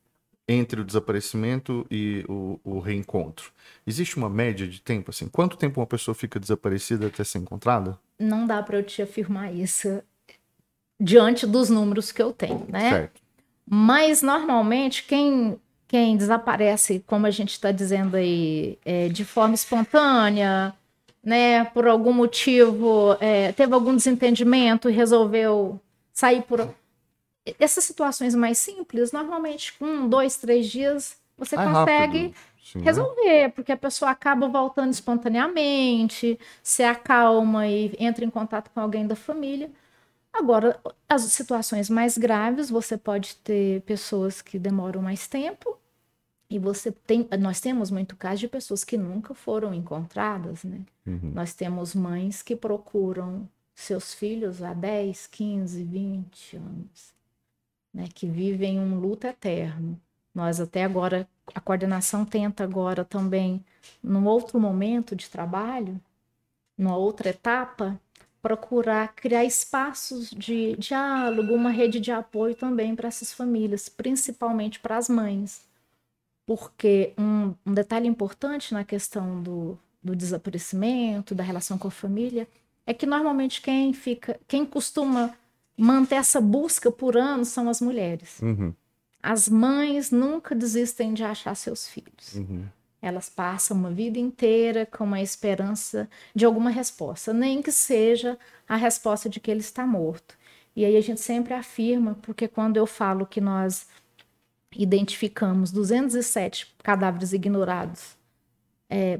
entre 0.48 0.82
o 0.82 0.84
desaparecimento 0.84 1.86
e 1.90 2.26
o, 2.28 2.60
o, 2.64 2.80
reencontro? 2.80 3.52
Existe 3.88 4.18
uma 4.18 4.30
média 4.30 4.68
de 4.68 4.82
tempo, 4.82 5.12
assim? 5.12 5.28
Quanto 5.28 5.56
tempo 5.56 5.80
uma 5.80 5.88
pessoa 5.88 6.14
fica 6.14 6.40
desaparecida 6.40 7.08
até 7.08 7.24
ser 7.24 7.38
encontrada? 7.38 7.98
Não 8.20 8.46
dá 8.46 8.62
para 8.62 8.80
eu 8.80 8.84
te 8.84 9.02
afirmar 9.02 9.54
isso 9.54 10.04
diante 11.04 11.46
dos 11.46 11.70
números 11.70 12.12
que 12.12 12.22
eu 12.22 12.32
tenho, 12.32 12.66
né? 12.70 12.90
Certo. 12.90 13.22
Mas 13.70 14.22
normalmente 14.22 15.04
quem 15.04 15.60
quem 15.86 16.18
desaparece, 16.18 17.04
como 17.06 17.28
a 17.28 17.30
gente 17.30 17.52
está 17.52 17.72
dizendo 17.72 18.16
aí, 18.18 18.80
é, 18.84 19.10
de 19.10 19.24
forma 19.24 19.54
espontânea, 19.54 20.74
né, 21.24 21.66
por 21.66 21.88
algum 21.88 22.12
motivo, 22.12 23.16
é, 23.20 23.52
teve 23.52 23.76
algum 23.76 23.96
desentendimento 23.96 24.90
e 24.90 24.94
resolveu 24.94 25.80
sair 26.12 26.42
por 26.42 26.68
essas 27.60 27.84
situações 27.84 28.34
mais 28.34 28.58
simples, 28.58 29.12
normalmente 29.12 29.74
com 29.74 30.10
dois, 30.10 30.36
três 30.38 30.66
dias 30.66 31.16
você 31.38 31.56
é 31.56 31.64
consegue 31.64 32.34
Sim, 32.64 32.80
né? 32.80 32.86
resolver, 32.86 33.50
porque 33.54 33.72
a 33.72 33.78
pessoa 33.78 34.10
acaba 34.10 34.48
voltando 34.48 34.92
espontaneamente, 34.92 36.40
se 36.64 36.82
acalma 36.82 37.68
e 37.68 37.94
entra 38.00 38.26
em 38.26 38.32
contato 38.32 38.72
com 38.74 38.80
alguém 38.80 39.06
da 39.06 39.16
família. 39.16 39.70
Agora, 40.34 40.80
as 41.08 41.22
situações 41.22 41.90
mais 41.90 42.18
graves, 42.18 42.70
você 42.70 42.98
pode 42.98 43.36
ter 43.38 43.82
pessoas 43.82 44.42
que 44.42 44.58
demoram 44.58 45.02
mais 45.02 45.28
tempo, 45.28 45.78
e 46.50 46.60
você 46.60 46.92
tem, 46.92 47.28
nós 47.40 47.60
temos 47.60 47.90
muito 47.90 48.16
caso 48.16 48.42
de 48.42 48.48
pessoas 48.48 48.84
que 48.84 48.98
nunca 48.98 49.34
foram 49.34 49.74
encontradas, 49.74 50.64
né? 50.64 50.82
Uhum. 51.06 51.32
Nós 51.34 51.54
temos 51.54 51.96
mães 51.96 52.44
que 52.44 52.56
procuram 52.56 53.50
seus 53.74 54.14
filhos 54.14 54.62
há 54.62 54.74
10, 54.74 55.28
15, 55.28 55.84
20 55.84 56.58
anos, 56.58 57.14
né? 57.94 58.08
Que 58.14 58.28
vivem 58.28 58.80
um 58.80 59.00
luto 59.00 59.26
eterno. 59.26 60.00
Nós 60.34 60.60
até 60.60 60.84
agora, 60.84 61.28
a 61.56 61.60
coordenação 61.60 62.24
tenta 62.24 62.64
agora 62.64 63.04
também, 63.04 63.64
num 64.04 64.26
outro 64.26 64.60
momento 64.60 65.16
de 65.16 65.30
trabalho, 65.30 66.00
numa 66.78 66.98
outra 66.98 67.30
etapa, 67.30 68.00
procurar 68.44 69.16
criar 69.16 69.46
espaços 69.46 70.30
de 70.30 70.76
diálogo, 70.76 71.56
uma 71.56 71.72
rede 71.72 71.98
de 72.02 72.12
apoio 72.12 72.54
também 72.54 72.94
para 72.94 73.08
essas 73.08 73.34
famílias, 73.34 73.88
principalmente 73.88 74.82
para 74.82 74.98
as 74.98 75.08
mães. 75.08 75.62
Porque 76.46 77.14
um, 77.18 77.56
um, 77.66 77.74
detalhe 77.74 78.06
importante 78.06 78.74
na 78.74 78.84
questão 78.84 79.42
do, 79.42 79.80
do 80.04 80.14
desaparecimento, 80.14 81.34
da 81.34 81.42
relação 81.42 81.78
com 81.78 81.88
a 81.88 81.92
família, 81.92 82.46
é 82.86 82.94
que 82.94 83.06
normalmente 83.06 83.62
quem 83.62 83.94
fica, 83.94 84.38
quem 84.46 84.66
costuma 84.66 85.34
manter 85.78 86.16
essa 86.16 86.42
busca 86.42 86.92
por 86.92 87.16
anos 87.16 87.48
são 87.48 87.70
as 87.70 87.80
mulheres. 87.80 88.42
Uhum. 88.42 88.74
As 89.22 89.48
mães 89.48 90.12
nunca 90.12 90.54
desistem 90.54 91.14
de 91.14 91.24
achar 91.24 91.56
seus 91.56 91.88
filhos. 91.88 92.36
Uhum. 92.36 92.66
Elas 93.04 93.30
passam 93.30 93.76
uma 93.76 93.92
vida 93.92 94.18
inteira 94.18 94.86
com 94.86 95.14
a 95.14 95.22
esperança 95.22 96.10
de 96.34 96.46
alguma 96.46 96.70
resposta, 96.70 97.34
nem 97.34 97.62
que 97.62 97.70
seja 97.70 98.40
a 98.66 98.78
resposta 98.78 99.28
de 99.30 99.42
que 99.42 99.52
ele 99.52 99.60
está 99.60 99.86
morto. 99.86 100.38
E 100.74 100.86
aí 100.86 100.96
a 100.96 101.02
gente 101.02 101.20
sempre 101.20 101.54
afirma, 101.54 102.18
porque 102.22 102.48
quando 102.48 102.78
eu 102.78 102.88
falo 102.88 103.26
que 103.26 103.42
nós 103.42 103.88
identificamos 104.74 105.70
207 105.70 106.74
cadáveres 106.82 107.34
ignorados, 107.34 108.16
é, 108.90 109.20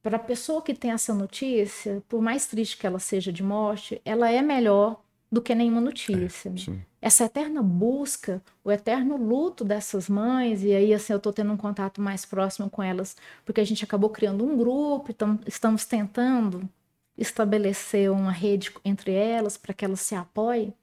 para 0.00 0.16
a 0.16 0.20
pessoa 0.20 0.62
que 0.62 0.72
tem 0.72 0.92
essa 0.92 1.12
notícia, 1.12 2.04
por 2.08 2.22
mais 2.22 2.46
triste 2.46 2.76
que 2.76 2.86
ela 2.86 3.00
seja 3.00 3.32
de 3.32 3.42
morte, 3.42 4.00
ela 4.04 4.30
é 4.30 4.40
melhor 4.40 5.02
do 5.32 5.40
que 5.40 5.54
nenhuma 5.54 5.80
notícia. 5.80 6.50
É, 6.50 6.70
né? 6.70 6.82
essa 7.00 7.24
eterna 7.24 7.62
busca, 7.62 8.42
o 8.62 8.70
eterno 8.70 9.16
luto 9.16 9.64
dessas 9.64 10.06
mães, 10.06 10.62
e 10.62 10.74
aí 10.74 10.92
assim 10.92 11.14
eu 11.14 11.16
estou 11.16 11.32
tendo 11.32 11.50
um 11.50 11.56
contato 11.56 12.02
mais 12.02 12.26
próximo 12.26 12.68
com 12.68 12.82
elas, 12.82 13.16
porque 13.42 13.62
a 13.62 13.64
gente 13.64 13.82
acabou 13.82 14.10
criando 14.10 14.44
um 14.44 14.58
grupo, 14.58 15.10
então 15.10 15.40
estamos 15.46 15.86
tentando 15.86 16.68
estabelecer 17.16 18.10
uma 18.10 18.30
rede 18.30 18.70
entre 18.84 19.12
elas 19.12 19.56
para 19.56 19.72
que 19.72 19.84
elas 19.84 20.00
se 20.00 20.14
apoiem. 20.14 20.74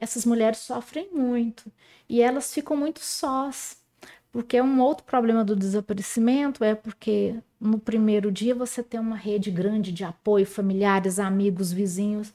Essas 0.00 0.24
mulheres 0.24 0.58
sofrem 0.58 1.10
muito 1.12 1.70
e 2.08 2.22
elas 2.22 2.52
ficam 2.52 2.76
muito 2.76 3.00
sós, 3.00 3.76
porque 4.32 4.60
um 4.60 4.80
outro 4.80 5.04
problema 5.04 5.44
do 5.44 5.54
desaparecimento 5.54 6.64
é 6.64 6.74
porque 6.74 7.36
no 7.60 7.78
primeiro 7.78 8.32
dia 8.32 8.54
você 8.54 8.82
tem 8.82 8.98
uma 8.98 9.16
rede 9.16 9.50
grande 9.50 9.92
de 9.92 10.02
apoio, 10.02 10.46
familiares, 10.46 11.18
amigos, 11.18 11.70
vizinhos, 11.70 12.32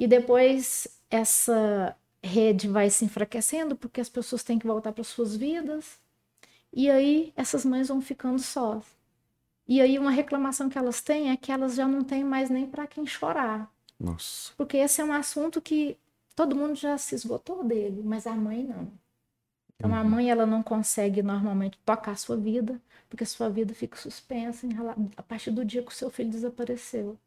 e 0.00 0.06
depois 0.06 0.88
essa 1.10 1.94
rede 2.24 2.66
vai 2.66 2.88
se 2.88 3.04
enfraquecendo 3.04 3.76
porque 3.76 4.00
as 4.00 4.08
pessoas 4.08 4.42
têm 4.42 4.58
que 4.58 4.66
voltar 4.66 4.92
para 4.92 5.04
suas 5.04 5.36
vidas. 5.36 6.00
E 6.72 6.90
aí 6.90 7.34
essas 7.36 7.66
mães 7.66 7.88
vão 7.88 8.00
ficando 8.00 8.38
sós. 8.38 8.82
E 9.68 9.78
aí 9.78 9.98
uma 9.98 10.10
reclamação 10.10 10.70
que 10.70 10.78
elas 10.78 11.02
têm 11.02 11.30
é 11.30 11.36
que 11.36 11.52
elas 11.52 11.74
já 11.74 11.86
não 11.86 12.02
têm 12.02 12.24
mais 12.24 12.48
nem 12.48 12.66
para 12.66 12.86
quem 12.86 13.06
chorar. 13.06 13.70
Nossa. 13.98 14.54
Porque 14.56 14.78
esse 14.78 15.02
é 15.02 15.04
um 15.04 15.12
assunto 15.12 15.60
que 15.60 15.98
todo 16.34 16.56
mundo 16.56 16.76
já 16.76 16.96
se 16.96 17.14
esgotou 17.14 17.62
dele, 17.62 18.00
mas 18.02 18.26
a 18.26 18.32
mãe 18.34 18.64
não. 18.64 18.90
Então 19.76 19.90
uhum. 19.90 19.98
a 19.98 20.02
mãe 20.02 20.30
ela 20.30 20.46
não 20.46 20.62
consegue 20.62 21.22
normalmente 21.22 21.78
tocar 21.84 22.12
a 22.12 22.16
sua 22.16 22.38
vida, 22.38 22.80
porque 23.06 23.24
a 23.24 23.26
sua 23.26 23.50
vida 23.50 23.74
fica 23.74 23.98
suspensa 23.98 24.66
a 25.14 25.22
partir 25.22 25.50
do 25.50 25.62
dia 25.62 25.82
que 25.82 25.92
o 25.92 25.94
seu 25.94 26.08
filho 26.08 26.30
desapareceu. 26.30 27.18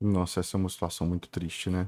Nossa, 0.00 0.40
essa 0.40 0.56
é 0.56 0.58
uma 0.58 0.70
situação 0.70 1.06
muito 1.06 1.28
triste, 1.28 1.68
né? 1.68 1.86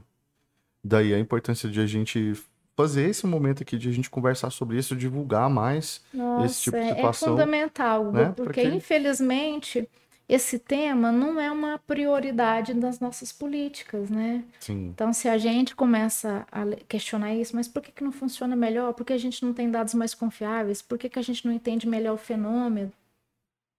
Daí 0.85 1.15
a 1.15 1.19
importância 1.19 1.69
de 1.69 1.81
a 1.81 1.87
gente 1.87 2.35
fazer 2.77 3.09
esse 3.09 3.27
momento 3.27 3.63
aqui 3.63 3.79
de 3.79 3.89
a 3.89 3.93
gente 3.93 4.11
conversar 4.11 4.51
sobre 4.51 4.79
isso, 4.79 4.95
divulgar 4.95 5.49
mais 5.49 6.03
Nossa, 6.13 6.47
esse 6.47 6.63
tipo 6.65 6.77
de 6.77 6.83
é 6.83 6.95
situação. 6.95 7.29
É 7.29 7.31
fundamental, 7.33 8.13
né? 8.13 8.33
porque 8.37 8.63
Porque 8.63 8.63
infelizmente 8.65 9.89
esse 10.29 10.59
tema 10.59 11.13
não 11.13 11.41
é 11.41 11.51
uma 11.51 11.79
prioridade 11.79 12.75
das 12.75 12.99
nossas 12.99 13.33
políticas, 13.33 14.11
né? 14.11 14.43
Sim. 14.59 14.89
Então, 14.95 15.13
se 15.13 15.29
a 15.29 15.39
gente 15.39 15.77
começa 15.77 16.47
a 16.51 16.65
questionar 16.89 17.35
isso, 17.35 17.55
mas 17.55 17.69
por 17.69 17.83
que, 17.83 17.93
que 17.93 18.03
não 18.03 18.13
funciona 18.13 18.57
melhor? 18.57 18.95
Por 18.95 19.05
que 19.05 19.13
a 19.13 19.19
gente 19.19 19.45
não 19.45 19.53
tem 19.53 19.71
dados 19.71 19.95
mais 19.95 20.15
confiáveis? 20.15 20.81
Por 20.81 20.99
que, 20.99 21.09
que 21.09 21.19
a 21.19 21.23
gente 21.23 21.47
não 21.47 21.53
entende 21.53 21.87
melhor 21.87 22.15
o 22.15 22.19
fenômeno? 22.19 22.91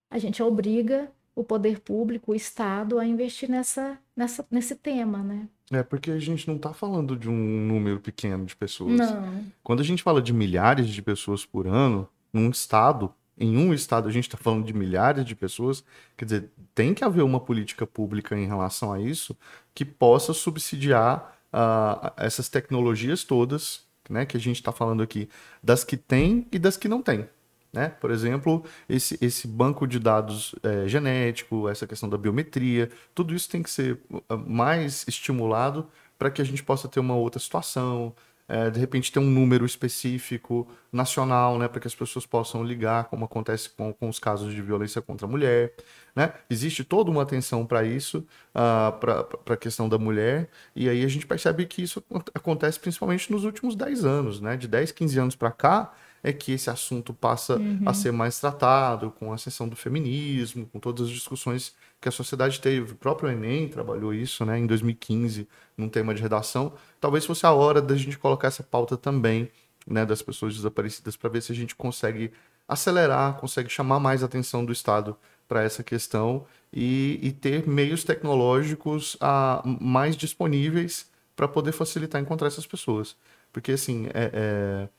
a 0.09 0.17
gente 0.17 0.41
obriga 0.41 1.11
o 1.35 1.43
poder 1.43 1.81
público, 1.81 2.31
o 2.31 2.35
Estado, 2.35 2.97
a 2.97 3.05
investir 3.05 3.49
nessa, 3.49 3.99
nessa, 4.15 4.45
nesse 4.49 4.75
tema, 4.75 5.21
né? 5.21 5.47
É 5.71 5.81
porque 5.81 6.11
a 6.11 6.19
gente 6.19 6.47
não 6.47 6.57
está 6.57 6.73
falando 6.73 7.17
de 7.17 7.29
um 7.29 7.33
número 7.33 7.99
pequeno 7.99 8.45
de 8.45 8.55
pessoas. 8.55 8.97
Não. 8.97 9.45
Quando 9.63 9.79
a 9.79 9.83
gente 9.83 10.03
fala 10.03 10.21
de 10.21 10.31
milhares 10.31 10.87
de 10.87 11.01
pessoas 11.01 11.45
por 11.45 11.65
ano, 11.65 12.07
num 12.31 12.49
estado, 12.49 13.11
em 13.37 13.57
um 13.57 13.73
estado 13.73 14.07
a 14.07 14.11
gente 14.11 14.27
está 14.27 14.37
falando 14.37 14.65
de 14.65 14.73
milhares 14.73 15.25
de 15.25 15.35
pessoas, 15.35 15.83
quer 16.15 16.25
dizer, 16.25 16.49
tem 16.73 16.93
que 16.93 17.03
haver 17.03 17.23
uma 17.23 17.39
política 17.39 17.85
pública 17.87 18.37
em 18.37 18.45
relação 18.45 18.93
a 18.93 19.01
isso 19.01 19.35
que 19.73 19.83
possa 19.83 20.33
subsidiar 20.33 21.35
uh, 21.51 22.11
essas 22.17 22.47
tecnologias 22.47 23.23
todas, 23.23 23.83
né, 24.09 24.25
que 24.25 24.37
a 24.37 24.39
gente 24.39 24.57
está 24.57 24.71
falando 24.71 25.01
aqui, 25.01 25.27
das 25.63 25.83
que 25.83 25.97
tem 25.97 26.47
e 26.51 26.59
das 26.59 26.77
que 26.77 26.87
não 26.87 27.01
tem. 27.01 27.27
Né? 27.75 27.89
Por 27.89 28.09
exemplo, 28.09 28.63
esse, 28.87 29.17
esse 29.21 29.45
banco 29.49 29.85
de 29.85 29.99
dados 29.99 30.55
é, 30.63 30.87
genético, 30.87 31.67
essa 31.67 31.85
questão 31.85 32.07
da 32.07 32.17
biometria, 32.17 32.89
tudo 33.13 33.35
isso 33.35 33.49
tem 33.49 33.61
que 33.61 33.69
ser 33.69 33.99
ah, 34.29 34.37
mais 34.37 35.05
estimulado 35.09 35.85
para 36.17 36.31
que 36.31 36.41
a 36.41 36.45
gente 36.45 36.63
possa 36.63 36.87
ter 36.87 37.01
uma 37.01 37.15
outra 37.15 37.37
situação, 37.37 38.15
é, 38.47 38.69
de 38.69 38.79
repente 38.79 39.11
ter 39.11 39.19
um 39.19 39.29
número 39.29 39.65
específico 39.65 40.65
nacional, 40.89 41.57
né, 41.57 41.67
para 41.67 41.81
que 41.81 41.87
as 41.87 41.95
pessoas 41.95 42.25
possam 42.25 42.63
ligar, 42.63 43.05
como 43.05 43.25
acontece 43.25 43.69
com, 43.69 43.91
com 43.91 44.07
os 44.07 44.19
casos 44.19 44.53
de 44.53 44.61
violência 44.61 45.01
contra 45.01 45.27
a 45.27 45.29
mulher. 45.29 45.73
Né? 46.15 46.31
Existe 46.49 46.85
toda 46.85 47.11
uma 47.11 47.23
atenção 47.23 47.65
para 47.65 47.83
isso, 47.83 48.19
uh, 48.51 48.97
para 48.97 49.53
a 49.53 49.57
questão 49.57 49.89
da 49.89 49.97
mulher, 49.97 50.49
e 50.73 50.87
aí 50.87 51.03
a 51.03 51.07
gente 51.09 51.27
percebe 51.27 51.65
que 51.65 51.81
isso 51.81 52.01
acontece 52.33 52.79
principalmente 52.79 53.29
nos 53.29 53.43
últimos 53.43 53.75
10 53.75 54.05
anos, 54.05 54.39
né? 54.39 54.55
de 54.55 54.67
10, 54.67 54.93
15 54.93 55.19
anos 55.19 55.35
para 55.35 55.51
cá, 55.51 55.91
é 56.25 56.33
que 56.33 56.53
esse 56.53 56.71
assunto 56.71 57.13
passa 57.13 57.55
uhum. 57.55 57.83
a 57.85 57.93
ser 57.93 58.11
mais 58.11 58.39
tratado, 58.39 59.11
com 59.11 59.31
a 59.31 59.35
ascensão 59.35 59.69
do 59.69 59.75
feminismo, 59.75 60.65
com 60.65 60.79
todas 60.79 61.05
as 61.05 61.13
discussões 61.13 61.75
que 62.01 62.09
a 62.09 62.11
sociedade 62.11 62.59
teve. 62.59 62.93
O 62.93 62.95
próprio 62.95 63.29
Enem 63.29 63.67
trabalhou 63.67 64.11
isso 64.11 64.43
né, 64.43 64.57
em 64.57 64.65
2015, 64.65 65.47
num 65.77 65.87
tema 65.87 66.15
de 66.15 66.23
redação. 66.23 66.73
Talvez 66.99 67.27
fosse 67.27 67.45
a 67.45 67.51
hora 67.51 67.79
da 67.79 67.95
gente 67.95 68.17
colocar 68.17 68.47
essa 68.47 68.63
pauta 68.63 68.97
também 68.97 69.51
né, 69.85 70.03
das 70.03 70.23
pessoas 70.23 70.55
desaparecidas 70.55 71.15
para 71.15 71.29
ver 71.29 71.43
se 71.43 71.51
a 71.51 71.55
gente 71.55 71.75
consegue 71.75 72.31
acelerar, 72.67 73.35
consegue 73.35 73.69
chamar 73.69 73.99
mais 73.99 74.23
atenção 74.23 74.65
do 74.65 74.71
Estado 74.73 75.15
para 75.47 75.61
essa 75.61 75.83
questão 75.83 76.47
e, 76.73 77.19
e, 77.21 77.31
ter 77.31 77.67
meios 77.67 78.03
tecnológicos 78.03 79.15
a, 79.21 79.59
ah, 79.59 79.77
mais 79.79 80.17
disponíveis 80.17 81.07
para 81.35 81.47
poder 81.47 81.71
facilitar 81.71 82.19
encontrar 82.19 82.47
essas 82.47 82.65
pessoas. 82.65 83.15
Porque, 83.53 83.73
assim, 83.73 84.07
é, 84.07 84.31
é 84.33 84.89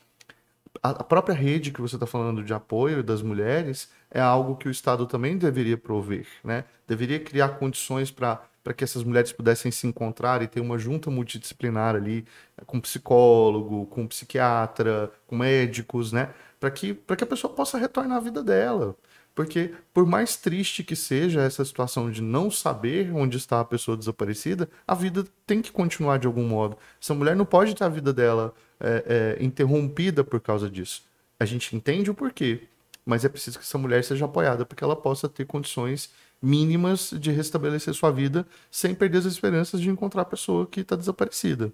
a 0.82 1.04
própria 1.04 1.34
rede 1.34 1.70
que 1.70 1.80
você 1.80 1.96
está 1.96 2.06
falando 2.06 2.42
de 2.42 2.52
apoio 2.52 3.02
das 3.02 3.22
mulheres 3.22 3.90
é 4.10 4.20
algo 4.20 4.56
que 4.56 4.68
o 4.68 4.70
Estado 4.70 5.06
também 5.06 5.36
deveria 5.36 5.76
prover, 5.76 6.26
né? 6.44 6.64
Deveria 6.86 7.20
criar 7.20 7.50
condições 7.50 8.10
para 8.10 8.42
para 8.66 8.74
que 8.74 8.82
essas 8.82 9.04
mulheres 9.04 9.30
pudessem 9.30 9.70
se 9.70 9.86
encontrar 9.86 10.42
e 10.42 10.48
ter 10.48 10.58
uma 10.58 10.76
junta 10.76 11.08
multidisciplinar 11.08 11.94
ali, 11.94 12.26
com 12.66 12.80
psicólogo, 12.80 13.86
com 13.86 14.08
psiquiatra, 14.08 15.12
com 15.28 15.36
médicos, 15.36 16.10
né? 16.10 16.34
Para 16.58 16.72
que, 16.72 16.92
que 16.94 17.22
a 17.22 17.26
pessoa 17.28 17.54
possa 17.54 17.78
retornar 17.78 18.16
à 18.16 18.20
vida 18.20 18.42
dela. 18.42 18.96
Porque, 19.36 19.72
por 19.94 20.04
mais 20.04 20.34
triste 20.36 20.82
que 20.82 20.96
seja 20.96 21.42
essa 21.42 21.64
situação 21.64 22.10
de 22.10 22.20
não 22.20 22.50
saber 22.50 23.14
onde 23.14 23.36
está 23.36 23.60
a 23.60 23.64
pessoa 23.64 23.96
desaparecida, 23.96 24.68
a 24.84 24.96
vida 24.96 25.24
tem 25.46 25.62
que 25.62 25.70
continuar 25.70 26.18
de 26.18 26.26
algum 26.26 26.48
modo. 26.48 26.76
Essa 27.00 27.14
mulher 27.14 27.36
não 27.36 27.44
pode 27.44 27.72
ter 27.72 27.84
a 27.84 27.88
vida 27.88 28.12
dela 28.12 28.52
é, 28.80 29.36
é, 29.38 29.44
interrompida 29.44 30.22
por 30.24 30.40
causa 30.40 30.70
disso. 30.70 31.02
A 31.38 31.44
gente 31.44 31.74
entende 31.74 32.10
o 32.10 32.14
porquê, 32.14 32.62
mas 33.04 33.24
é 33.24 33.28
preciso 33.28 33.58
que 33.58 33.64
essa 33.64 33.78
mulher 33.78 34.02
seja 34.04 34.24
apoiada 34.24 34.64
para 34.64 34.76
que 34.76 34.84
ela 34.84 34.96
possa 34.96 35.28
ter 35.28 35.46
condições 35.46 36.10
mínimas 36.40 37.10
de 37.18 37.30
restabelecer 37.30 37.94
sua 37.94 38.10
vida 38.10 38.46
sem 38.70 38.94
perder 38.94 39.18
as 39.18 39.24
esperanças 39.24 39.80
de 39.80 39.88
encontrar 39.88 40.22
a 40.22 40.26
pessoa 40.26 40.66
que 40.66 40.80
está 40.80 40.96
desaparecida, 40.96 41.72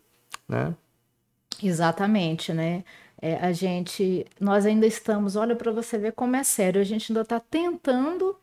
né? 0.49 0.75
Exatamente, 1.63 2.53
né? 2.53 2.85
É, 3.21 3.37
a 3.37 3.53
gente, 3.53 4.27
nós 4.41 4.67
ainda 4.67 4.87
estamos, 4.87 5.37
olha 5.37 5.55
para 5.55 5.71
você 5.71 5.97
ver 5.97 6.13
como 6.13 6.35
é 6.35 6.43
sério, 6.43 6.81
a 6.81 6.85
gente 6.85 7.13
ainda 7.13 7.21
está 7.21 7.39
tentando 7.39 8.37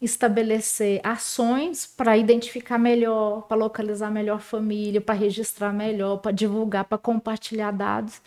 estabelecer 0.00 1.00
ações 1.02 1.86
para 1.86 2.16
identificar 2.16 2.78
melhor, 2.78 3.42
para 3.42 3.56
localizar 3.56 4.10
melhor 4.10 4.40
família, 4.40 5.00
para 5.00 5.14
registrar 5.14 5.72
melhor, 5.72 6.18
para 6.18 6.30
divulgar, 6.30 6.84
para 6.84 6.98
compartilhar 6.98 7.72
dados. 7.72 8.20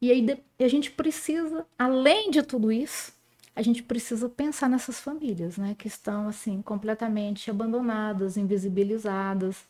E 0.00 0.12
aí 0.12 0.40
a 0.60 0.68
gente 0.68 0.90
precisa, 0.92 1.66
além 1.76 2.30
de 2.30 2.42
tudo 2.42 2.70
isso, 2.70 3.12
a 3.54 3.62
gente 3.62 3.82
precisa 3.82 4.28
pensar 4.28 4.68
nessas 4.68 5.00
famílias, 5.00 5.56
né, 5.56 5.74
que 5.76 5.88
estão 5.88 6.28
assim 6.28 6.62
completamente 6.62 7.50
abandonadas, 7.50 8.36
invisibilizadas, 8.36 9.66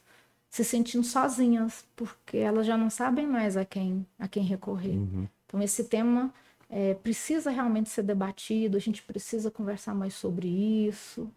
se 0.50 0.62
sentindo 0.62 1.04
sozinhas, 1.04 1.86
porque 1.96 2.36
elas 2.36 2.66
já 2.66 2.76
não 2.76 2.90
sabem 2.90 3.26
mais 3.26 3.56
a 3.56 3.64
quem 3.64 4.06
a 4.18 4.28
quem 4.28 4.42
recorrer. 4.42 4.96
Uhum. 4.98 5.26
Então 5.46 5.62
esse 5.62 5.84
tema 5.84 6.32
é, 6.68 6.92
precisa 6.92 7.50
realmente 7.50 7.88
ser 7.88 8.02
debatido, 8.02 8.76
a 8.76 8.80
gente 8.80 9.02
precisa 9.02 9.50
conversar 9.50 9.94
mais 9.94 10.12
sobre 10.12 10.46
isso 10.46 11.32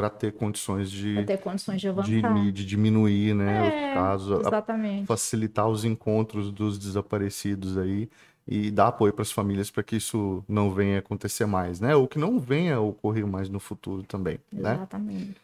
para 0.00 0.08
ter 0.08 0.32
condições 0.32 0.90
de 0.90 1.22
ter 1.26 1.36
condições 1.38 1.78
de 1.78 1.88
avançar, 1.88 2.34
de, 2.34 2.52
de 2.52 2.64
diminuir, 2.64 3.34
né, 3.34 3.90
é, 3.90 3.94
casos, 3.94 4.40
exatamente. 4.40 5.06
facilitar 5.06 5.68
os 5.68 5.84
encontros 5.84 6.50
dos 6.50 6.78
desaparecidos 6.78 7.76
aí 7.76 8.08
e 8.48 8.70
dar 8.70 8.88
apoio 8.88 9.12
para 9.12 9.20
as 9.20 9.30
famílias 9.30 9.70
para 9.70 9.82
que 9.82 9.96
isso 9.96 10.42
não 10.48 10.70
venha 10.70 11.00
acontecer 11.00 11.44
mais, 11.44 11.80
né, 11.80 11.94
ou 11.94 12.08
que 12.08 12.18
não 12.18 12.40
venha 12.40 12.76
a 12.76 12.80
ocorrer 12.80 13.26
mais 13.26 13.50
no 13.50 13.60
futuro 13.60 14.02
também, 14.02 14.38
né? 14.50 14.72
exatamente. 14.72 15.28
Né? 15.28 15.34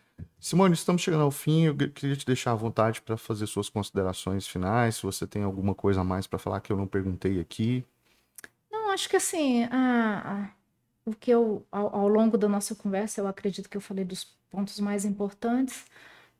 Simone, 0.40 0.72
estamos 0.72 1.02
chegando 1.02 1.24
ao 1.24 1.30
fim. 1.30 1.64
Eu 1.64 1.76
queria 1.76 2.16
te 2.16 2.24
deixar 2.24 2.52
à 2.52 2.54
vontade 2.54 3.02
para 3.02 3.18
fazer 3.18 3.46
suas 3.46 3.68
considerações 3.68 4.46
finais. 4.46 4.96
Se 4.96 5.02
você 5.02 5.26
tem 5.26 5.42
alguma 5.42 5.74
coisa 5.74 6.00
a 6.00 6.04
mais 6.04 6.26
para 6.26 6.38
falar 6.38 6.60
que 6.60 6.72
eu 6.72 6.76
não 6.76 6.86
perguntei 6.86 7.38
aqui. 7.40 7.84
Não, 8.70 8.90
acho 8.92 9.08
que 9.10 9.16
assim, 9.16 9.64
a, 9.64 10.48
o 11.06 11.14
que 11.14 11.30
eu, 11.30 11.64
ao, 11.70 11.94
ao 11.96 12.08
longo 12.08 12.36
da 12.36 12.48
nossa 12.48 12.74
conversa, 12.74 13.20
eu 13.20 13.28
acredito 13.28 13.68
que 13.70 13.76
eu 13.76 13.80
falei 13.80 14.04
dos 14.04 14.24
pontos 14.50 14.80
mais 14.80 15.04
importantes, 15.04 15.86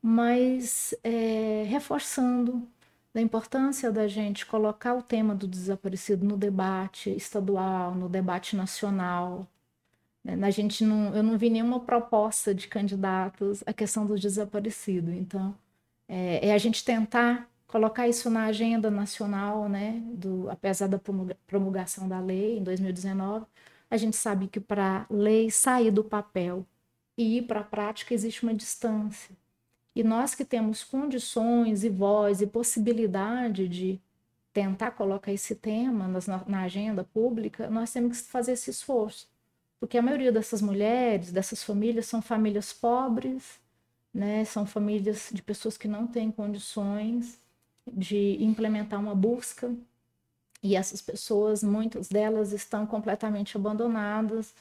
mas 0.01 0.93
é, 1.03 1.63
reforçando 1.67 2.67
da 3.13 3.21
importância 3.21 3.91
da 3.91 4.07
gente 4.07 4.45
colocar 4.45 4.93
o 4.93 5.01
tema 5.01 5.33
do 5.33 5.47
desaparecido 5.47 6.25
no 6.25 6.37
debate 6.37 7.09
estadual, 7.15 7.95
no 7.95 8.09
debate 8.09 8.55
nacional. 8.55 9.47
Né? 10.23 10.37
A 10.45 10.51
gente 10.51 10.83
não, 10.85 11.15
eu 11.15 11.23
não 11.23 11.37
vi 11.37 11.49
nenhuma 11.49 11.79
proposta 11.79 12.53
de 12.53 12.67
candidatos 12.67 13.63
à 13.65 13.73
questão 13.73 14.05
do 14.05 14.19
desaparecido. 14.19 15.11
Então, 15.11 15.55
é, 16.07 16.49
é 16.49 16.53
a 16.53 16.57
gente 16.57 16.83
tentar 16.85 17.49
colocar 17.67 18.07
isso 18.07 18.29
na 18.29 18.45
agenda 18.45 18.89
nacional, 18.91 19.67
né? 19.69 20.01
Do, 20.13 20.49
apesar 20.49 20.87
da 20.87 20.99
promulgação 21.47 22.07
da 22.07 22.19
lei 22.19 22.57
em 22.57 22.63
2019, 22.63 23.45
a 23.89 23.97
gente 23.97 24.15
sabe 24.15 24.47
que 24.47 24.59
para 24.59 25.05
lei 25.09 25.49
sair 25.49 25.91
do 25.91 26.03
papel 26.03 26.65
e 27.17 27.37
ir 27.37 27.43
para 27.43 27.61
a 27.61 27.63
prática 27.63 28.13
existe 28.13 28.43
uma 28.43 28.53
distância. 28.53 29.35
E 29.95 30.03
nós 30.03 30.35
que 30.35 30.45
temos 30.45 30.83
condições 30.83 31.83
e 31.83 31.89
voz 31.89 32.41
e 32.41 32.47
possibilidade 32.47 33.67
de 33.67 33.99
tentar 34.53 34.91
colocar 34.91 35.31
esse 35.31 35.55
tema 35.55 36.07
nas, 36.07 36.27
na 36.27 36.61
agenda 36.61 37.03
pública, 37.03 37.69
nós 37.69 37.91
temos 37.91 38.21
que 38.21 38.27
fazer 38.27 38.53
esse 38.53 38.69
esforço. 38.69 39.27
Porque 39.79 39.97
a 39.97 40.01
maioria 40.01 40.31
dessas 40.31 40.61
mulheres, 40.61 41.31
dessas 41.31 41.63
famílias, 41.63 42.07
são 42.07 42.21
famílias 42.21 42.73
pobres, 42.73 43.59
né? 44.13 44.43
são 44.45 44.65
famílias 44.65 45.29
de 45.31 45.41
pessoas 45.41 45.77
que 45.77 45.87
não 45.87 46.07
têm 46.07 46.31
condições 46.31 47.39
de 47.91 48.37
implementar 48.43 48.99
uma 48.99 49.13
busca. 49.13 49.73
E 50.61 50.75
essas 50.75 51.01
pessoas, 51.01 51.63
muitas 51.63 52.09
delas 52.09 52.51
estão 52.51 52.85
completamente 52.85 53.55
abandonadas, 53.55 54.53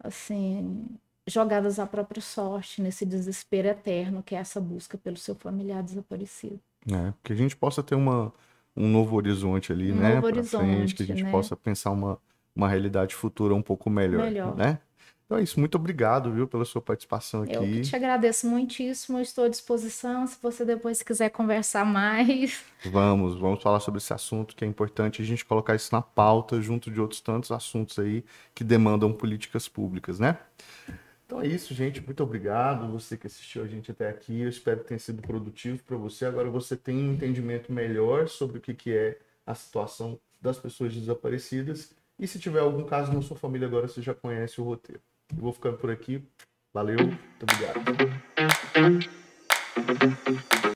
assim, 0.00 0.86
jogadas 1.26 1.78
à 1.78 1.86
própria 1.86 2.22
sorte, 2.22 2.82
nesse 2.82 3.04
desespero 3.04 3.68
eterno 3.68 4.22
que 4.22 4.34
é 4.34 4.38
essa 4.38 4.60
busca 4.60 4.98
pelo 4.98 5.16
seu 5.16 5.34
familiar 5.34 5.82
desaparecido. 5.82 6.58
É, 6.90 7.12
que 7.22 7.32
a 7.32 7.36
gente 7.36 7.54
possa 7.54 7.82
ter 7.82 7.94
uma, 7.94 8.32
um 8.76 8.88
novo 8.88 9.16
horizonte 9.16 9.72
ali, 9.72 9.92
um 9.92 9.96
né? 9.96 10.14
Novo 10.16 10.26
horizonte, 10.26 10.64
frente, 10.64 10.94
que 10.94 11.02
a 11.02 11.06
gente 11.06 11.22
né? 11.22 11.30
possa 11.30 11.54
pensar 11.54 11.90
uma, 11.90 12.18
uma 12.56 12.68
realidade 12.68 13.14
futura 13.14 13.54
um 13.54 13.62
pouco 13.62 13.88
melhor, 13.88 14.24
melhor. 14.24 14.56
né? 14.56 14.78
Então 15.24 15.38
é 15.38 15.42
isso, 15.42 15.58
muito 15.58 15.76
obrigado, 15.76 16.30
viu, 16.30 16.46
pela 16.46 16.64
sua 16.64 16.82
participação 16.82 17.42
aqui. 17.42 17.54
Eu 17.54 17.82
te 17.82 17.96
agradeço 17.96 18.46
muitíssimo, 18.46 19.18
estou 19.18 19.44
à 19.44 19.48
disposição, 19.48 20.26
se 20.26 20.36
você 20.42 20.64
depois 20.64 21.02
quiser 21.02 21.30
conversar 21.30 21.86
mais. 21.86 22.62
Vamos, 22.84 23.38
vamos 23.38 23.62
falar 23.62 23.80
sobre 23.80 23.98
esse 23.98 24.12
assunto 24.12 24.54
que 24.54 24.64
é 24.64 24.68
importante 24.68 25.22
a 25.22 25.24
gente 25.24 25.44
colocar 25.44 25.74
isso 25.74 25.94
na 25.94 26.02
pauta 26.02 26.60
junto 26.60 26.90
de 26.90 27.00
outros 27.00 27.20
tantos 27.20 27.50
assuntos 27.50 27.98
aí 27.98 28.24
que 28.54 28.62
demandam 28.62 29.12
políticas 29.12 29.68
públicas, 29.68 30.18
né? 30.18 30.38
Então 31.32 31.40
é 31.40 31.46
isso, 31.46 31.72
gente. 31.72 32.04
Muito 32.04 32.22
obrigado. 32.22 32.92
Você 32.92 33.16
que 33.16 33.26
assistiu 33.26 33.64
a 33.64 33.66
gente 33.66 33.90
até 33.90 34.06
aqui. 34.06 34.42
Eu 34.42 34.50
espero 34.50 34.80
que 34.80 34.88
tenha 34.88 34.98
sido 35.00 35.22
produtivo 35.22 35.82
para 35.82 35.96
você. 35.96 36.26
Agora 36.26 36.50
você 36.50 36.76
tem 36.76 36.94
um 36.94 37.14
entendimento 37.14 37.72
melhor 37.72 38.28
sobre 38.28 38.58
o 38.58 38.60
que, 38.60 38.74
que 38.74 38.92
é 38.92 39.18
a 39.46 39.54
situação 39.54 40.20
das 40.42 40.58
pessoas 40.58 40.94
desaparecidas. 40.94 41.94
E 42.18 42.26
se 42.26 42.38
tiver 42.38 42.60
algum 42.60 42.84
caso 42.84 43.12
na 43.14 43.22
sua 43.22 43.36
família 43.36 43.66
agora, 43.66 43.88
você 43.88 44.02
já 44.02 44.14
conhece 44.14 44.60
o 44.60 44.64
roteiro. 44.64 45.00
Eu 45.36 45.42
vou 45.42 45.52
ficando 45.52 45.76
por 45.78 45.90
aqui. 45.90 46.22
Valeu, 46.72 46.96
muito 46.98 47.42
obrigado. 47.42 47.82